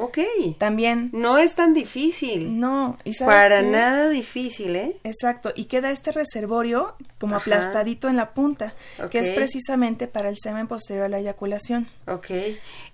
Ok. 0.00 0.18
También, 0.58 1.10
No 1.12 1.38
es 1.38 1.56
tan 1.56 1.74
difícil. 1.74 2.60
no, 2.60 2.96
y 3.02 3.14
sabes 3.14 3.34
Para 3.34 3.60
qué? 3.62 3.66
nada 3.66 4.08
difícil, 4.08 4.76
¿eh? 4.76 4.94
Exacto, 5.02 5.52
y 5.56 5.64
queda 5.64 5.90
este 5.90 6.12
reservorio 6.12 6.94
como 7.18 7.34
Ajá. 7.34 7.42
aplastadito 7.42 8.08
en 8.08 8.16
la 8.16 8.30
punta, 8.30 8.74
que 9.10 9.18
es 9.18 9.30
precisamente 9.30 10.06
para 10.06 10.28
el 10.28 10.36
semen 10.38 10.68
posterior 10.68 11.06
a 11.06 11.08
la 11.08 11.18
eyaculación. 11.18 11.88
Ok. 12.06 12.30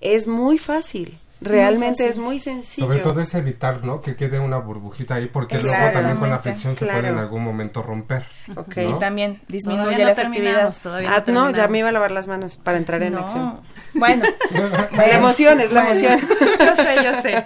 Es 0.00 0.26
muy 0.26 0.56
fácil. 0.56 1.18
Realmente 1.44 2.08
es 2.08 2.18
muy 2.18 2.40
sencillo. 2.40 2.86
Sobre 2.86 3.00
todo 3.00 3.20
es 3.20 3.34
evitar, 3.34 3.84
¿no? 3.84 4.00
Que 4.00 4.16
quede 4.16 4.38
una 4.40 4.58
burbujita 4.58 5.14
ahí, 5.16 5.26
porque 5.26 5.58
luego 5.58 5.90
también 5.92 6.16
con 6.16 6.30
la 6.30 6.38
fricción 6.40 6.76
se 6.76 6.84
puede 6.86 6.98
en 6.98 7.04
Claro. 7.04 7.18
algún 7.20 7.44
momento 7.44 7.82
romper. 7.82 8.24
Ok. 8.56 8.76
¿no? 8.76 8.96
Y 8.96 8.98
también 8.98 9.40
disminuye 9.48 9.84
Todavía 9.84 10.06
la 10.06 10.14
no 10.14 10.20
efectividad. 10.20 10.74
todavía 10.82 11.08
Ah, 11.10 11.12
no, 11.12 11.16
ya 11.18 11.24
terminamos. 11.26 11.70
me 11.70 11.78
iba 11.78 11.88
a 11.88 11.92
lavar 11.92 12.10
las 12.10 12.26
manos 12.26 12.56
para 12.56 12.78
entrar 12.78 13.02
en 13.02 13.12
No. 13.14 13.20
acción. 13.20 13.60
Bueno, 13.94 14.24
La 14.92 15.08
emoción 15.10 15.60
es 15.60 15.70
la 15.72 15.84
Bueno. 15.84 15.98
emoción. 16.00 16.20
Yo 16.58 16.76
sé, 16.76 17.04
yo 17.04 17.14
sé. 17.22 17.44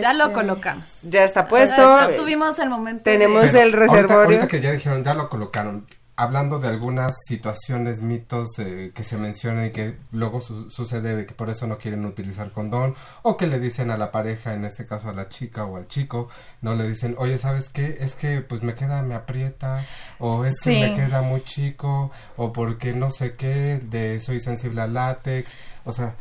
Ya 0.00 0.12
lo 0.14 0.24
este, 0.24 0.34
colocamos. 0.34 1.02
Ya 1.02 1.24
está 1.24 1.46
puesto. 1.48 1.76
Ya 1.76 2.16
tuvimos 2.16 2.58
el 2.60 2.70
momento. 2.70 3.02
Tenemos 3.04 3.52
de- 3.52 3.62
el 3.62 3.74
Ahorita- 3.74 3.78
reservorio. 3.78 4.20
Ahorita, 4.22 4.48
que 4.48 4.60
ya 4.60 4.70
dijeron, 4.72 5.02
ya 5.04 5.14
lo 5.14 5.28
colocaron. 5.28 5.84
Hablando 6.22 6.58
de 6.58 6.68
algunas 6.68 7.14
situaciones, 7.26 8.02
mitos 8.02 8.48
eh, 8.58 8.92
que 8.94 9.04
se 9.04 9.16
mencionan 9.16 9.64
y 9.66 9.70
que 9.70 9.96
luego 10.12 10.42
su- 10.42 10.68
sucede 10.68 11.16
de 11.16 11.24
que 11.24 11.32
por 11.32 11.48
eso 11.48 11.66
no 11.66 11.78
quieren 11.78 12.04
utilizar 12.04 12.52
condón 12.52 12.94
o 13.22 13.38
que 13.38 13.46
le 13.46 13.58
dicen 13.58 13.90
a 13.90 13.96
la 13.96 14.12
pareja, 14.12 14.52
en 14.52 14.66
este 14.66 14.84
caso 14.84 15.08
a 15.08 15.14
la 15.14 15.30
chica 15.30 15.64
o 15.64 15.76
al 15.78 15.88
chico, 15.88 16.28
no 16.60 16.74
le 16.74 16.86
dicen, 16.86 17.14
oye, 17.18 17.38
¿sabes 17.38 17.70
qué? 17.70 17.96
Es 18.00 18.14
que 18.16 18.42
pues 18.42 18.62
me 18.62 18.74
queda, 18.74 19.00
me 19.02 19.14
aprieta 19.14 19.86
o 20.18 20.44
es 20.44 20.56
Sí. 20.62 20.74
que 20.74 20.88
me 20.90 20.94
queda 20.94 21.22
muy 21.22 21.42
chico 21.42 22.10
o 22.36 22.52
porque 22.52 22.92
no 22.92 23.10
sé 23.10 23.34
qué, 23.36 23.80
de 23.82 24.20
soy 24.20 24.40
sensible 24.40 24.82
al 24.82 24.92
látex, 24.92 25.52
o 25.86 25.92
sea, 25.94 26.16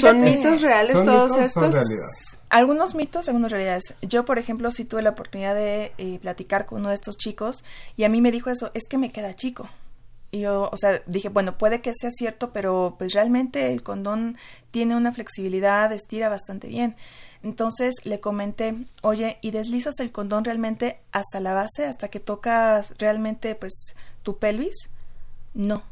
¿Son 0.00 0.22
mitos 0.22 0.60
reales 0.60 0.92
¿son 0.96 1.06
todos 1.06 1.30
mitos 1.32 1.50
son 1.52 1.64
estos? 1.64 1.74
realidad? 1.74 2.39
Algunos 2.50 2.96
mitos, 2.96 3.28
algunas 3.28 3.52
realidades. 3.52 3.94
Yo, 4.02 4.24
por 4.24 4.38
ejemplo, 4.38 4.70
sí 4.72 4.84
tuve 4.84 5.02
la 5.02 5.10
oportunidad 5.10 5.54
de 5.54 5.92
eh, 5.98 6.18
platicar 6.20 6.66
con 6.66 6.80
uno 6.80 6.88
de 6.88 6.96
estos 6.96 7.16
chicos 7.16 7.64
y 7.96 8.02
a 8.02 8.08
mí 8.08 8.20
me 8.20 8.32
dijo 8.32 8.50
eso, 8.50 8.72
es 8.74 8.88
que 8.88 8.98
me 8.98 9.12
queda 9.12 9.34
chico. 9.34 9.68
Y 10.32 10.40
yo, 10.40 10.68
o 10.72 10.76
sea, 10.76 11.00
dije, 11.06 11.28
bueno, 11.28 11.58
puede 11.58 11.80
que 11.80 11.92
sea 11.94 12.10
cierto, 12.10 12.52
pero 12.52 12.96
pues 12.98 13.12
realmente 13.12 13.72
el 13.72 13.82
condón 13.82 14.36
tiene 14.72 14.96
una 14.96 15.12
flexibilidad, 15.12 15.92
estira 15.92 16.28
bastante 16.28 16.68
bien. 16.68 16.96
Entonces 17.42 17.94
le 18.04 18.20
comenté, 18.20 18.76
oye, 19.02 19.38
¿y 19.40 19.52
deslizas 19.52 19.98
el 20.00 20.12
condón 20.12 20.44
realmente 20.44 21.00
hasta 21.12 21.40
la 21.40 21.54
base, 21.54 21.86
hasta 21.86 22.08
que 22.08 22.20
tocas 22.20 22.94
realmente 22.98 23.54
pues 23.54 23.94
tu 24.22 24.38
pelvis? 24.38 24.90
No. 25.54 25.82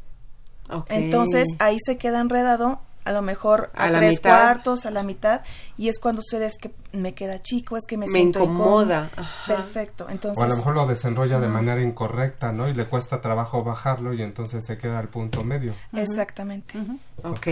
Ok. 0.69 0.87
Entonces 0.89 1.47
ahí 1.59 1.77
se 1.83 1.97
queda 1.97 2.19
enredado 2.19 2.81
a 3.05 3.11
lo 3.11 3.21
mejor 3.21 3.71
a, 3.75 3.85
A 3.85 3.91
tres 3.91 4.11
mitad. 4.17 4.29
cuartos, 4.29 4.85
a 4.85 4.91
la 4.91 5.03
mitad, 5.03 5.41
y 5.77 5.87
es 5.89 5.99
cuando 5.99 6.21
sucede 6.21 6.45
es 6.45 6.57
que 6.57 6.71
me 6.91 7.13
queda 7.13 7.41
chico, 7.41 7.77
es 7.77 7.85
que 7.87 7.97
me, 7.97 8.05
Me 8.07 8.11
siento 8.11 8.39
incomoda, 8.43 9.09
ajá. 9.15 9.55
Perfecto. 9.55 10.07
Entonces, 10.09 10.41
O 10.41 10.45
a 10.45 10.47
lo 10.47 10.55
mejor 10.55 10.75
lo 10.75 10.85
desenrolla 10.85 11.39
de 11.39 11.47
manera 11.47 11.81
incorrecta, 11.81 12.51
¿no? 12.51 12.67
Y 12.67 12.73
le 12.73 12.85
cuesta 12.85 13.21
trabajo 13.21 13.63
bajarlo 13.63 14.13
y 14.13 14.21
entonces 14.21 14.65
se 14.65 14.77
queda 14.77 14.99
al 14.99 15.07
punto 15.07 15.43
medio. 15.43 15.73
exactamente. 15.93 16.77
Ok. 17.23 17.47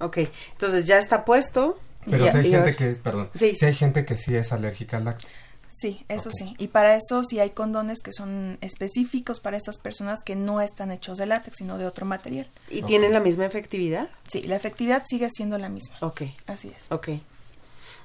Ok. 0.00 0.18
Entonces 0.52 0.84
ya 0.84 0.98
está 0.98 1.24
puesto. 1.24 1.78
Pero 2.08 2.30
si 2.30 2.36
hay 2.38 2.42
gente 2.44 2.56
ahora- 2.58 2.76
que 2.76 2.90
es, 2.90 2.98
perdón, 2.98 3.28
Sí. 3.34 3.54
si 3.54 3.66
hay 3.66 3.74
gente 3.74 4.04
que 4.06 4.16
sí 4.16 4.34
es 4.34 4.52
alérgica 4.52 4.96
al 4.96 5.04
lácteo. 5.04 5.28
Sí, 5.72 6.04
eso 6.08 6.30
sí. 6.32 6.54
Y 6.58 6.68
para 6.68 6.96
eso 6.96 7.22
sí 7.22 7.38
hay 7.38 7.50
condones 7.50 8.00
que 8.02 8.12
son 8.12 8.58
específicos 8.60 9.38
para 9.38 9.56
estas 9.56 9.78
personas 9.78 10.24
que 10.24 10.34
no 10.34 10.60
están 10.60 10.90
hechos 10.90 11.16
de 11.18 11.26
látex, 11.26 11.58
sino 11.58 11.78
de 11.78 11.86
otro 11.86 12.04
material. 12.06 12.46
¿Y 12.68 12.82
tienen 12.82 13.12
la 13.12 13.20
misma 13.20 13.46
efectividad? 13.46 14.08
Sí, 14.28 14.42
la 14.42 14.56
efectividad 14.56 15.04
sigue 15.06 15.28
siendo 15.30 15.58
la 15.58 15.68
misma. 15.68 15.96
Ok. 16.00 16.22
Así 16.46 16.72
es. 16.76 16.90
Ok. 16.90 17.10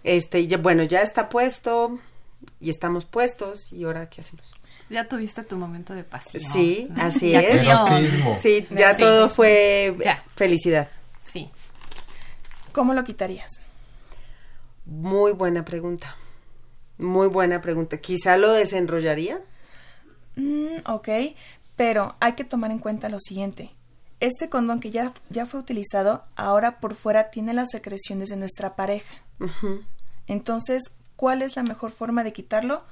Este, 0.04 0.46
ya, 0.46 0.58
bueno, 0.58 0.84
ya 0.84 1.02
está 1.02 1.28
puesto 1.30 2.00
y 2.62 2.70
estamos 2.70 3.06
puestos. 3.06 3.72
¿Y 3.74 3.84
ahora 3.86 4.10
qué 4.10 4.22
hacemos? 4.22 4.54
Ya 4.92 5.06
tuviste 5.06 5.44
tu 5.44 5.58
momento 5.58 5.96
de 5.96 6.04
pasión. 6.04 6.44
Sí, 6.44 6.88
así 6.98 7.34
es. 7.36 7.62
Sí, 8.42 8.68
ya 8.70 8.94
Sí, 8.94 9.02
todo 9.02 9.28
sí. 9.30 9.36
fue 9.36 9.98
Ya. 10.06 10.24
felicidad. 10.36 10.88
Sí. 11.24 11.50
¿Cómo 12.72 12.94
lo 12.94 13.04
quitarías? 13.04 13.62
Muy 14.86 15.32
buena 15.32 15.66
pregunta. 15.66 16.16
Muy 16.98 17.28
buena 17.28 17.62
pregunta. 17.62 17.98
Quizá 17.98 18.38
lo 18.38 18.52
desenrollaría. 18.54 19.42
Mm, 20.36 20.78
ok, 20.86 21.10
pero 21.76 22.16
hay 22.20 22.34
que 22.34 22.44
tomar 22.44 22.72
en 22.72 22.80
cuenta 22.80 23.10
lo 23.10 23.20
siguiente. 23.20 23.72
Este 24.20 24.50
condón 24.50 24.80
que 24.80 24.92
ya, 24.92 25.14
ya 25.30 25.46
fue 25.46 25.60
utilizado, 25.60 26.24
ahora 26.36 26.80
por 26.80 26.96
fuera 26.96 27.32
tiene 27.32 27.54
las 27.54 27.70
secreciones 27.72 28.30
de 28.30 28.38
nuestra 28.38 28.76
pareja. 28.76 29.16
Entonces, 30.28 30.84
¿cuál 31.16 31.42
es 31.42 31.56
la 31.56 31.64
mejor 31.64 31.92
forma 31.92 32.24
de 32.24 32.34
quitarlo? 32.34 32.84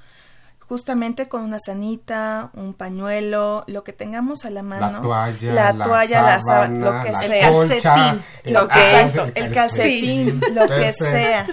Justamente 0.68 1.26
con 1.28 1.42
una 1.42 1.58
sanita, 1.58 2.50
un 2.54 2.72
pañuelo, 2.72 3.64
lo 3.66 3.84
que 3.84 3.92
tengamos 3.92 4.44
a 4.46 4.50
la 4.50 4.62
mano. 4.62 4.92
La 4.92 5.00
toalla, 5.02 5.52
la, 5.52 5.72
la 5.74 5.84
toalla, 5.84 6.22
la 6.22 6.40
sábana, 6.40 6.84
lo 6.86 7.04
que 7.04 7.12
la 7.12 7.20
sea. 7.20 7.52
colcha, 7.52 7.82
calcetín, 7.82 8.24
el- 8.44 8.52
Lo 8.54 8.60
ah, 8.60 8.68
que, 8.68 9.00
exacto, 9.00 9.32
el 9.34 9.52
calcetín. 9.54 10.40
lo 10.54 10.66
que 10.66 10.92
sea. 10.94 11.46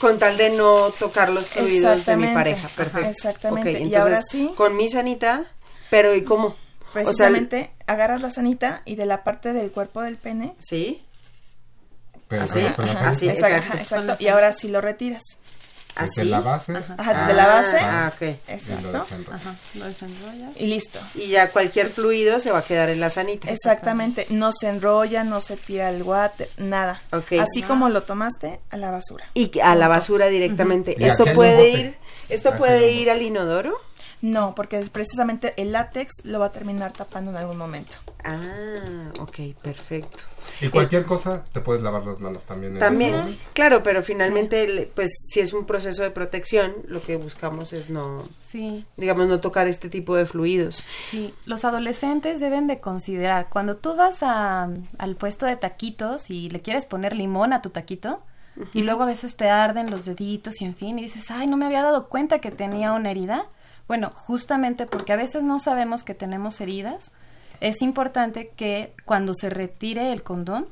Con 0.00 0.18
tal 0.18 0.36
de 0.38 0.50
no 0.50 0.90
tocar 0.98 1.28
los 1.28 1.48
fluidos 1.48 2.04
de 2.06 2.16
mi 2.16 2.24
Exactamente. 2.24 2.34
pareja. 2.34 2.68
Perfecto. 2.74 3.08
exactamente. 3.08 3.72
Y 3.72 3.76
entonces, 3.76 4.00
ahora 4.00 4.22
sí. 4.22 4.52
Con 4.56 4.76
mi 4.76 4.88
sanita, 4.88 5.44
pero 5.90 6.14
¿y 6.14 6.24
cómo? 6.24 6.56
Precisamente 6.94 7.70
agarras 7.86 8.22
la 8.22 8.30
sanita 8.30 8.80
y 8.86 8.96
de 8.96 9.04
la 9.06 9.22
parte 9.22 9.52
del 9.52 9.70
cuerpo 9.70 10.00
del 10.02 10.16
pene. 10.16 10.54
¿Sí? 10.58 11.02
Pero 12.26 12.44
Así, 12.44 12.60
así. 13.00 13.28
Exacto, 13.28 14.14
y 14.18 14.28
ahora 14.28 14.52
sí 14.52 14.68
lo 14.68 14.80
retiras. 14.80 15.22
Desde 15.98 16.22
¿Así? 16.22 16.30
la 16.30 16.40
base 16.40 16.72
Ajá, 16.96 17.14
desde 17.20 17.34
la 17.34 17.46
base. 17.46 17.78
Ah, 17.80 18.12
ok. 18.14 18.22
y 18.22 18.26
lo 18.26 18.54
Exacto. 18.54 19.06
Ajá. 19.32 19.54
Lo 19.74 19.84
desenrollas. 19.86 20.60
Y 20.60 20.66
listo. 20.66 20.98
Y 21.14 21.28
ya 21.28 21.50
cualquier 21.50 21.88
fluido 21.88 22.38
se 22.38 22.50
va 22.50 22.60
a 22.60 22.62
quedar 22.62 22.88
en 22.90 23.00
la 23.00 23.10
sanita. 23.10 23.50
Exactamente. 23.50 24.26
No 24.30 24.52
se 24.52 24.68
enrolla, 24.68 25.24
no 25.24 25.40
se 25.40 25.56
tira 25.56 25.90
el 25.90 26.02
water, 26.02 26.48
nada. 26.58 27.00
Ok. 27.12 27.32
Así 27.40 27.62
como 27.62 27.88
lo 27.88 28.02
tomaste, 28.02 28.60
a 28.70 28.76
la 28.76 28.90
basura. 28.90 29.24
Y 29.34 29.50
a 29.60 29.74
la 29.74 29.88
basura 29.88 30.26
directamente. 30.28 30.96
Esto 31.04 31.24
puede 31.34 31.68
ir, 31.70 31.96
¿Esto 32.28 32.50
Ah, 32.54 32.56
puede 32.56 32.92
ir 32.92 33.10
al 33.10 33.22
inodoro? 33.22 33.80
No, 34.22 34.54
porque 34.54 34.78
es 34.78 34.90
precisamente 34.90 35.54
el 35.56 35.72
látex 35.72 36.24
lo 36.24 36.40
va 36.40 36.46
a 36.46 36.52
terminar 36.52 36.92
tapando 36.92 37.30
en 37.30 37.36
algún 37.38 37.56
momento. 37.56 37.96
Ah, 38.22 39.10
ok, 39.18 39.54
perfecto. 39.62 40.24
Y 40.60 40.68
cualquier 40.68 41.04
cosa, 41.06 41.44
te 41.52 41.60
puedes 41.60 41.82
lavar 41.82 42.04
las 42.04 42.20
manos 42.20 42.44
también. 42.44 42.74
en 42.74 42.78
También, 42.80 43.38
claro, 43.54 43.82
pero 43.82 44.02
finalmente, 44.02 44.66
le- 44.68 44.86
pues 44.86 45.10
si 45.30 45.40
es 45.40 45.52
un 45.54 45.64
proceso 45.64 46.02
de 46.02 46.10
protección, 46.10 46.74
lo 46.86 47.00
que 47.00 47.16
buscamos 47.16 47.72
es 47.72 47.88
no, 47.88 48.22
Sí, 48.38 48.84
digamos, 48.98 49.26
no 49.26 49.40
tocar 49.40 49.68
este 49.68 49.88
tipo 49.88 50.14
de 50.16 50.26
fluidos. 50.26 50.84
sí. 51.08 51.34
Los 51.46 51.64
adolescentes 51.64 52.40
deben 52.40 52.66
de 52.66 52.80
considerar, 52.80 53.48
cuando 53.48 53.76
tú 53.76 53.94
vas 53.96 54.22
a- 54.22 54.68
al 54.98 55.16
puesto 55.16 55.46
de 55.46 55.56
taquitos 55.56 56.28
y 56.30 56.50
le 56.50 56.60
quieres 56.60 56.84
poner 56.84 57.16
limón 57.16 57.52
a 57.54 57.62
tu 57.62 57.70
taquito, 57.70 58.22
y 58.74 58.82
luego 58.82 59.04
a 59.04 59.06
veces 59.06 59.36
te 59.36 59.48
arden 59.48 59.90
los 59.90 60.04
deditos 60.04 60.60
y 60.60 60.66
en 60.66 60.74
fin, 60.74 60.98
y 60.98 61.02
dices, 61.02 61.30
ay, 61.30 61.46
no 61.46 61.56
me 61.56 61.64
había 61.64 61.82
dado 61.82 62.08
cuenta 62.10 62.40
que 62.40 62.50
tenía 62.50 62.92
una 62.92 63.10
herida. 63.10 63.46
Bueno, 63.90 64.12
justamente 64.14 64.86
porque 64.86 65.12
a 65.12 65.16
veces 65.16 65.42
no 65.42 65.58
sabemos 65.58 66.04
que 66.04 66.14
tenemos 66.14 66.60
heridas, 66.60 67.10
es 67.58 67.82
importante 67.82 68.52
que 68.54 68.94
cuando 69.04 69.34
se 69.34 69.50
retire 69.50 70.12
el 70.12 70.22
condón 70.22 70.68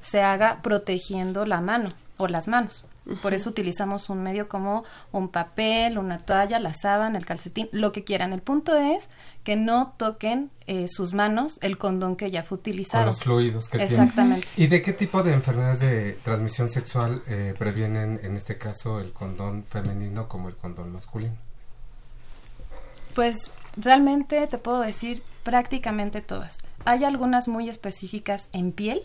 se 0.00 0.22
haga 0.22 0.62
protegiendo 0.62 1.44
la 1.44 1.60
mano 1.60 1.90
o 2.16 2.28
las 2.28 2.48
manos. 2.48 2.86
Por 3.20 3.34
eso 3.34 3.50
utilizamos 3.50 4.08
un 4.08 4.22
medio 4.22 4.48
como 4.48 4.84
un 5.10 5.28
papel, 5.28 5.98
una 5.98 6.16
toalla, 6.16 6.58
la 6.60 6.72
sábana, 6.72 7.18
el 7.18 7.26
calcetín, 7.26 7.68
lo 7.72 7.92
que 7.92 8.04
quieran. 8.04 8.32
El 8.32 8.40
punto 8.40 8.74
es 8.74 9.10
que 9.44 9.54
no 9.54 9.92
toquen 9.98 10.50
eh, 10.66 10.86
sus 10.88 11.12
manos 11.12 11.58
el 11.60 11.76
condón 11.76 12.16
que 12.16 12.30
ya 12.30 12.42
fue 12.42 12.56
Con 12.56 12.60
utilizado. 12.60 13.04
los 13.04 13.20
fluidos 13.20 13.68
que 13.68 13.76
tiene. 13.76 13.92
Exactamente. 13.92 14.48
¿Y 14.56 14.68
de 14.68 14.80
qué 14.80 14.94
tipo 14.94 15.22
de 15.22 15.34
enfermedades 15.34 15.80
de 15.80 16.12
transmisión 16.24 16.70
sexual 16.70 17.22
eh, 17.26 17.54
previenen, 17.58 18.18
en 18.22 18.34
este 18.38 18.56
caso, 18.56 18.98
el 18.98 19.12
condón 19.12 19.62
femenino 19.64 20.26
como 20.26 20.48
el 20.48 20.56
condón 20.56 20.90
masculino? 20.90 21.51
Pues 23.14 23.50
realmente 23.76 24.46
te 24.46 24.58
puedo 24.58 24.80
decir 24.80 25.22
prácticamente 25.42 26.20
todas. 26.20 26.58
Hay 26.84 27.04
algunas 27.04 27.48
muy 27.48 27.68
específicas 27.68 28.48
en 28.52 28.72
piel 28.72 29.02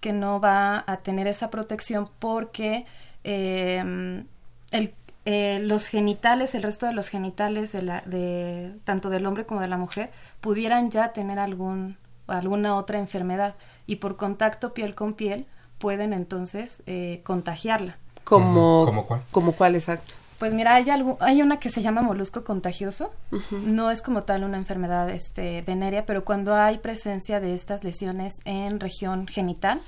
que 0.00 0.12
no 0.12 0.40
va 0.40 0.84
a 0.86 0.98
tener 0.98 1.26
esa 1.26 1.50
protección 1.50 2.08
porque 2.18 2.84
eh, 3.24 4.24
el, 4.70 4.94
eh, 5.24 5.58
los 5.60 5.88
genitales, 5.88 6.54
el 6.54 6.62
resto 6.62 6.86
de 6.86 6.92
los 6.92 7.08
genitales 7.08 7.72
de 7.72 7.82
la, 7.82 8.00
de, 8.02 8.76
tanto 8.84 9.10
del 9.10 9.26
hombre 9.26 9.44
como 9.44 9.60
de 9.60 9.68
la 9.68 9.76
mujer 9.76 10.10
pudieran 10.40 10.90
ya 10.90 11.12
tener 11.12 11.40
algún, 11.40 11.96
alguna 12.28 12.76
otra 12.76 12.98
enfermedad 12.98 13.56
y 13.86 13.96
por 13.96 14.16
contacto 14.16 14.72
piel 14.72 14.94
con 14.94 15.14
piel 15.14 15.46
pueden 15.78 16.12
entonces 16.12 16.82
eh, 16.86 17.22
contagiarla. 17.24 17.98
Como, 18.22 18.84
¿Como 18.84 19.06
cuál? 19.06 19.22
¿Como 19.32 19.52
cuál, 19.52 19.74
exacto? 19.74 20.14
Pues 20.38 20.54
mira, 20.54 20.74
hay, 20.74 20.90
algo, 20.90 21.16
hay 21.20 21.40
una 21.42 21.58
que 21.58 21.70
se 21.70 21.82
llama 21.82 22.02
molusco 22.02 22.44
contagioso. 22.44 23.10
No 23.50 23.90
es 23.90 24.02
como 24.02 24.24
tal 24.24 24.44
una 24.44 24.58
enfermedad 24.58 25.08
este, 25.10 25.62
venérea, 25.62 26.04
pero 26.04 26.24
cuando 26.24 26.54
hay 26.54 26.78
presencia 26.78 27.40
de 27.40 27.54
estas 27.54 27.84
lesiones 27.84 28.34
en 28.44 28.80
región 28.80 29.26
genital, 29.26 29.80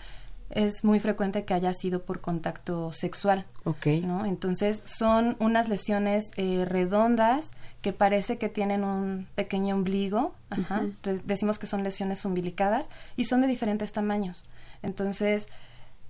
es 0.51 0.83
muy 0.83 0.99
frecuente 0.99 1.45
que 1.45 1.55
haya 1.55 1.75
sido 1.75 2.03
por 2.03 2.21
contacto 2.21 2.93
sexual. 2.93 3.45
Ok. 3.65 3.87
¿no? 4.03 4.25
Entonces 4.25 4.83
son 4.87 5.37
unas 5.41 5.69
lesiones 5.69 6.31
eh, 6.37 6.65
redondas 6.67 7.53
que 7.83 7.93
parece 7.93 8.39
que 8.39 8.49
tienen 8.49 8.85
un 8.85 9.27
pequeño 9.35 9.75
ombligo, 9.75 10.35
ajá, 10.51 10.87
decimos 11.25 11.59
que 11.59 11.67
son 11.67 11.85
lesiones 11.85 12.25
umbilicadas 12.25 12.89
y 13.17 13.25
son 13.25 13.43
de 13.43 13.47
diferentes 13.47 13.93
tamaños. 13.93 14.45
Entonces, 14.83 15.49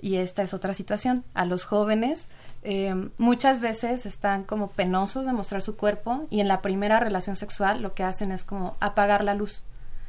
y 0.00 0.16
esta 0.16 0.42
es 0.42 0.54
otra 0.54 0.74
situación, 0.74 1.24
a 1.34 1.44
los 1.44 1.64
jóvenes 1.64 2.28
eh, 2.62 2.94
muchas 3.18 3.60
veces 3.60 4.04
están 4.04 4.42
como 4.44 4.68
penosos 4.68 5.26
de 5.26 5.32
mostrar 5.32 5.62
su 5.62 5.76
cuerpo 5.76 6.26
y 6.28 6.40
en 6.40 6.48
la 6.48 6.60
primera 6.60 6.98
relación 6.98 7.36
sexual 7.36 7.82
lo 7.82 7.94
que 7.94 8.02
hacen 8.02 8.32
es 8.32 8.44
como 8.44 8.76
apagar 8.80 9.24
la 9.24 9.34
luz. 9.34 9.62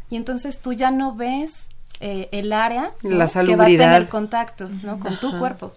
Y 0.10 0.16
entonces 0.16 0.60
tú 0.60 0.74
ya 0.74 0.90
no 0.90 1.14
ves 1.16 1.70
eh, 2.00 2.28
el 2.32 2.52
área 2.52 2.92
¿no? 3.04 3.18
La 3.18 3.28
que 3.28 3.56
va 3.56 3.66
a 3.66 3.68
tener 3.68 4.10
contacto 4.10 4.70
¿no? 4.84 5.00
con 5.00 5.20
tu 5.20 5.38
cuerpo. 5.38 5.74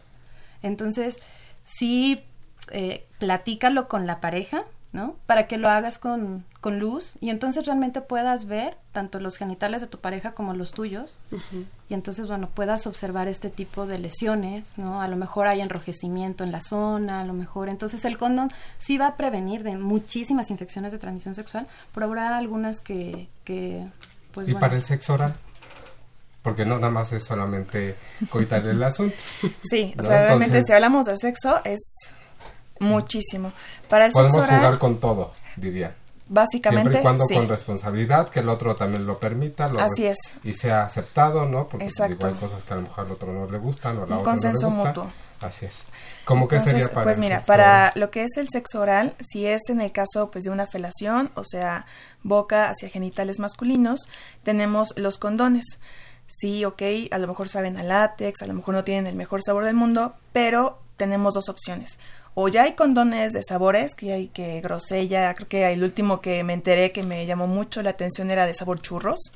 Entonces, 0.63 1.19
sí, 1.65 2.23
eh, 2.71 3.07
platícalo 3.19 3.89
con 3.89 4.07
la 4.07 4.21
pareja, 4.21 4.65
¿no? 4.93 5.17
Para 5.27 5.47
que 5.47 5.57
lo 5.57 5.69
hagas 5.69 5.99
con, 5.99 6.45
con 6.61 6.79
luz 6.79 7.17
y 7.21 7.31
entonces 7.31 7.65
realmente 7.65 8.03
puedas 8.03 8.45
ver 8.45 8.77
tanto 8.93 9.21
los 9.21 9.37
genitales 9.37 9.81
de 9.81 9.87
tu 9.87 9.99
pareja 9.99 10.33
como 10.33 10.53
los 10.53 10.73
tuyos. 10.73 11.19
Y 11.89 11.95
entonces, 11.95 12.29
bueno, 12.29 12.51
puedas 12.53 12.87
observar 12.87 13.27
este 13.27 13.49
tipo 13.49 13.87
de 13.87 13.99
lesiones, 13.99 14.77
¿no? 14.77 15.01
A 15.01 15.09
lo 15.09 15.17
mejor 15.17 15.47
hay 15.47 15.63
enrojecimiento 15.63 16.45
en 16.45 16.53
la 16.53 16.61
zona, 16.61 17.21
a 17.21 17.25
lo 17.25 17.33
mejor. 17.33 17.71
Entonces, 17.71 18.05
el 18.05 18.19
condón 18.19 18.51
sí 18.77 18.99
va 18.99 19.09
a 19.09 19.17
prevenir 19.17 19.63
de 19.63 19.77
muchísimas 19.77 20.51
infecciones 20.51 20.93
de 20.93 20.99
transmisión 20.99 21.35
sexual, 21.35 21.67
pero 21.95 22.07
habrá 22.07 22.37
algunas 22.37 22.81
que, 22.81 23.29
que 23.45 23.87
pues 24.33 24.47
¿Y 24.47 24.53
bueno. 24.53 24.61
para 24.61 24.77
el 24.77 24.83
sexo 24.83 25.15
oral? 25.15 25.35
Porque 26.43 26.67
no 26.67 26.79
nada 26.79 26.91
más 26.91 27.13
es 27.13 27.25
solamente 27.25 27.97
coitar 28.29 28.67
el 28.67 28.83
asunto. 28.83 29.17
Sí, 29.63 29.95
o 29.99 30.03
sea, 30.03 30.23
realmente 30.23 30.59
Entonces, 30.59 30.67
si 30.67 30.73
hablamos 30.73 31.07
de 31.07 31.17
sexo 31.17 31.61
es 31.65 32.13
muchísimo. 32.83 33.53
Para 33.89 34.09
Podemos 34.11 34.33
jugar 34.47 34.79
con 34.79 34.99
todo, 34.99 35.33
diría. 35.57 35.95
básicamente, 36.29 36.93
Siempre 36.93 37.01
y 37.01 37.03
cuando 37.03 37.27
sí. 37.27 37.35
con 37.35 37.49
responsabilidad, 37.49 38.29
que 38.31 38.41
el 38.41 38.49
otro 38.49 38.75
también 38.75 39.07
lo 39.07 39.19
permita. 39.19 39.69
Lo 39.69 39.81
Así 39.81 40.07
es. 40.07 40.19
Y 40.45 40.53
sea 40.53 40.85
aceptado, 40.85 41.47
¿no? 41.47 41.69
Porque 41.69 41.85
pues, 41.87 41.95
Exacto. 41.95 42.27
digo, 42.27 42.27
hay 42.29 42.35
cosas 42.41 42.65
que 42.65 42.73
a 42.73 42.77
lo 42.77 42.83
mejor 42.83 43.07
al 43.07 43.13
otro 43.13 43.33
no 43.33 43.47
le 43.51 43.59
gustan 43.59 43.99
o 43.99 44.03
a 44.05 44.07
la 44.07 44.15
Un 44.15 44.21
otra 44.21 44.33
consenso 44.33 44.71
no 44.71 44.77
le 44.77 44.83
gusta. 44.83 45.01
mutuo. 45.03 45.13
Así 45.41 45.67
es. 45.67 45.85
¿Cómo 46.25 46.47
que 46.47 46.61
sería 46.61 46.89
para 46.89 47.03
pues 47.03 47.19
mira, 47.19 47.43
para 47.43 47.65
oral? 47.65 47.93
lo 47.97 48.11
que 48.13 48.23
es 48.23 48.37
el 48.37 48.49
sexo 48.49 48.81
oral, 48.81 49.17
si 49.21 49.45
es 49.47 49.63
en 49.71 49.81
el 49.81 49.91
caso 49.91 50.31
pues 50.31 50.45
de 50.45 50.51
una 50.51 50.69
felación, 50.69 51.33
o 51.35 51.43
sea, 51.43 51.85
boca 52.23 52.69
hacia 52.71 52.89
genitales 52.89 53.41
masculinos, 53.41 54.09
tenemos 54.45 54.95
los 54.97 55.19
condones. 55.19 55.65
Sí, 56.29 56.65
ok, 56.65 56.81
a 57.11 57.19
lo 57.19 57.27
mejor 57.27 57.49
saben 57.49 57.77
a 57.77 57.83
látex, 57.83 58.41
a 58.43 58.47
lo 58.47 58.55
mejor 58.55 58.75
no 58.75 58.85
tienen 58.85 59.09
el 59.09 59.17
mejor 59.17 59.43
sabor 59.43 59.65
del 59.65 59.75
mundo, 59.75 60.15
pero 60.33 60.79
tenemos 60.97 61.35
dos 61.35 61.49
opciones. 61.49 61.99
O 62.35 62.49
ya 62.49 62.63
hay 62.63 62.73
condones 62.73 63.35
de 63.35 63.43
sabores, 63.43 63.95
que 63.95 64.11
hay 64.15 64.29
que 64.29 64.63
grosella, 64.63 65.35
creo 65.35 65.49
que 65.49 65.71
el 65.71 65.85
último 65.85 66.23
que 66.23 66.43
me 66.45 66.55
enteré 66.55 66.91
que 66.91 67.03
me 67.03 67.27
llamó 67.27 67.47
mucho 67.47 67.83
la 67.83 67.91
atención 67.91 68.31
era 68.31 68.47
de 68.47 68.55
sabor 68.55 68.81
churros. 68.81 69.33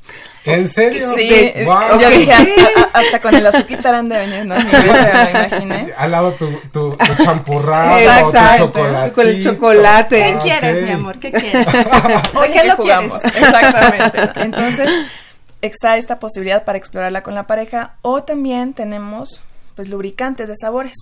¿En 0.47 0.67
serio? 0.71 1.07
Sí, 1.15 1.29
De- 1.29 1.53
es- 1.61 1.67
¡Guau! 1.67 2.01
yo 2.01 2.09
dije, 2.09 2.33
"Ah, 2.33 2.47
ah, 2.79 2.89
hasta 2.95 3.21
con 3.21 3.35
el 3.35 3.47
azuquita 3.47 3.91
han 3.91 4.09
de 4.09 4.17
venir, 4.17 4.47
¿no? 4.47 4.57
En 4.57 4.65
mi 4.67 4.73
vida, 4.73 5.25
me 5.25 5.31
imaginé. 5.31 5.93
Al 5.99 6.11
lado 6.11 6.33
tu, 6.33 6.51
tu, 6.73 6.97
tu 6.97 7.23
champurrado, 7.23 7.99
Exacto, 7.99 8.71
tu 8.73 8.79
chocolate. 8.79 9.13
con 9.13 9.27
el 9.27 9.43
chocolate. 9.43 10.17
¿Qué 10.17 10.35
Ah, 10.35 10.41
quieres, 10.43 10.83
mi 10.83 10.91
amor? 10.93 11.19
¿Qué 11.19 11.31
quieres? 11.33 11.67
Oye, 12.35 12.49
¿De 12.49 12.61
qué 12.63 12.69
lo 12.69 12.77
jugamos? 12.77 13.21
quieres? 13.23 13.43
Exactamente. 13.43 14.41
Entonces, 14.41 14.91
está 15.61 15.99
esta 15.99 16.19
posibilidad 16.19 16.65
para 16.65 16.79
explorarla 16.79 17.21
con 17.21 17.35
la 17.35 17.47
pareja 17.47 17.97
o 18.01 18.23
también 18.23 18.73
tenemos 18.73 19.43
pues 19.75 19.91
lubricantes 19.91 20.49
de 20.49 20.55
sabores, 20.57 20.95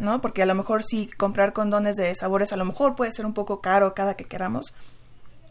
¿no? 0.00 0.20
Porque 0.20 0.42
a 0.42 0.46
lo 0.46 0.54
mejor 0.56 0.82
si 0.82 1.06
comprar 1.06 1.52
condones 1.52 1.94
de 1.96 2.12
sabores 2.16 2.52
a 2.52 2.56
lo 2.56 2.64
mejor 2.64 2.96
puede 2.96 3.12
ser 3.12 3.26
un 3.26 3.34
poco 3.34 3.60
caro 3.60 3.94
cada 3.94 4.14
que 4.14 4.24
queramos. 4.24 4.74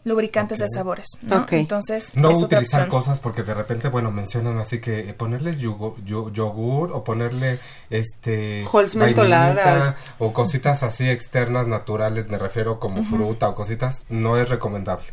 Lubricantes 0.02 0.58
de 0.58 0.66
sabores, 0.66 1.08
¿no? 1.20 1.42
Ok. 1.42 1.52
Entonces, 1.52 2.12
No 2.16 2.30
utilizar 2.30 2.88
cosas 2.88 3.18
porque 3.18 3.42
de 3.42 3.52
repente, 3.52 3.88
bueno, 3.88 4.10
mencionan 4.10 4.56
así 4.56 4.80
que 4.80 5.12
ponerle 5.12 5.58
yugo- 5.58 5.96
yo- 6.06 6.30
yogur 6.32 6.90
o 6.92 7.04
ponerle 7.04 7.60
este 7.90 8.64
mentoladas. 8.94 9.94
o 10.18 10.32
cositas 10.32 10.82
así 10.82 11.06
externas 11.06 11.66
naturales, 11.66 12.28
me 12.28 12.38
refiero 12.38 12.80
como 12.80 13.04
fruta 13.04 13.50
o 13.50 13.54
cositas, 13.54 14.04
no 14.08 14.38
es 14.38 14.48
recomendable. 14.48 15.04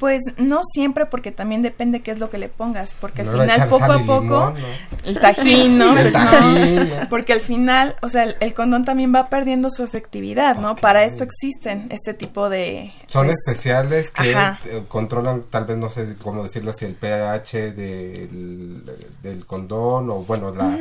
Pues 0.00 0.22
no 0.38 0.62
siempre 0.64 1.04
porque 1.06 1.30
también 1.30 1.60
depende 1.62 2.00
qué 2.00 2.10
es 2.10 2.18
lo 2.18 2.30
que 2.30 2.38
le 2.38 2.48
pongas, 2.48 2.94
porque 3.00 3.22
No 3.22 3.32
al 3.32 3.40
final 3.42 3.68
poco 3.68 3.84
a 3.84 3.98
poco 3.98 4.20
limón, 4.22 4.54
¿no? 4.54 4.60
el 5.04 5.18
tajín, 5.20 5.78
¿no? 5.78 5.90
El 5.98 6.10
Pues 6.10 6.14
tajín, 6.14 6.76
¿no? 6.88 7.08
Porque 7.10 7.32
al 7.34 7.40
final, 7.42 7.94
o 8.00 8.08
sea, 8.08 8.24
el, 8.24 8.36
el 8.40 8.54
condón 8.54 8.84
también 8.86 9.14
va 9.14 9.28
perdiendo 9.28 9.68
su 9.70 9.84
efectividad, 9.84 10.56
¿no? 10.56 10.74
Para 10.74 11.04
esto 11.04 11.22
existen 11.22 11.86
este 11.90 12.14
tipo 12.14 12.48
de... 12.48 12.92
Son 13.06 13.26
pues, 13.26 13.36
especiales 13.46 14.10
que 14.10 14.34
ajá. 14.34 14.58
eh, 14.64 14.82
controlan, 14.88 15.42
tal 15.50 15.66
vez 15.66 15.76
no 15.76 15.88
sé 15.90 16.16
cómo 16.22 16.42
decirlo, 16.42 16.72
si 16.72 16.86
el 16.86 16.94
pH 16.94 17.72
del, 17.72 18.82
del 19.22 19.44
condón 19.44 20.08
o 20.10 20.24
bueno, 20.24 20.50
la 20.54 20.78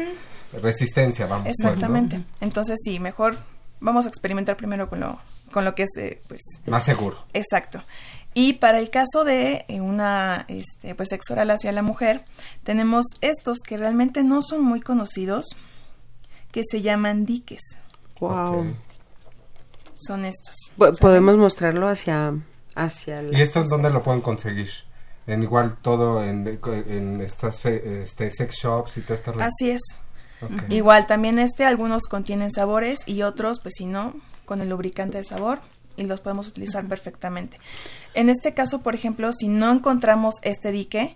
resistencia, 0.62 1.26
vamos. 1.26 1.44
pues, 1.44 1.56
¿no? 1.62 1.70
Exactamente. 1.70 2.22
Entonces 2.42 2.80
sí, 2.84 3.00
mejor 3.00 3.36
vamos 3.82 4.06
a 4.06 4.10
experimentar 4.10 4.58
primero 4.58 4.90
con 4.90 5.00
lo, 5.02 5.20
con 5.52 5.66
lo 5.66 5.76
que 5.76 5.84
es, 5.84 5.90
eh, 5.98 6.22
pues, 6.28 6.42
Más 6.68 6.84
seguro. 6.84 7.18
exacto. 7.34 7.82
Y 8.34 8.54
para 8.54 8.80
el 8.80 8.90
caso 8.90 9.24
de 9.26 9.66
eh, 9.68 9.82
una, 9.82 10.46
este, 10.48 10.94
pues, 10.96 11.10
sexo 11.10 11.34
oral 11.34 11.50
hacia 11.52 11.72
la 11.72 11.82
mujer, 11.82 12.24
tenemos 12.64 13.06
estos 13.22 13.60
que 13.68 13.76
realmente 13.78 14.24
no 14.24 14.42
son 14.42 14.64
muy 14.64 14.82
conocidos, 14.82 15.46
que 16.52 16.62
se 16.64 16.82
llaman 16.82 17.26
diques. 17.26 17.80
Wow. 18.20 18.66
Son 19.96 20.26
estos. 20.26 20.56
Podemos 21.00 21.38
mostrarlo 21.38 21.88
hacia, 21.88 22.34
hacia 22.76 23.22
la- 23.22 23.38
¿Y 23.38 23.42
esto 23.42 23.62
en 23.62 23.68
dónde 23.68 23.90
lo 23.90 24.00
pueden 24.00 24.22
conseguir? 24.22 24.70
En 25.28 25.44
igual 25.44 25.78
todo 25.82 26.24
en, 26.24 26.48
en 26.88 27.22
estas 27.22 27.60
fe- 27.60 28.04
este, 28.04 28.32
sex 28.32 28.56
shops 28.56 28.98
y 28.98 29.02
todo 29.02 29.16
esto. 29.16 29.34
Así 29.40 29.72
es. 29.72 29.82
Igual 30.70 31.06
también 31.06 31.38
este, 31.38 31.66
algunos 31.66 32.04
contienen 32.04 32.50
sabores 32.52 33.00
y 33.06 33.24
otros, 33.24 33.60
pues 33.62 33.74
si 33.78 33.86
no, 33.86 34.14
con 34.46 34.62
el 34.62 34.70
lubricante 34.70 35.18
de 35.18 35.24
sabor 35.26 35.60
y 35.98 36.06
los 36.06 36.22
podemos 36.22 36.48
utilizar 36.48 36.86
perfectamente. 36.86 37.60
En 38.14 38.30
este 38.30 38.54
caso, 38.54 38.80
por 38.82 38.96
ejemplo, 38.96 39.32
si 39.34 39.48
no 39.48 39.72
encontramos 39.72 40.36
este 40.42 40.72
dique, 40.72 41.16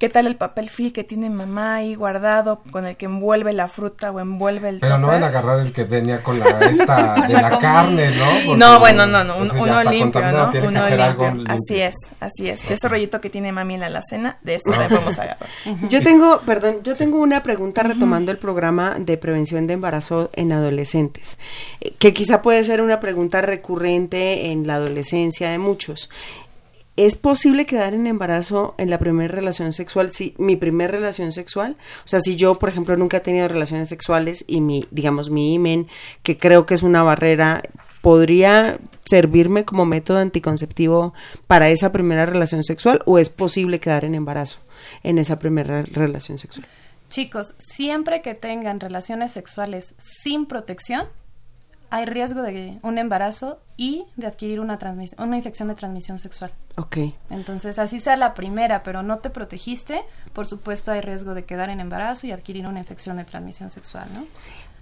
¿Qué 0.00 0.08
tal 0.08 0.26
el 0.26 0.36
papel 0.36 0.70
film 0.70 0.92
que 0.92 1.04
tiene 1.04 1.28
mamá 1.28 1.74
ahí 1.74 1.94
guardado 1.94 2.62
con 2.70 2.86
el 2.86 2.96
que 2.96 3.04
envuelve 3.04 3.52
la 3.52 3.68
fruta 3.68 4.10
o 4.10 4.18
envuelve 4.18 4.70
el 4.70 4.80
Pero 4.80 4.96
no 4.96 5.08
van 5.08 5.22
a 5.22 5.26
agarrar 5.26 5.60
el 5.60 5.74
que 5.74 5.84
venía 5.84 6.22
con 6.22 6.40
la 6.40 6.46
esta 6.46 7.16
de 7.28 7.34
la, 7.34 7.58
carne, 7.58 8.10
¿no? 8.16 8.56
no, 8.56 8.80
bueno, 8.80 9.04
no, 9.04 9.22
no, 9.24 9.36
uno 9.36 9.84
limpio, 9.84 10.22
¿no? 10.32 10.50
Uno 10.66 10.88
limpio. 10.88 11.44
Así 11.48 11.82
es, 11.82 11.94
así 12.18 12.48
es. 12.48 12.66
De 12.66 12.76
ese 12.76 12.88
rollito 12.88 13.20
que 13.20 13.28
tiene 13.28 13.52
mami 13.52 13.74
en 13.74 13.80
la 13.80 13.86
alacena, 13.88 14.38
de 14.40 14.54
eso 14.54 14.70
vamos 14.70 15.18
a 15.18 15.22
agarrar. 15.24 15.50
Yo 15.90 16.02
tengo, 16.02 16.40
perdón, 16.46 16.76
yo 16.82 16.94
tengo 16.94 17.18
una 17.18 17.42
pregunta 17.42 17.82
retomando 17.82 18.32
el 18.32 18.38
programa 18.38 18.96
de 18.98 19.18
prevención 19.18 19.66
de 19.66 19.74
embarazo 19.74 20.30
en 20.32 20.52
adolescentes, 20.52 21.36
eh, 21.82 21.92
que 21.98 22.14
quizá 22.14 22.40
puede 22.40 22.64
ser 22.64 22.80
una 22.80 23.00
pregunta 23.00 23.42
recurrente 23.42 24.50
en 24.50 24.66
la 24.66 24.76
adolescencia 24.76 25.50
de 25.50 25.58
muchos. 25.58 26.08
¿Es 26.96 27.16
posible 27.16 27.66
quedar 27.66 27.94
en 27.94 28.06
embarazo 28.06 28.74
en 28.76 28.90
la 28.90 28.98
primera 28.98 29.32
relación 29.32 29.72
sexual? 29.72 30.10
Si 30.10 30.34
mi 30.38 30.56
primera 30.56 30.92
relación 30.92 31.32
sexual, 31.32 31.76
o 32.04 32.08
sea, 32.08 32.20
si 32.20 32.36
yo, 32.36 32.56
por 32.56 32.68
ejemplo, 32.68 32.96
nunca 32.96 33.18
he 33.18 33.20
tenido 33.20 33.48
relaciones 33.48 33.88
sexuales 33.88 34.44
y 34.46 34.60
mi, 34.60 34.86
digamos, 34.90 35.30
mi 35.30 35.54
imen, 35.54 35.88
que 36.22 36.36
creo 36.36 36.66
que 36.66 36.74
es 36.74 36.82
una 36.82 37.02
barrera, 37.02 37.62
¿podría 38.02 38.78
servirme 39.04 39.64
como 39.64 39.86
método 39.86 40.18
anticonceptivo 40.18 41.14
para 41.46 41.70
esa 41.70 41.92
primera 41.92 42.26
relación 42.26 42.64
sexual 42.64 43.02
o 43.06 43.18
es 43.18 43.30
posible 43.30 43.80
quedar 43.80 44.04
en 44.04 44.14
embarazo 44.14 44.58
en 45.02 45.18
esa 45.18 45.38
primera 45.38 45.82
relación 45.82 46.38
sexual? 46.38 46.66
Chicos, 47.08 47.54
siempre 47.58 48.22
que 48.22 48.34
tengan 48.34 48.78
relaciones 48.78 49.32
sexuales 49.32 49.94
sin 49.98 50.46
protección, 50.46 51.08
hay 51.90 52.06
riesgo 52.06 52.42
de 52.42 52.78
un 52.82 52.98
embarazo 52.98 53.60
y 53.76 54.04
de 54.16 54.26
adquirir 54.26 54.60
una, 54.60 54.78
una 55.18 55.36
infección 55.36 55.68
de 55.68 55.74
transmisión 55.74 56.18
sexual. 56.18 56.52
Ok. 56.76 56.98
Entonces, 57.30 57.78
así 57.78 58.00
sea 58.00 58.16
la 58.16 58.34
primera, 58.34 58.82
pero 58.82 59.02
no 59.02 59.18
te 59.18 59.30
protegiste, 59.30 60.02
por 60.32 60.46
supuesto 60.46 60.92
hay 60.92 61.00
riesgo 61.00 61.34
de 61.34 61.44
quedar 61.44 61.68
en 61.68 61.80
embarazo 61.80 62.26
y 62.26 62.32
adquirir 62.32 62.66
una 62.66 62.78
infección 62.78 63.16
de 63.16 63.24
transmisión 63.24 63.70
sexual, 63.70 64.08
¿no? 64.14 64.26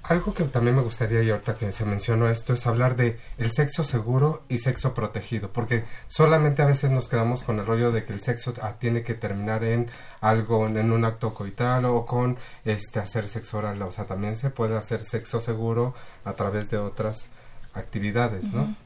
Algo 0.04 0.32
que 0.32 0.44
también 0.44 0.76
me 0.76 0.82
gustaría, 0.82 1.22
y 1.22 1.30
ahorita 1.30 1.56
que 1.56 1.70
se 1.70 1.84
mencionó 1.84 2.28
esto, 2.28 2.54
es 2.54 2.66
hablar 2.66 2.96
de 2.96 3.18
el 3.36 3.50
sexo 3.50 3.84
seguro 3.84 4.44
y 4.48 4.58
sexo 4.58 4.94
protegido, 4.94 5.52
porque 5.52 5.84
solamente 6.06 6.62
a 6.62 6.66
veces 6.66 6.90
nos 6.90 7.08
quedamos 7.08 7.42
con 7.42 7.58
el 7.58 7.66
rollo 7.66 7.92
de 7.92 8.04
que 8.04 8.12
el 8.14 8.22
sexo 8.22 8.54
ah, 8.62 8.76
tiene 8.78 9.02
que 9.02 9.14
terminar 9.14 9.64
en 9.64 9.90
algo, 10.20 10.66
en 10.66 10.92
un 10.92 11.04
acto 11.04 11.34
coital 11.34 11.84
o 11.84 12.06
con 12.06 12.38
este 12.64 13.00
hacer 13.00 13.28
sexo 13.28 13.58
oral, 13.58 13.82
o 13.82 13.90
sea, 13.90 14.06
también 14.06 14.36
se 14.36 14.50
puede 14.50 14.76
hacer 14.78 15.02
sexo 15.02 15.40
seguro 15.40 15.94
a 16.24 16.32
través 16.32 16.70
de 16.70 16.78
otras 16.78 17.28
actividades, 17.74 18.52
¿no? 18.52 18.76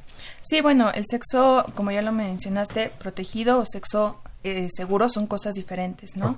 Sí, 0.40 0.60
bueno, 0.60 0.90
el 0.92 1.04
sexo, 1.06 1.64
como 1.74 1.92
ya 1.92 2.02
lo 2.02 2.12
mencionaste, 2.12 2.90
protegido 2.98 3.58
o 3.58 3.64
sexo 3.64 4.20
eh, 4.44 4.68
seguro 4.74 5.08
son 5.08 5.26
cosas 5.26 5.54
diferentes, 5.54 6.16
¿no? 6.16 6.34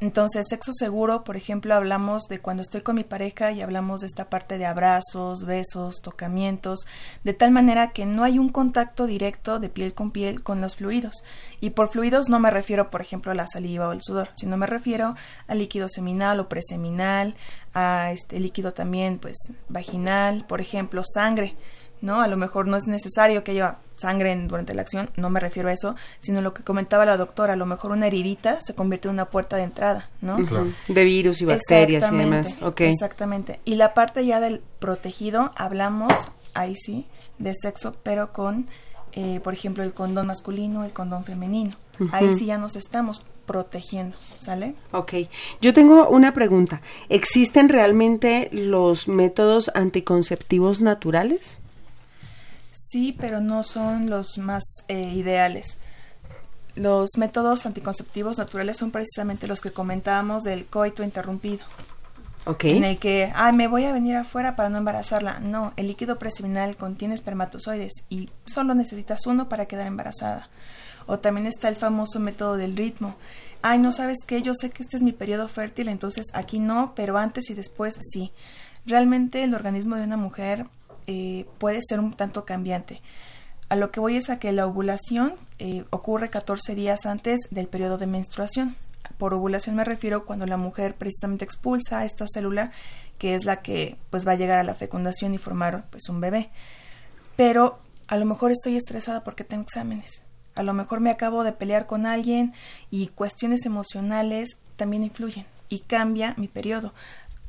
Entonces, 0.00 0.46
sexo 0.48 0.72
seguro, 0.72 1.22
por 1.24 1.36
ejemplo, 1.36 1.74
hablamos 1.74 2.24
de 2.24 2.40
cuando 2.40 2.62
estoy 2.62 2.80
con 2.80 2.96
mi 2.96 3.04
pareja 3.04 3.52
y 3.52 3.62
hablamos 3.62 4.00
de 4.00 4.08
esta 4.08 4.28
parte 4.28 4.58
de 4.58 4.66
abrazos, 4.66 5.44
besos, 5.44 6.02
tocamientos, 6.02 6.80
de 7.22 7.32
tal 7.32 7.52
manera 7.52 7.92
que 7.92 8.04
no 8.04 8.24
hay 8.24 8.38
un 8.38 8.48
contacto 8.48 9.06
directo 9.06 9.60
de 9.60 9.68
piel 9.68 9.94
con 9.94 10.10
piel 10.10 10.42
con 10.42 10.60
los 10.60 10.76
fluidos. 10.76 11.22
Y 11.60 11.70
por 11.70 11.90
fluidos 11.90 12.28
no 12.28 12.40
me 12.40 12.50
refiero, 12.50 12.90
por 12.90 13.02
ejemplo, 13.02 13.30
a 13.30 13.36
la 13.36 13.46
saliva 13.46 13.88
o 13.88 13.92
el 13.92 14.02
sudor, 14.02 14.30
sino 14.34 14.56
me 14.56 14.66
refiero 14.66 15.14
al 15.46 15.58
líquido 15.58 15.88
seminal 15.88 16.40
o 16.40 16.48
preseminal, 16.48 17.36
a 17.72 18.10
este 18.12 18.40
líquido 18.40 18.74
también, 18.74 19.18
pues, 19.18 19.36
vaginal, 19.68 20.44
por 20.46 20.60
ejemplo, 20.60 21.02
sangre. 21.04 21.56
¿no? 22.00 22.20
A 22.20 22.28
lo 22.28 22.36
mejor 22.36 22.66
no 22.68 22.76
es 22.76 22.86
necesario 22.86 23.42
que 23.42 23.52
haya 23.52 23.78
sangre 23.96 24.34
durante 24.46 24.74
la 24.74 24.82
acción, 24.82 25.10
no 25.16 25.30
me 25.30 25.40
refiero 25.40 25.68
a 25.68 25.72
eso, 25.72 25.94
sino 26.18 26.40
lo 26.40 26.54
que 26.54 26.62
comentaba 26.62 27.04
la 27.04 27.16
doctora, 27.16 27.52
a 27.52 27.56
lo 27.56 27.66
mejor 27.66 27.92
una 27.92 28.06
heridita 28.06 28.58
se 28.60 28.74
convierte 28.74 29.08
en 29.08 29.14
una 29.14 29.26
puerta 29.26 29.56
de 29.56 29.62
entrada, 29.62 30.10
¿no? 30.20 30.36
De 30.88 31.04
virus 31.04 31.40
y 31.40 31.44
bacterias 31.44 32.10
y 32.12 32.16
demás. 32.16 32.58
Exactamente. 32.78 33.60
Y 33.64 33.76
la 33.76 33.94
parte 33.94 34.24
ya 34.26 34.40
del 34.40 34.62
protegido, 34.78 35.52
hablamos, 35.56 36.12
ahí 36.54 36.74
sí, 36.76 37.06
de 37.38 37.52
sexo, 37.54 37.96
pero 38.02 38.32
con, 38.32 38.68
eh, 39.12 39.40
por 39.42 39.54
ejemplo, 39.54 39.82
el 39.82 39.94
condón 39.94 40.26
masculino, 40.26 40.84
el 40.84 40.92
condón 40.92 41.24
femenino. 41.24 41.72
Ahí 42.10 42.32
sí 42.32 42.46
ya 42.46 42.58
nos 42.58 42.74
estamos 42.74 43.24
protegiendo, 43.46 44.16
¿sale? 44.40 44.74
Ok. 44.90 45.12
Yo 45.60 45.72
tengo 45.72 46.08
una 46.08 46.32
pregunta. 46.32 46.80
¿Existen 47.08 47.68
realmente 47.68 48.48
los 48.52 49.06
métodos 49.06 49.70
anticonceptivos 49.74 50.80
naturales? 50.80 51.60
Sí, 52.74 53.16
pero 53.18 53.40
no 53.40 53.62
son 53.62 54.10
los 54.10 54.36
más 54.38 54.64
eh, 54.88 55.12
ideales. 55.14 55.78
Los 56.74 57.10
métodos 57.16 57.66
anticonceptivos 57.66 58.36
naturales 58.36 58.78
son 58.78 58.90
precisamente 58.90 59.46
los 59.46 59.60
que 59.60 59.70
comentábamos 59.70 60.42
del 60.42 60.66
coito 60.66 61.04
interrumpido. 61.04 61.64
Okay. 62.46 62.76
En 62.76 62.84
el 62.84 62.98
que, 62.98 63.32
ay, 63.34 63.54
me 63.54 63.68
voy 63.68 63.84
a 63.84 63.92
venir 63.92 64.16
afuera 64.16 64.56
para 64.56 64.68
no 64.70 64.78
embarazarla. 64.78 65.38
No, 65.38 65.72
el 65.76 65.86
líquido 65.86 66.18
preseminal 66.18 66.76
contiene 66.76 67.14
espermatozoides 67.14 68.04
y 68.10 68.28
solo 68.44 68.74
necesitas 68.74 69.26
uno 69.26 69.48
para 69.48 69.66
quedar 69.66 69.86
embarazada. 69.86 70.48
O 71.06 71.20
también 71.20 71.46
está 71.46 71.68
el 71.68 71.76
famoso 71.76 72.18
método 72.18 72.56
del 72.56 72.76
ritmo. 72.76 73.14
Ay, 73.62 73.78
no 73.78 73.92
sabes 73.92 74.18
qué, 74.26 74.42
yo 74.42 74.52
sé 74.52 74.70
que 74.70 74.82
este 74.82 74.96
es 74.96 75.02
mi 75.02 75.12
periodo 75.12 75.46
fértil, 75.46 75.88
entonces 75.88 76.26
aquí 76.34 76.58
no, 76.58 76.92
pero 76.96 77.16
antes 77.18 77.48
y 77.50 77.54
después 77.54 77.96
sí. 78.00 78.32
Realmente 78.84 79.44
el 79.44 79.54
organismo 79.54 79.94
de 79.96 80.02
una 80.02 80.18
mujer 80.18 80.66
eh, 81.06 81.46
puede 81.58 81.80
ser 81.82 82.00
un 82.00 82.12
tanto 82.12 82.44
cambiante. 82.44 83.00
A 83.68 83.76
lo 83.76 83.90
que 83.90 84.00
voy 84.00 84.16
es 84.16 84.30
a 84.30 84.38
que 84.38 84.52
la 84.52 84.66
ovulación 84.66 85.34
eh, 85.58 85.84
ocurre 85.90 86.30
14 86.30 86.74
días 86.74 87.06
antes 87.06 87.40
del 87.50 87.66
periodo 87.66 87.98
de 87.98 88.06
menstruación. 88.06 88.76
Por 89.18 89.34
ovulación 89.34 89.76
me 89.76 89.84
refiero 89.84 90.24
cuando 90.24 90.46
la 90.46 90.56
mujer 90.56 90.94
precisamente 90.94 91.44
expulsa 91.44 92.04
esta 92.04 92.26
célula 92.26 92.72
que 93.18 93.34
es 93.34 93.44
la 93.44 93.62
que 93.62 93.96
pues 94.10 94.26
va 94.26 94.32
a 94.32 94.36
llegar 94.36 94.58
a 94.58 94.64
la 94.64 94.74
fecundación 94.74 95.34
y 95.34 95.38
formar 95.38 95.84
pues 95.90 96.08
un 96.08 96.20
bebé. 96.20 96.50
Pero 97.36 97.78
a 98.06 98.16
lo 98.16 98.26
mejor 98.26 98.50
estoy 98.50 98.76
estresada 98.76 99.24
porque 99.24 99.44
tengo 99.44 99.62
exámenes. 99.62 100.24
A 100.54 100.62
lo 100.62 100.72
mejor 100.72 101.00
me 101.00 101.10
acabo 101.10 101.42
de 101.42 101.52
pelear 101.52 101.86
con 101.86 102.06
alguien 102.06 102.52
y 102.90 103.08
cuestiones 103.08 103.66
emocionales 103.66 104.58
también 104.76 105.04
influyen 105.04 105.46
y 105.68 105.80
cambia 105.80 106.34
mi 106.36 106.48
periodo 106.48 106.92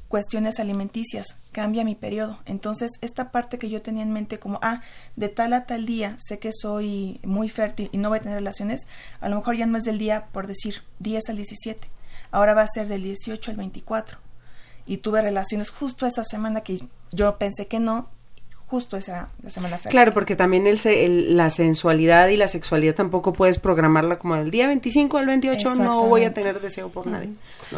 cuestiones 0.07 0.59
alimenticias, 0.59 1.39
cambia 1.51 1.83
mi 1.83 1.95
periodo. 1.95 2.39
Entonces, 2.45 2.91
esta 3.01 3.31
parte 3.31 3.57
que 3.57 3.69
yo 3.69 3.81
tenía 3.81 4.03
en 4.03 4.13
mente 4.13 4.39
como, 4.39 4.59
ah, 4.61 4.81
de 5.15 5.29
tal 5.29 5.53
a 5.53 5.65
tal 5.65 5.85
día 5.85 6.15
sé 6.19 6.39
que 6.39 6.51
soy 6.53 7.19
muy 7.23 7.49
fértil 7.49 7.89
y 7.91 7.97
no 7.97 8.09
voy 8.09 8.19
a 8.19 8.21
tener 8.21 8.37
relaciones, 8.37 8.87
a 9.19 9.29
lo 9.29 9.37
mejor 9.37 9.55
ya 9.55 9.65
no 9.65 9.77
es 9.77 9.83
del 9.83 9.97
día, 9.97 10.27
por 10.31 10.47
decir, 10.47 10.83
10 10.99 11.29
al 11.29 11.35
17. 11.37 11.89
Ahora 12.31 12.53
va 12.53 12.61
a 12.61 12.67
ser 12.67 12.87
del 12.87 13.03
18 13.03 13.51
al 13.51 13.57
24. 13.57 14.19
Y 14.85 14.97
tuve 14.97 15.21
relaciones 15.21 15.71
justo 15.71 16.05
esa 16.05 16.23
semana 16.23 16.61
que 16.61 16.87
yo 17.11 17.37
pensé 17.39 17.65
que 17.65 17.79
no 17.79 18.09
justo 18.68 18.97
esa 18.97 19.30
la 19.43 19.49
semana 19.49 19.78
fértil. 19.78 19.91
Claro, 19.91 20.13
porque 20.13 20.36
también 20.36 20.66
el, 20.68 21.38
la 21.38 21.49
sensualidad 21.49 22.28
y 22.30 22.38
la 22.38 22.47
sexualidad 22.47 22.95
tampoco 22.95 23.34
puedes 23.34 23.59
programarla 23.59 24.18
como 24.18 24.36
del 24.36 24.51
día 24.51 24.68
25 24.68 25.18
al 25.18 25.28
28 25.28 25.76
no 25.76 26.05
voy 26.05 26.24
a 26.24 26.34
tener 26.34 26.61
deseo 26.61 26.89
por 26.89 27.07
nadie. 27.07 27.34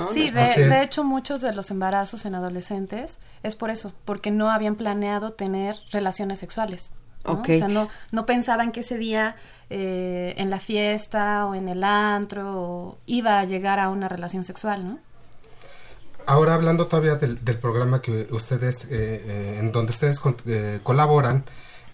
Sí, 0.09 0.29
de, 0.29 0.83
hecho 0.83 1.03
muchos 1.03 1.41
de 1.41 1.53
los 1.53 1.71
embarazos 1.71 2.25
en 2.25 2.35
adolescentes 2.35 3.19
es 3.43 3.55
por 3.55 3.69
eso, 3.69 3.93
porque 4.05 4.31
no 4.31 4.49
habían 4.49 4.75
planeado 4.75 5.33
tener 5.33 5.77
relaciones 5.91 6.39
sexuales. 6.39 6.91
O 7.25 7.43
sea, 7.43 7.67
no, 7.67 7.89
no 8.11 8.25
pensaban 8.25 8.71
que 8.71 8.79
ese 8.79 8.97
día 8.97 9.35
eh, 9.69 10.33
en 10.37 10.49
la 10.49 10.59
fiesta 10.59 11.45
o 11.45 11.55
en 11.55 11.67
el 11.67 11.83
antro 11.83 12.99
iba 13.05 13.39
a 13.39 13.43
llegar 13.43 13.79
a 13.79 13.89
una 13.89 14.07
relación 14.07 14.45
sexual, 14.45 14.87
¿no? 14.87 14.99
Ahora 16.27 16.55
hablando 16.55 16.87
todavía 16.87 17.15
del, 17.15 17.37
programa 17.57 18.01
que 18.01 18.27
ustedes, 18.31 18.83
eh, 18.83 18.87
eh, 18.91 19.57
en 19.59 19.71
donde 19.71 19.93
ustedes 19.93 20.19
eh, 20.45 20.81
colaboran, 20.83 21.45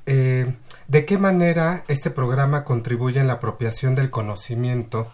¿de 0.05 1.05
qué 1.05 1.17
manera 1.19 1.83
este 1.87 2.09
programa 2.09 2.65
contribuye 2.65 3.19
en 3.19 3.27
la 3.27 3.33
apropiación 3.33 3.93
del 3.93 4.09
conocimiento 4.09 5.11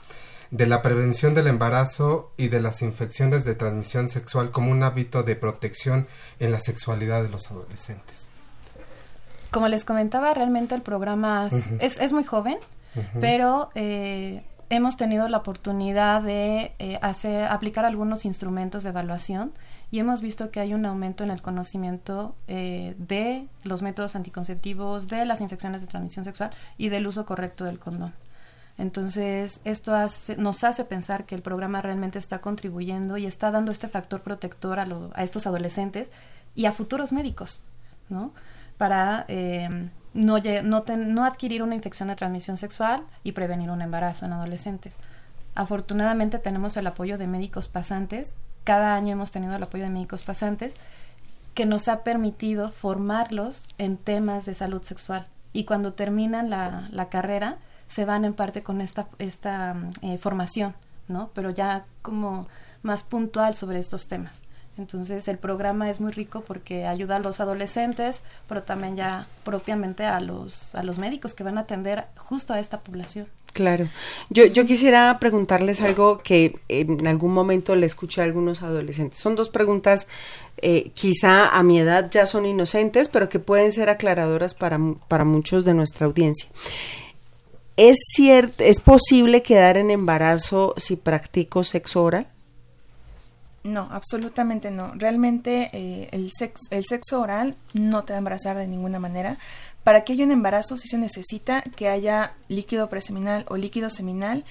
de 0.52 0.68
la 0.68 0.82
prevención 0.82 1.34
del 1.34 1.48
embarazo 1.48 2.32
y 2.38 2.48
de 2.48 2.62
las 2.62 2.82
infecciones 2.82 3.44
de 3.44 3.56
transmisión 3.56 4.08
sexual 4.08 4.52
como 4.52 4.72
un 4.72 4.84
hábito 4.84 5.22
de 5.22 5.36
protección 5.36 6.08
en 6.40 6.54
la 6.54 6.62
sexualidad 6.62 7.22
de 7.22 7.30
los 7.30 7.52
adolescentes? 7.52 8.30
Como 9.52 9.68
les 9.68 9.84
comentaba, 9.84 10.34
realmente 10.34 10.76
el 10.76 10.82
programa 10.82 11.50
es, 11.82 12.00
es, 12.00 12.14
muy 12.14 12.24
joven, 12.24 12.58
pero 13.20 13.70
hemos 14.70 14.98
tenido 14.98 15.28
la 15.28 15.38
oportunidad 15.38 16.22
de 16.22 16.74
eh, 16.80 17.00
hacer, 17.02 17.46
aplicar 17.46 17.86
algunos 17.86 18.26
instrumentos 18.26 18.84
de 18.84 18.90
evaluación 18.90 19.52
y 19.92 20.00
hemos 20.00 20.22
visto 20.22 20.52
que 20.52 20.60
hay 20.60 20.74
un 20.74 20.86
aumento 20.86 21.24
en 21.24 21.32
el 21.32 21.42
conocimiento 21.42 22.36
eh, 22.48 22.96
de 22.98 23.48
los 23.64 23.82
métodos 23.82 24.16
anticonceptivos, 24.16 25.08
de 25.08 25.26
las 25.26 25.42
infecciones 25.42 25.82
de 25.82 25.88
transmisión 25.88 26.26
sexual 26.26 26.52
y 26.78 26.90
del 26.90 27.08
uso 27.08 27.26
correcto 27.26 27.66
del 27.66 27.80
condón. 27.80 28.14
Entonces, 28.78 29.60
esto 29.66 29.94
nos 30.38 30.64
hace 30.64 30.86
pensar 30.86 31.26
que 31.26 31.36
el 31.36 31.42
programa 31.42 31.82
realmente 31.82 32.18
está 32.18 32.40
contribuyendo 32.40 33.18
y 33.18 33.26
está 33.26 33.52
dando 33.52 33.72
este 33.72 33.90
factor 33.90 34.22
protector 34.22 34.80
a, 34.80 34.88
a 35.16 35.24
estos 35.24 35.48
adolescentes 35.48 36.12
y 36.56 36.66
a 36.66 36.72
futuros 36.72 37.12
médicos, 37.12 37.62
¿no? 38.08 38.32
Para 38.78 39.26
eh, 39.28 39.90
no, 40.14 40.38
no, 40.64 40.84
no 40.98 41.26
adquirir 41.26 41.64
una 41.64 41.76
infección 41.76 42.10
de 42.10 42.16
transmisión 42.16 42.58
sexual 42.58 43.04
y 43.24 43.34
prevenir 43.34 43.70
un 43.70 43.82
embarazo 43.82 44.26
en 44.26 44.34
adolescentes. 44.34 44.96
Afortunadamente 45.56 46.40
tenemos 46.40 46.78
el 46.78 46.88
apoyo 46.88 47.18
de 47.18 47.28
médicos 47.28 47.68
pasantes. 47.68 48.36
Cada 48.64 48.96
año 48.96 49.14
hemos 49.14 49.32
tenido 49.32 49.56
el 49.56 49.64
apoyo 49.64 49.84
de 49.84 49.90
médicos 49.90 50.22
pasantes 50.22 50.76
que 51.54 51.66
nos 51.66 51.88
ha 51.88 52.04
permitido 52.04 52.72
formarlos 52.72 53.68
en 53.78 53.98
temas 53.98 54.46
de 54.46 54.54
salud 54.54 54.82
sexual. 54.84 55.28
Y 55.52 55.66
cuando 55.66 55.94
terminan 55.94 56.50
la, 56.50 56.88
la 56.92 57.10
carrera, 57.10 57.58
se 57.88 58.06
van 58.06 58.24
en 58.24 58.34
parte 58.34 58.64
con 58.64 58.82
esta, 58.82 59.08
esta 59.18 59.76
eh, 60.02 60.18
formación, 60.18 60.76
¿no? 61.08 61.32
Pero 61.34 61.50
ya 61.50 61.86
como 62.02 62.48
más 62.84 63.04
puntual 63.04 63.56
sobre 63.56 63.80
estos 63.80 64.08
temas. 64.08 64.44
Entonces 64.80 65.28
el 65.28 65.38
programa 65.38 65.90
es 65.90 66.00
muy 66.00 66.14
rico 66.14 66.42
porque 66.48 66.88
ayuda 66.88 67.18
a 67.18 67.20
los 67.20 67.42
adolescentes, 67.42 68.22
pero 68.48 68.64
también 68.64 68.96
ya 68.96 69.28
propiamente 69.44 70.06
a 70.06 70.22
los, 70.22 70.74
a 70.74 70.84
los 70.84 70.98
médicos 70.98 71.34
que 71.34 71.44
van 71.44 71.58
a 71.58 71.62
atender 71.62 72.06
justo 72.16 72.54
a 72.54 72.60
esta 72.60 72.80
población. 72.80 73.28
Claro. 73.52 73.90
Yo, 74.30 74.46
yo 74.46 74.66
quisiera 74.66 75.18
preguntarles 75.20 75.82
algo 75.82 76.20
que 76.20 76.60
en 76.70 77.08
algún 77.08 77.34
momento 77.34 77.76
le 77.76 77.88
escuché 77.88 78.22
a 78.22 78.24
algunos 78.24 78.62
adolescentes. 78.62 79.20
Son 79.20 79.36
dos 79.36 79.50
preguntas, 79.50 80.08
eh, 80.62 80.92
quizá 80.94 81.50
a 81.50 81.62
mi 81.62 81.80
edad 81.80 82.10
ya 82.10 82.26
son 82.26 82.46
inocentes, 82.46 83.10
pero 83.10 83.28
que 83.28 83.40
pueden 83.40 83.74
ser 83.74 83.90
aclaradoras 83.90 84.54
para, 84.54 84.80
para 85.10 85.26
muchos 85.26 85.66
de 85.66 85.74
nuestra 85.74 86.08
audiencia. 86.08 86.48
¿Es, 87.76 87.98
cierto, 88.14 88.64
¿Es 88.64 88.80
posible 88.80 89.42
quedar 89.42 89.76
en 89.76 89.92
embarazo 89.92 90.74
si 90.78 90.96
practico 90.96 91.66
sexo 91.66 92.04
oral? 92.04 92.28
No, 93.64 93.90
absolutamente 93.92 94.72
no. 94.72 94.94
Realmente 94.96 95.70
eh, 95.74 96.10
el, 96.12 96.32
sexo, 96.32 96.64
el 96.72 96.86
sexo 96.86 97.20
oral 97.20 97.56
no 97.74 98.04
te 98.04 98.14
va 98.14 98.18
a 98.18 98.20
embarazar 98.20 98.58
de 98.58 98.68
ninguna 98.68 99.00
manera. 99.00 99.38
Para 99.84 100.04
que 100.04 100.14
haya 100.14 100.26
un 100.26 100.32
embarazo 100.32 100.78
sí 100.78 100.88
se 100.88 100.98
necesita 100.98 101.62
que 101.62 101.88
haya 101.88 102.34
líquido 102.48 102.90
preseminal 102.90 103.46
o 103.50 103.58
líquido 103.58 103.90
seminal, 103.90 104.46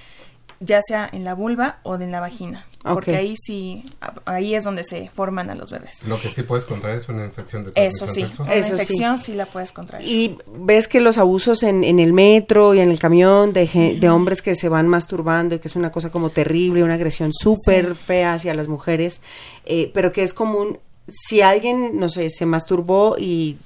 ya 0.61 0.81
sea 0.83 1.09
en 1.13 1.25
la 1.25 1.35
vulva 1.35 1.79
o 1.83 1.95
en 1.97 2.11
la 2.11 2.21
vagina. 2.21 2.67
Porque 2.83 3.17
ahí 3.17 3.35
sí, 3.37 3.85
ahí 4.25 4.55
es 4.55 4.65
donde 4.65 4.83
se 4.83 5.11
forman 5.11 5.51
a 5.51 5.55
los 5.55 5.71
bebés. 5.71 6.07
Lo 6.07 6.19
que 6.21 6.31
sí 6.31 6.43
puedes 6.43 6.65
contraer 6.65 6.99
es 6.99 7.09
una 7.09 7.25
infección 7.25 7.65
de 7.65 7.73
Eso 7.75 8.07
sí, 8.07 8.27
una 8.39 8.57
infección 8.57 9.19
sí. 9.19 9.35
la 9.35 9.47
puedes 9.47 9.73
contraer. 9.73 10.07
Y 10.07 10.39
ves 10.47 10.89
que 10.89 11.01
los 11.01 11.19
abusos 11.19 11.63
en, 11.65 11.85
en 11.85 11.99
el 11.99 12.13
metro 12.13 12.75
y 12.75 12.81
en 12.81 12.91
el 12.91 12.99
camión 12.99 13.53
de, 13.53 13.99
de, 14.01 14.09
hombres 14.09 14.43
que 14.43 14.55
se 14.55 14.69
van 14.69 14.89
masturbando 14.89 15.55
y 15.55 15.59
que 15.59 15.69
es 15.69 15.77
una 15.77 15.93
cosa 15.93 16.11
como 16.11 16.31
terrible, 16.31 16.83
una 16.83 16.95
agresión 16.95 17.33
súper 17.33 17.95
fea 17.95 18.35
hacia 18.35 18.55
las 18.55 18.69
mujeres, 18.69 19.23
eh, 19.67 19.91
pero 19.93 20.13
que 20.13 20.23
es 20.23 20.33
común, 20.33 20.79
si 21.09 21.43
alguien, 21.43 21.99
no 21.99 22.09
sé, 22.09 22.31
se 22.31 22.47
masturbó 22.47 23.17
y 23.19 23.59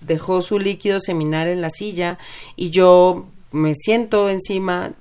dejó 0.00 0.42
su 0.42 0.58
líquido 0.58 1.00
seminal 1.00 1.48
en 1.48 1.60
la 1.60 1.70
silla 1.70 2.18
y 2.56 2.70
yo 2.70 3.26
me 3.52 3.74
siento 3.74 4.30
encima, 4.30 4.92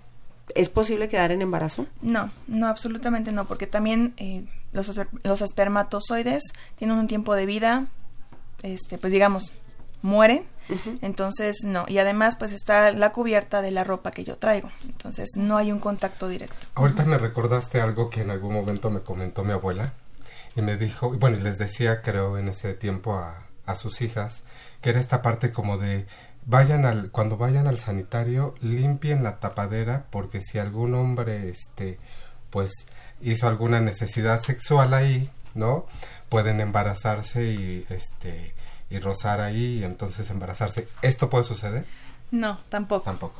¿Es 0.56 0.70
posible 0.70 1.10
quedar 1.10 1.32
en 1.32 1.42
embarazo? 1.42 1.86
No, 2.02 2.32
no, 2.48 2.68
absolutamente 2.68 3.32
no, 3.32 3.46
porque 3.46 3.68
también 3.68 4.14
eh, 4.18 4.46
los, 4.72 5.00
los 5.24 5.42
espermatozoides 5.42 6.54
tienen 6.78 6.98
un 6.98 7.08
tiempo 7.08 7.36
de 7.36 7.46
vida, 7.46 7.88
este, 8.64 8.98
pues 8.98 9.14
digamos, 9.14 9.54
mueren, 10.02 10.44
entonces 11.02 11.64
no, 11.66 11.86
y 11.88 11.98
además 11.98 12.36
pues 12.36 12.52
está 12.52 12.92
la 12.92 13.12
cubierta 13.12 13.62
de 13.62 13.72
la 13.72 13.84
ropa 13.84 14.12
que 14.12 14.24
yo 14.24 14.38
traigo, 14.38 14.70
entonces 14.86 15.32
no 15.36 15.58
hay 15.58 15.72
un 15.72 15.80
contacto 15.80 16.28
directo. 16.28 16.68
Ahorita 16.76 17.06
me 17.06 17.18
recordaste 17.18 17.82
algo 17.82 18.10
que 18.10 18.22
en 18.22 18.30
algún 18.30 18.54
momento 18.54 18.92
me 18.92 19.02
comentó 19.02 19.44
mi 19.44 19.52
abuela 19.52 19.94
y 20.56 20.62
me 20.62 20.78
dijo, 20.78 21.14
y 21.14 21.18
bueno, 21.18 21.38
y 21.38 21.42
les 21.42 21.58
decía 21.58 22.02
creo 22.02 22.38
en 22.38 22.50
ese 22.50 22.74
tiempo 22.74 23.16
a, 23.16 23.48
a 23.66 23.76
sus 23.76 24.02
hijas, 24.02 24.44
que 24.82 24.92
era 24.92 25.00
esta 25.00 25.22
parte 25.22 25.52
como 25.52 25.78
de 25.78 26.06
vayan 26.50 26.86
al 26.86 27.12
cuando 27.12 27.38
vayan 27.38 27.68
al 27.68 27.78
sanitario 27.78 28.56
limpien 28.62 29.24
la 29.24 29.40
tapadera 29.40 30.08
porque 30.10 30.42
si 30.42 30.58
algún 30.58 30.96
hombre 30.96 31.50
este 31.50 32.00
pues 32.50 32.72
hizo 33.22 33.48
alguna 33.48 33.80
necesidad 33.80 34.42
sexual 34.42 34.94
ahí 34.94 35.30
no 35.54 35.86
pueden 36.28 36.60
embarazarse 36.60 37.46
y 37.46 37.86
este 37.90 38.54
y 38.90 38.98
rozar 38.98 39.40
ahí 39.40 39.80
y 39.80 39.84
entonces 39.84 40.28
embarazarse. 40.32 40.88
Esto 41.04 41.30
puede 41.30 41.44
suceder 41.44 41.86
no 42.32 42.60
tampoco. 42.70 43.06
Tampoco. 43.06 43.40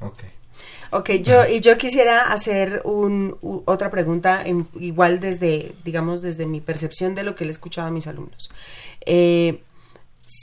Ok. 0.00 0.24
Ok, 0.90 1.10
yo, 1.22 1.46
y 1.46 1.60
yo 1.60 1.76
quisiera 1.76 2.32
hacer 2.32 2.82
un, 2.84 3.36
otra 3.64 3.90
pregunta, 3.90 4.44
igual 4.78 5.18
desde, 5.18 5.74
digamos, 5.84 6.22
desde 6.22 6.46
mi 6.46 6.60
percepción 6.60 7.16
de 7.16 7.24
lo 7.24 7.34
que 7.34 7.44
le 7.44 7.50
escuchaba 7.50 7.88
a 7.88 7.90
mis 7.90 8.06
alumnos. 8.06 8.50
Eh, 9.04 9.62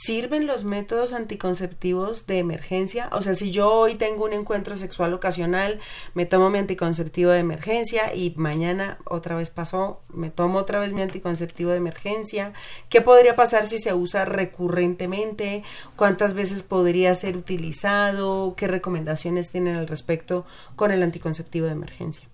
¿Sirven 0.00 0.46
los 0.46 0.64
métodos 0.64 1.12
anticonceptivos 1.12 2.26
de 2.26 2.38
emergencia? 2.38 3.08
O 3.12 3.20
sea, 3.20 3.34
si 3.34 3.50
yo 3.50 3.70
hoy 3.70 3.94
tengo 3.94 4.24
un 4.24 4.32
encuentro 4.32 4.76
sexual 4.76 5.12
ocasional, 5.12 5.80
me 6.14 6.24
tomo 6.24 6.50
mi 6.50 6.58
anticonceptivo 6.58 7.30
de 7.30 7.40
emergencia 7.40 8.14
y 8.14 8.32
mañana 8.36 8.98
otra 9.04 9.36
vez 9.36 9.50
pasó, 9.50 10.00
me 10.08 10.30
tomo 10.30 10.58
otra 10.58 10.80
vez 10.80 10.92
mi 10.92 11.02
anticonceptivo 11.02 11.70
de 11.70 11.76
emergencia. 11.76 12.52
¿Qué 12.88 13.00
podría 13.02 13.36
pasar 13.36 13.66
si 13.66 13.78
se 13.78 13.92
usa 13.92 14.24
recurrentemente? 14.24 15.62
¿Cuántas 15.94 16.32
veces 16.32 16.62
podría 16.62 17.14
ser 17.14 17.36
utilizado? 17.36 18.54
¿Qué 18.56 18.66
recomendaciones 18.66 19.50
tienen 19.50 19.76
al 19.76 19.88
respecto 19.88 20.46
con 20.74 20.90
el 20.90 21.02
anticonceptivo 21.02 21.66
de 21.66 21.72
emergencia? 21.72 22.26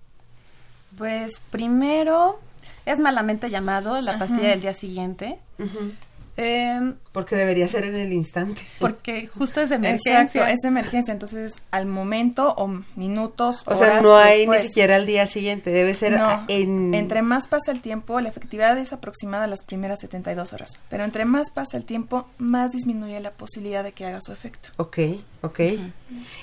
Pues 0.97 1.41
primero 1.51 2.39
es 2.85 2.99
malamente 2.99 3.49
llamado 3.49 3.99
la 4.01 4.17
pastilla 4.17 4.49
del 4.49 4.61
día 4.61 4.73
siguiente. 4.73 5.39
Eh, 6.41 6.93
porque 7.11 7.35
debería 7.35 7.67
ser 7.67 7.83
en 7.83 7.95
el 7.95 8.13
instante. 8.13 8.61
Porque 8.79 9.27
justo 9.27 9.59
es 9.59 9.67
de 9.67 9.75
emergencia. 9.75 10.21
Exacto, 10.21 10.47
es 10.47 10.59
de 10.61 10.69
emergencia. 10.69 11.11
Entonces, 11.11 11.61
al 11.69 11.85
momento 11.85 12.53
o 12.55 12.81
minutos. 12.95 13.61
O 13.65 13.75
sea, 13.75 13.99
no 13.99 14.15
hay 14.15 14.47
ni 14.47 14.57
siquiera 14.59 14.95
al 14.95 15.05
día 15.05 15.27
siguiente. 15.27 15.69
Debe 15.69 15.95
ser 15.95 16.17
en. 16.47 16.93
Entre 16.93 17.21
más 17.23 17.47
pasa 17.47 17.73
el 17.73 17.81
tiempo, 17.81 18.21
la 18.21 18.29
efectividad 18.29 18.77
es 18.77 18.93
aproximada 18.93 19.43
a 19.43 19.47
las 19.47 19.63
primeras 19.63 19.99
72 19.99 20.53
horas. 20.53 20.79
Pero 20.87 21.03
entre 21.03 21.25
más 21.25 21.51
pasa 21.51 21.75
el 21.75 21.83
tiempo, 21.83 22.25
más 22.37 22.71
disminuye 22.71 23.19
la 23.19 23.31
posibilidad 23.31 23.83
de 23.83 23.91
que 23.91 24.05
haga 24.05 24.21
su 24.21 24.31
efecto. 24.31 24.69
Ok, 24.77 24.97
ok. 25.41 25.59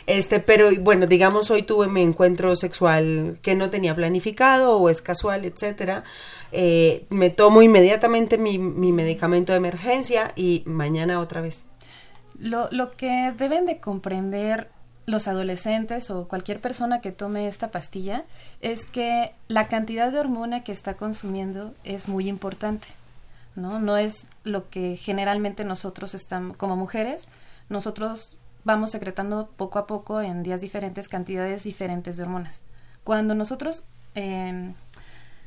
Este, 0.06 0.40
pero 0.40 0.68
bueno, 0.80 1.06
digamos, 1.06 1.50
hoy 1.50 1.62
tuve 1.62 1.86
mi 1.86 2.02
encuentro 2.02 2.54
sexual 2.54 3.38
que 3.40 3.54
no 3.54 3.70
tenía 3.70 3.94
planificado 3.94 4.76
o 4.76 4.90
es 4.90 5.00
casual, 5.00 5.46
etcétera 5.46 6.04
eh, 6.52 7.06
me 7.10 7.30
tomo 7.30 7.62
inmediatamente 7.62 8.38
mi, 8.38 8.58
medicamento 8.58 9.52
de 9.52 9.58
emergencia 9.58 10.32
y 10.36 10.62
mañana 10.66 11.20
otra 11.20 11.40
vez. 11.40 11.64
Lo, 12.38 12.68
lo 12.70 12.92
que 12.92 13.32
deben 13.36 13.66
de 13.66 13.78
comprender 13.78 14.68
los 15.06 15.28
adolescentes 15.28 16.10
o 16.10 16.26
cualquier 16.26 16.60
persona 16.60 17.00
que 17.00 17.12
tome 17.12 17.46
esta 17.46 17.70
pastilla 17.70 18.24
es 18.60 18.84
que 18.84 19.32
la 19.48 19.68
cantidad 19.68 20.10
de 20.10 20.18
hormona 20.18 20.64
que 20.64 20.72
está 20.72 20.96
consumiendo 20.96 21.74
es 21.84 22.08
muy 22.08 22.28
importante, 22.28 22.88
¿no? 23.54 23.78
No 23.78 23.96
es 23.96 24.26
lo 24.42 24.68
que 24.68 24.96
generalmente 24.96 25.64
nosotros 25.64 26.14
estamos, 26.14 26.56
como 26.56 26.76
mujeres, 26.76 27.28
nosotros 27.68 28.36
vamos 28.64 28.90
secretando 28.90 29.48
poco 29.56 29.78
a 29.78 29.86
poco 29.86 30.20
en 30.20 30.42
días 30.42 30.60
diferentes 30.60 31.08
cantidades 31.08 31.62
diferentes 31.62 32.16
de 32.16 32.24
hormonas. 32.24 32.64
Cuando 33.04 33.36
nosotros 33.36 33.84
eh, 34.16 34.72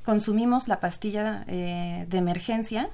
consumimos 0.10 0.68
la 0.68 0.80
pastilla 0.80 1.46
eh, 1.48 2.08
de 2.10 2.18
emergencia, 2.18 2.90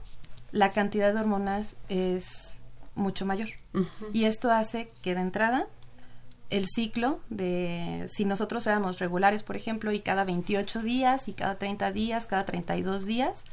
la 0.51 0.71
cantidad 0.71 1.13
de 1.13 1.19
hormonas 1.21 1.77
es 1.87 2.59
mucho 2.93 3.25
mayor. 3.25 3.47
Y 4.11 4.25
esto 4.25 4.51
hace 4.51 4.91
que 5.01 5.15
de 5.15 5.21
entrada 5.21 5.65
el 6.49 6.65
ciclo 6.67 7.21
de, 7.29 8.05
si 8.09 8.25
nosotros 8.25 8.67
éramos 8.67 8.99
regulares, 8.99 9.43
por 9.43 9.55
ejemplo, 9.55 9.93
y 9.93 10.01
cada 10.01 10.25
28 10.25 10.81
días, 10.81 11.29
y 11.29 11.33
cada 11.33 11.55
30 11.55 11.93
días, 11.93 12.27
cada 12.27 12.43
32 12.43 13.05
días, 13.05 13.45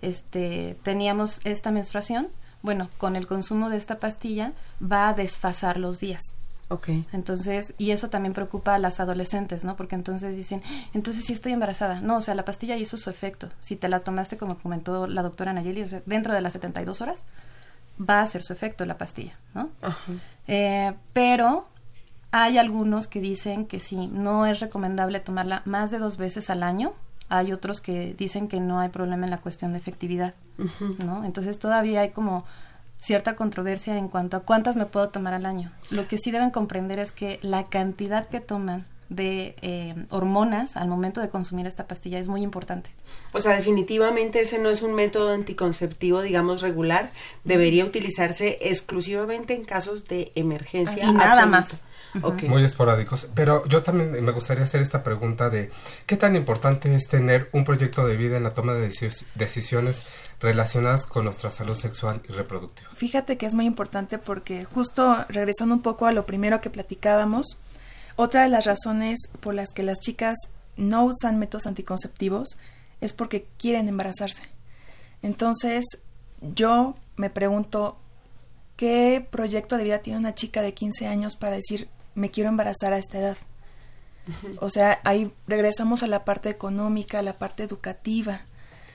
este, 0.00 0.76
teníamos 0.84 1.40
esta 1.42 1.72
menstruación, 1.72 2.28
bueno, 2.62 2.88
con 2.98 3.16
el 3.16 3.26
consumo 3.26 3.68
de 3.68 3.78
esta 3.78 3.98
pastilla 3.98 4.52
va 4.80 5.08
a 5.08 5.14
desfasar 5.14 5.76
los 5.76 5.98
días. 5.98 6.36
Ok. 6.68 6.88
Entonces, 7.12 7.74
y 7.78 7.92
eso 7.92 8.10
también 8.10 8.34
preocupa 8.34 8.74
a 8.74 8.78
las 8.78 9.00
adolescentes, 9.00 9.64
¿no? 9.64 9.76
Porque 9.76 9.94
entonces 9.94 10.36
dicen, 10.36 10.62
entonces 10.92 11.24
sí 11.24 11.32
estoy 11.32 11.52
embarazada. 11.52 12.00
No, 12.00 12.18
o 12.18 12.20
sea, 12.20 12.34
la 12.34 12.44
pastilla 12.44 12.76
hizo 12.76 12.96
su 12.96 13.08
efecto. 13.08 13.48
Si 13.58 13.76
te 13.76 13.88
la 13.88 14.00
tomaste, 14.00 14.36
como 14.36 14.58
comentó 14.58 15.06
la 15.06 15.22
doctora 15.22 15.52
Nayeli, 15.52 15.82
o 15.82 15.88
sea, 15.88 16.02
dentro 16.04 16.34
de 16.34 16.42
las 16.42 16.52
72 16.52 17.00
horas, 17.00 17.24
va 17.98 18.18
a 18.18 18.22
hacer 18.22 18.42
su 18.42 18.52
efecto 18.52 18.84
la 18.84 18.98
pastilla, 18.98 19.38
¿no? 19.54 19.70
Eh, 20.46 20.94
pero 21.12 21.66
hay 22.30 22.58
algunos 22.58 23.08
que 23.08 23.20
dicen 23.20 23.66
que 23.66 23.80
sí, 23.80 24.06
no 24.08 24.46
es 24.46 24.60
recomendable 24.60 25.20
tomarla 25.20 25.62
más 25.64 25.90
de 25.90 25.98
dos 25.98 26.16
veces 26.16 26.50
al 26.50 26.62
año. 26.62 26.92
Hay 27.30 27.52
otros 27.52 27.80
que 27.80 28.14
dicen 28.14 28.48
que 28.48 28.60
no 28.60 28.80
hay 28.80 28.88
problema 28.88 29.24
en 29.24 29.30
la 29.30 29.38
cuestión 29.38 29.72
de 29.72 29.78
efectividad, 29.78 30.34
¿no? 31.04 31.24
Entonces 31.24 31.58
todavía 31.58 32.02
hay 32.02 32.10
como 32.10 32.44
cierta 32.98 33.36
controversia 33.36 33.96
en 33.96 34.08
cuanto 34.08 34.36
a 34.36 34.40
cuántas 34.40 34.76
me 34.76 34.86
puedo 34.86 35.08
tomar 35.08 35.34
al 35.34 35.46
año. 35.46 35.72
Lo 35.90 36.08
que 36.08 36.18
sí 36.18 36.30
deben 36.30 36.50
comprender 36.50 36.98
es 36.98 37.12
que 37.12 37.38
la 37.42 37.64
cantidad 37.64 38.26
que 38.26 38.40
toman 38.40 38.86
de 39.08 39.56
eh, 39.62 39.94
hormonas 40.10 40.76
al 40.76 40.88
momento 40.88 41.20
de 41.20 41.30
consumir 41.30 41.66
esta 41.66 41.86
pastilla 41.86 42.18
es 42.18 42.28
muy 42.28 42.42
importante. 42.42 42.90
O 43.32 43.40
sea, 43.40 43.56
definitivamente 43.56 44.40
ese 44.40 44.58
no 44.58 44.68
es 44.68 44.82
un 44.82 44.94
método 44.94 45.32
anticonceptivo, 45.32 46.20
digamos, 46.20 46.60
regular. 46.60 47.10
Debería 47.44 47.84
utilizarse 47.84 48.58
exclusivamente 48.60 49.54
en 49.54 49.64
casos 49.64 50.06
de 50.06 50.32
emergencia. 50.34 51.02
Y 51.04 51.12
nada 51.12 51.46
más. 51.46 51.86
Muy 52.48 52.64
esporádicos. 52.64 53.28
Pero 53.34 53.66
yo 53.66 53.82
también 53.82 54.12
me 54.24 54.32
gustaría 54.32 54.64
hacer 54.64 54.80
esta 54.80 55.02
pregunta 55.02 55.50
de 55.50 55.70
qué 56.06 56.16
tan 56.16 56.36
importante 56.36 56.94
es 56.94 57.06
tener 57.06 57.48
un 57.52 57.64
proyecto 57.64 58.06
de 58.06 58.16
vida 58.16 58.36
en 58.36 58.42
la 58.42 58.54
toma 58.54 58.74
de 58.74 58.90
decisiones 59.34 60.02
relacionadas 60.40 61.04
con 61.04 61.24
nuestra 61.24 61.50
salud 61.50 61.76
sexual 61.76 62.22
y 62.28 62.32
reproductiva. 62.32 62.90
Fíjate 62.94 63.36
que 63.36 63.46
es 63.46 63.54
muy 63.54 63.66
importante 63.66 64.18
porque 64.18 64.64
justo 64.64 65.24
regresando 65.28 65.74
un 65.74 65.82
poco 65.82 66.06
a 66.06 66.12
lo 66.12 66.26
primero 66.26 66.60
que 66.60 66.70
platicábamos, 66.70 67.60
otra 68.16 68.42
de 68.42 68.48
las 68.48 68.64
razones 68.64 69.18
por 69.40 69.54
las 69.54 69.72
que 69.72 69.82
las 69.82 69.98
chicas 69.98 70.36
no 70.76 71.04
usan 71.04 71.38
métodos 71.38 71.66
anticonceptivos 71.66 72.58
es 73.00 73.12
porque 73.12 73.46
quieren 73.58 73.88
embarazarse. 73.88 74.42
Entonces, 75.22 75.84
yo 76.40 76.94
me 77.16 77.30
pregunto, 77.30 77.98
¿qué 78.76 79.26
proyecto 79.28 79.76
de 79.76 79.84
vida 79.84 79.98
tiene 79.98 80.20
una 80.20 80.34
chica 80.34 80.62
de 80.62 80.74
15 80.74 81.08
años 81.08 81.36
para 81.36 81.56
decir, 81.56 81.88
me 82.14 82.30
quiero 82.30 82.50
embarazar 82.50 82.92
a 82.92 82.98
esta 82.98 83.18
edad? 83.18 83.36
O 84.60 84.70
sea, 84.70 85.00
ahí 85.04 85.32
regresamos 85.46 86.02
a 86.02 86.06
la 86.06 86.24
parte 86.24 86.50
económica, 86.50 87.18
a 87.18 87.22
la 87.22 87.38
parte 87.38 87.64
educativa 87.64 88.42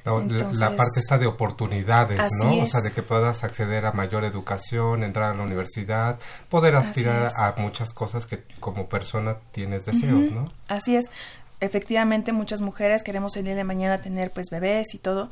la 0.06 0.76
parte 0.76 0.99
esa 0.99 1.18
de 1.18 1.28
oportunidades, 1.28 2.20
¿no? 2.43 2.60
O 2.60 2.68
sea, 2.68 2.82
de 2.82 2.91
que 2.91 3.04
puedas 3.04 3.43
acceder 3.43 3.86
a 3.86 3.93
mayor 3.93 4.24
educación, 4.24 5.04
entrar 5.04 5.32
a 5.32 5.36
la 5.36 5.43
universidad, 5.43 6.20
poder 6.49 6.76
aspirar 6.76 7.32
a 7.38 7.56
muchas 7.58 7.93
cosas 7.93 8.26
que 8.26 8.43
como 8.60 8.89
persona 8.89 9.38
tienes 9.51 9.86
deseos, 9.86 10.32
¿no? 10.32 10.51
Así 10.68 10.95
es. 10.95 11.12
Efectivamente, 11.60 12.34
muchas 12.34 12.60
mujeres 12.60 13.04
queremos 13.04 13.38
el 13.38 13.45
día 13.45 13.56
de 13.56 13.64
mañana 13.64 14.01
tener 14.01 14.32
pues 14.32 14.47
bebés 14.51 14.93
y 14.93 14.97
todo, 14.97 15.32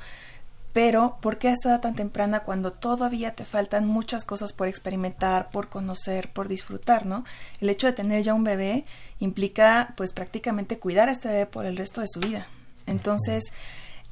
pero 0.73 1.17
¿por 1.21 1.37
qué 1.37 1.49
a 1.49 1.51
esta 1.51 1.69
edad 1.69 1.81
tan 1.81 1.95
temprana 1.95 2.41
cuando 2.41 2.71
todavía 2.71 3.33
te 3.35 3.43
faltan 3.43 3.85
muchas 3.85 4.23
cosas 4.23 4.53
por 4.53 4.69
experimentar, 4.69 5.49
por 5.51 5.67
conocer, 5.67 6.31
por 6.31 6.47
disfrutar, 6.47 7.05
¿no? 7.05 7.25
El 7.59 7.69
hecho 7.69 7.87
de 7.87 7.93
tener 7.93 8.23
ya 8.23 8.33
un 8.33 8.45
bebé 8.45 8.85
implica 9.19 9.93
pues 9.97 10.13
prácticamente 10.13 10.79
cuidar 10.79 11.09
a 11.09 11.11
este 11.11 11.27
bebé 11.27 11.45
por 11.45 11.65
el 11.65 11.75
resto 11.75 11.99
de 11.99 12.07
su 12.07 12.21
vida. 12.21 12.47
Entonces, 12.85 13.43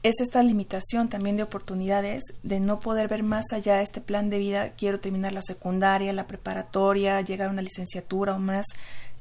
es 0.03 0.21
esta 0.21 0.41
limitación 0.43 1.09
también 1.09 1.35
de 1.35 1.43
oportunidades 1.43 2.23
de 2.43 2.59
no 2.59 2.79
poder 2.79 3.07
ver 3.07 3.23
más 3.23 3.51
allá 3.51 3.77
de 3.77 3.83
este 3.83 4.01
plan 4.01 4.29
de 4.29 4.39
vida, 4.39 4.71
quiero 4.77 4.99
terminar 4.99 5.33
la 5.33 5.41
secundaria, 5.41 6.13
la 6.13 6.27
preparatoria, 6.27 7.19
llegar 7.21 7.49
a 7.49 7.51
una 7.51 7.61
licenciatura 7.61 8.35
o 8.35 8.39
más. 8.39 8.65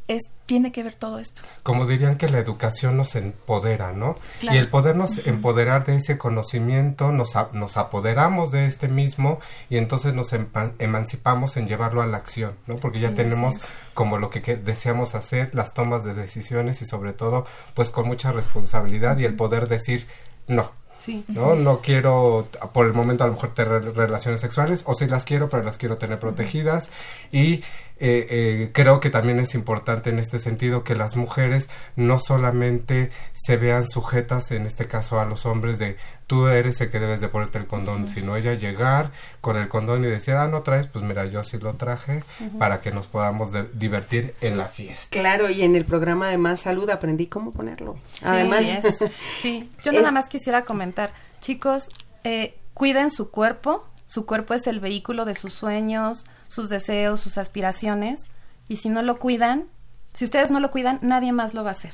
Es, 0.06 0.22
tiene 0.46 0.72
que 0.72 0.82
ver 0.82 0.94
todo 0.94 1.18
esto. 1.18 1.42
Como 1.62 1.84
dirían 1.84 2.16
que 2.16 2.30
la 2.30 2.38
educación 2.38 2.96
nos 2.96 3.14
empodera, 3.14 3.92
¿no? 3.92 4.16
Y 4.40 4.56
el 4.56 4.70
podernos 4.70 5.18
empoderar 5.26 5.84
de 5.84 5.96
ese 5.96 6.16
conocimiento, 6.16 7.12
nos, 7.12 7.34
nos 7.52 7.76
apoderamos 7.76 8.50
de 8.50 8.64
este 8.64 8.88
mismo 8.88 9.38
y 9.68 9.76
entonces 9.76 10.14
nos 10.14 10.30
emancipamos 10.78 11.58
en 11.58 11.68
llevarlo 11.68 12.00
a 12.00 12.06
la 12.06 12.16
acción, 12.16 12.54
¿no? 12.66 12.76
Porque 12.76 13.00
ya 13.00 13.14
tenemos 13.14 13.74
como 13.92 14.16
lo 14.16 14.30
que, 14.30 14.40
que, 14.40 14.56
deseamos 14.56 15.14
hacer, 15.14 15.50
las 15.52 15.74
tomas 15.74 16.04
de 16.04 16.14
decisiones 16.14 16.80
y 16.80 16.86
sobre 16.86 17.12
todo, 17.12 17.44
pues 17.74 17.90
con 17.90 18.06
mucha 18.06 18.32
responsabilidad 18.32 19.18
y 19.18 19.26
el 19.26 19.36
poder 19.36 19.68
decir, 19.68 20.06
no. 20.48 20.72
Sí. 20.96 21.24
No, 21.28 21.54
no 21.54 21.78
quiero 21.78 22.48
por 22.74 22.86
el 22.86 22.92
momento 22.92 23.22
a 23.22 23.28
lo 23.28 23.34
mejor 23.34 23.54
tener 23.54 23.94
relaciones 23.94 24.40
sexuales 24.40 24.82
o 24.84 24.94
si 24.94 25.06
las 25.06 25.24
quiero, 25.24 25.48
pero 25.48 25.62
las 25.62 25.78
quiero 25.78 25.96
tener 25.96 26.18
protegidas 26.18 26.90
y 27.30 27.62
eh, 28.00 28.26
eh, 28.30 28.70
creo 28.72 29.00
que 29.00 29.10
también 29.10 29.40
es 29.40 29.54
importante 29.54 30.10
en 30.10 30.18
este 30.18 30.38
sentido 30.38 30.84
que 30.84 30.94
las 30.94 31.16
mujeres 31.16 31.68
no 31.96 32.18
solamente 32.18 33.10
se 33.32 33.56
vean 33.56 33.88
sujetas, 33.88 34.50
en 34.52 34.66
este 34.66 34.86
caso 34.86 35.18
a 35.18 35.24
los 35.24 35.46
hombres, 35.46 35.78
de 35.78 35.96
tú 36.28 36.46
eres 36.46 36.80
el 36.80 36.90
que 36.90 37.00
debes 37.00 37.20
de 37.20 37.28
ponerte 37.28 37.58
el 37.58 37.66
condón, 37.66 38.06
sino 38.06 38.36
ella 38.36 38.54
llegar 38.54 39.10
con 39.40 39.56
el 39.56 39.68
condón 39.68 40.04
y 40.04 40.08
decir, 40.08 40.34
ah, 40.34 40.46
no 40.46 40.62
traes, 40.62 40.86
pues 40.86 41.04
mira, 41.04 41.26
yo 41.26 41.42
sí 41.42 41.58
lo 41.58 41.74
traje 41.74 42.22
para 42.58 42.80
que 42.80 42.90
nos 42.92 43.06
podamos 43.06 43.48
divertir 43.74 44.34
en 44.40 44.58
la 44.58 44.66
fiesta. 44.66 45.08
Claro, 45.10 45.50
y 45.50 45.62
en 45.62 45.74
el 45.74 45.84
programa 45.84 46.28
de 46.28 46.38
Más 46.38 46.60
Salud 46.60 46.88
aprendí 46.90 47.26
cómo 47.26 47.50
ponerlo. 47.50 47.96
Además, 48.22 48.62
sí, 49.40 49.70
yo 49.82 49.90
nada 49.92 50.12
más 50.12 50.28
quisiera 50.28 50.62
comentar, 50.62 51.12
chicos, 51.40 51.88
eh, 52.24 52.54
cuiden 52.74 53.10
su 53.10 53.30
cuerpo, 53.30 53.88
su 54.08 54.24
cuerpo 54.24 54.54
es 54.54 54.66
el 54.66 54.80
vehículo 54.80 55.26
de 55.26 55.34
sus 55.34 55.52
sueños, 55.52 56.24
sus 56.48 56.70
deseos, 56.70 57.20
sus 57.20 57.36
aspiraciones, 57.36 58.28
y 58.66 58.76
si 58.76 58.88
no 58.88 59.02
lo 59.02 59.18
cuidan, 59.18 59.66
si 60.14 60.24
ustedes 60.24 60.50
no 60.50 60.60
lo 60.60 60.70
cuidan, 60.70 60.98
nadie 61.02 61.30
más 61.32 61.52
lo 61.52 61.62
va 61.62 61.70
a 61.70 61.72
hacer. 61.72 61.92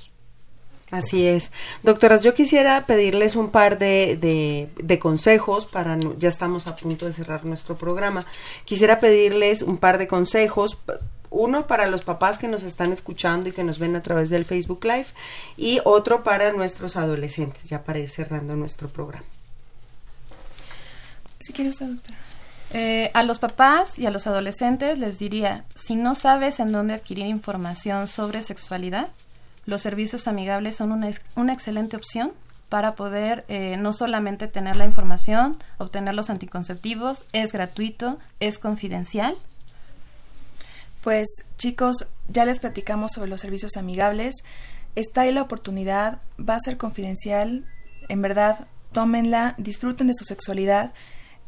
Así 0.93 1.27
es. 1.27 1.51
Doctoras, 1.83 2.23
yo 2.23 2.33
quisiera 2.33 2.87
pedirles 2.87 3.35
un 3.35 3.51
par 3.51 3.79
de, 3.79 4.71
de, 4.77 4.99
consejos 5.01 5.67
para, 5.67 5.99
ya 6.17 6.29
estamos 6.29 6.69
a 6.69 6.77
punto 6.77 7.07
de 7.07 7.13
cerrar 7.13 7.45
nuestro 7.45 7.77
programa, 7.77 8.25
quisiera 8.65 9.01
pedirles 9.01 9.63
un 9.63 9.79
par 9.79 9.99
de 9.99 10.07
consejos, 10.07 10.79
uno 11.31 11.67
para 11.67 11.89
los 11.89 12.03
papás 12.03 12.39
que 12.39 12.47
nos 12.47 12.63
están 12.63 12.93
escuchando 12.93 13.49
y 13.49 13.53
que 13.53 13.65
nos 13.65 13.81
ven 13.81 13.97
a 13.97 14.03
través 14.05 14.31
del 14.31 14.45
Facebook 14.45 14.85
Live 14.85 15.07
y 15.57 15.81
otro 15.85 16.23
para 16.23 16.53
nuestros 16.53 16.95
adolescentes, 16.95 17.65
ya 17.65 17.83
para 17.83 17.99
ir 17.99 18.09
cerrando 18.09 18.55
nuestro 18.55 18.87
programa. 18.89 19.27
Si 21.45 21.53
quiere 21.53 21.71
usted, 21.71 21.87
doctora. 21.87 22.17
Eh, 22.73 23.11
a 23.13 23.23
los 23.23 23.39
papás 23.39 23.99
y 23.99 24.07
a 24.07 24.11
los 24.11 24.27
adolescentes 24.27 24.99
les 24.99 25.19
diría, 25.19 25.65
si 25.75 25.95
no 25.95 26.15
sabes 26.15 26.59
en 26.59 26.73
dónde 26.73 26.95
adquirir 26.95 27.27
información 27.27 28.09
sobre 28.09 28.43
sexualidad, 28.43 29.09
los 29.67 29.83
servicios 29.83 30.27
amigables 30.27 30.77
son 30.77 30.91
una, 30.91 31.11
una 31.37 31.53
excelente 31.53 31.97
opción 31.97 32.33
para 32.71 32.95
poder 32.95 33.45
eh, 33.49 33.77
no 33.77 33.93
solamente 33.93 34.49
tener 34.49 34.77
la 34.77 34.87
información, 34.87 35.59
obtener 35.79 36.15
los 36.15 36.31
anticonceptivos, 36.31 37.25
es 37.33 37.53
gratuito, 37.53 38.19
es 38.41 38.59
confidencial. 38.59 39.37
Pues 41.03 41.29
chicos, 41.59 42.07
ya 42.29 42.47
les 42.47 42.59
platicamos 42.59 43.13
sobre 43.13 43.29
los 43.29 43.43
servicios 43.43 43.77
amigables. 43.77 44.37
Está 44.95 45.21
ahí 45.21 45.33
la 45.33 45.43
oportunidad, 45.43 46.23
va 46.41 46.55
a 46.55 46.61
ser 46.61 46.79
confidencial, 46.79 47.67
en 48.09 48.23
verdad, 48.23 48.67
tómenla, 48.93 49.55
disfruten 49.59 50.07
de 50.07 50.15
su 50.15 50.25
sexualidad 50.25 50.95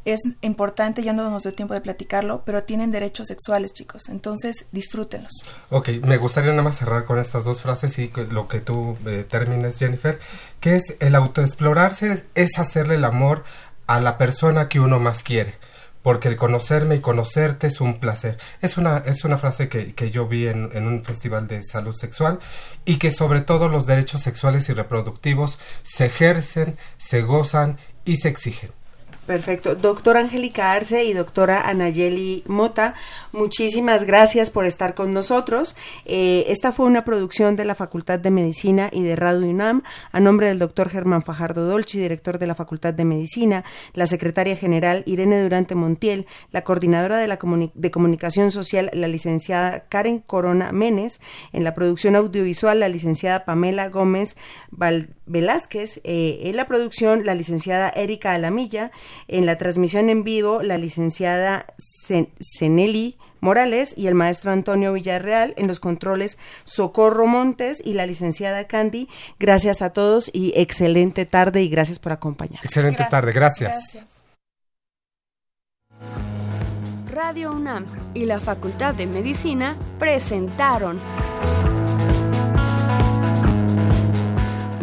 es 0.07 0.21
importante, 0.41 1.03
ya 1.03 1.13
no 1.13 1.29
nos 1.29 1.43
dio 1.43 1.53
tiempo 1.53 1.73
de 1.73 1.81
platicarlo, 1.81 2.43
pero 2.45 2.63
tienen 2.63 2.91
derechos 2.91 3.27
sexuales, 3.27 3.73
chicos. 3.73 4.03
Entonces, 4.09 4.67
disfrútenlos. 4.71 5.33
Ok, 5.69 5.89
me 6.03 6.17
gustaría 6.17 6.51
nada 6.51 6.63
más 6.63 6.77
cerrar 6.77 7.05
con 7.05 7.19
estas 7.19 7.43
dos 7.43 7.61
frases 7.61 7.99
y 7.99 8.11
lo 8.31 8.47
que 8.47 8.61
tú 8.61 8.97
eh, 9.05 9.25
termines, 9.29 9.77
Jennifer, 9.79 10.19
que 10.59 10.77
es 10.77 10.95
el 10.99 11.15
autoexplorarse 11.15 12.25
es 12.35 12.57
hacerle 12.57 12.95
el 12.95 13.05
amor 13.05 13.43
a 13.85 13.99
la 13.99 14.17
persona 14.17 14.69
que 14.69 14.79
uno 14.79 14.99
más 14.99 15.23
quiere 15.23 15.55
porque 16.07 16.29
el 16.29 16.37
conocerme 16.37 16.95
y 16.95 16.99
conocerte 17.01 17.67
es 17.67 17.81
un 17.81 17.99
placer. 17.99 18.37
Es 18.61 18.77
una, 18.77 18.99
es 18.99 19.25
una 19.25 19.37
frase 19.37 19.67
que, 19.67 19.93
que 19.93 20.09
yo 20.09 20.25
vi 20.25 20.47
en, 20.47 20.69
en, 20.73 20.87
un 20.87 21.03
festival 21.03 21.49
de 21.49 21.63
salud 21.63 21.93
sexual 21.93 22.39
y 22.85 22.95
que 22.95 23.11
sobre 23.11 23.41
todo 23.41 23.67
los 23.67 23.85
derechos 23.85 24.21
sexuales 24.21 24.69
y 24.69 24.73
reproductivos 24.73 25.59
se 25.83 26.05
ejercen, 26.05 26.77
se 26.97 27.23
gozan 27.23 27.77
y 28.05 28.15
se 28.15 28.29
exigen. 28.29 28.71
Perfecto. 29.27 29.75
Doctora 29.75 30.21
Angélica 30.21 30.71
Arce 30.71 31.03
y 31.03 31.11
doctora 31.11 31.67
Anayeli 31.67 32.45
Mota, 32.47 32.95
muchísimas 33.33 34.05
gracias 34.05 34.51
por 34.51 34.63
estar 34.63 34.93
con 34.95 35.13
nosotros. 35.13 35.75
Eh, 36.05 36.45
esta 36.47 36.71
fue 36.71 36.85
una 36.85 37.03
producción 37.03 37.57
de 37.57 37.65
la 37.65 37.75
Facultad 37.75 38.19
de 38.19 38.31
Medicina 38.31 38.89
y 38.89 39.03
de 39.03 39.17
Radio 39.17 39.49
UNAM 39.49 39.83
a 40.13 40.21
nombre 40.21 40.47
del 40.47 40.59
doctor 40.59 40.87
Germán 40.87 41.23
Fajardo 41.23 41.67
Dolci, 41.67 41.99
director 41.99 42.39
de 42.39 42.47
la 42.47 42.55
Facultad 42.55 42.93
de 42.93 43.03
Medicina, 43.03 43.65
la 43.93 44.07
secretaria 44.07 44.55
general 44.55 45.03
Irene 45.05 45.43
Durante 45.43 45.75
Montiel, 45.75 46.25
la 46.53 46.63
coordinadora 46.63 47.17
de, 47.17 47.27
la 47.27 47.37
de 47.73 47.91
comunicación 47.91 48.49
social, 48.49 48.89
la 48.93 49.09
licenciada 49.09 49.89
Karen 49.89 50.19
Corona 50.19 50.71
Menes, 50.71 51.19
en 51.51 51.65
la 51.65 51.75
producción 51.75 52.15
audiovisual, 52.15 52.79
la 52.79 52.87
licenciada 52.87 53.43
Pamela 53.43 53.89
Gómez 53.89 54.37
Velázquez, 55.27 55.99
eh, 56.03 56.39
en 56.43 56.55
la 56.55 56.67
producción, 56.67 57.25
la 57.25 57.35
licenciada 57.35 57.89
Erika 57.89 58.33
Alamilla, 58.33 58.91
en 59.27 59.45
la 59.45 59.57
transmisión 59.57 60.09
en 60.09 60.23
vivo, 60.23 60.63
la 60.63 60.77
licenciada 60.77 61.65
Ceneli 62.39 63.17
Morales 63.39 63.93
y 63.95 64.07
el 64.07 64.15
maestro 64.15 64.51
Antonio 64.51 64.93
Villarreal 64.93 65.53
en 65.57 65.67
los 65.67 65.79
controles 65.79 66.37
Socorro 66.65 67.27
Montes 67.27 67.81
y 67.83 67.93
la 67.93 68.05
licenciada 68.05 68.65
Candy. 68.65 69.07
Gracias 69.39 69.81
a 69.81 69.91
todos 69.91 70.31
y 70.33 70.53
excelente 70.55 71.25
tarde 71.25 71.61
y 71.61 71.69
gracias 71.69 71.99
por 71.99 72.13
acompañar. 72.13 72.63
Excelente 72.63 73.05
tarde, 73.09 73.31
gracias. 73.31 74.23
Radio 77.07 77.51
UNAM 77.51 77.85
y 78.13 78.25
la 78.25 78.39
Facultad 78.39 78.93
de 78.93 79.07
Medicina 79.07 79.75
presentaron 79.97 80.99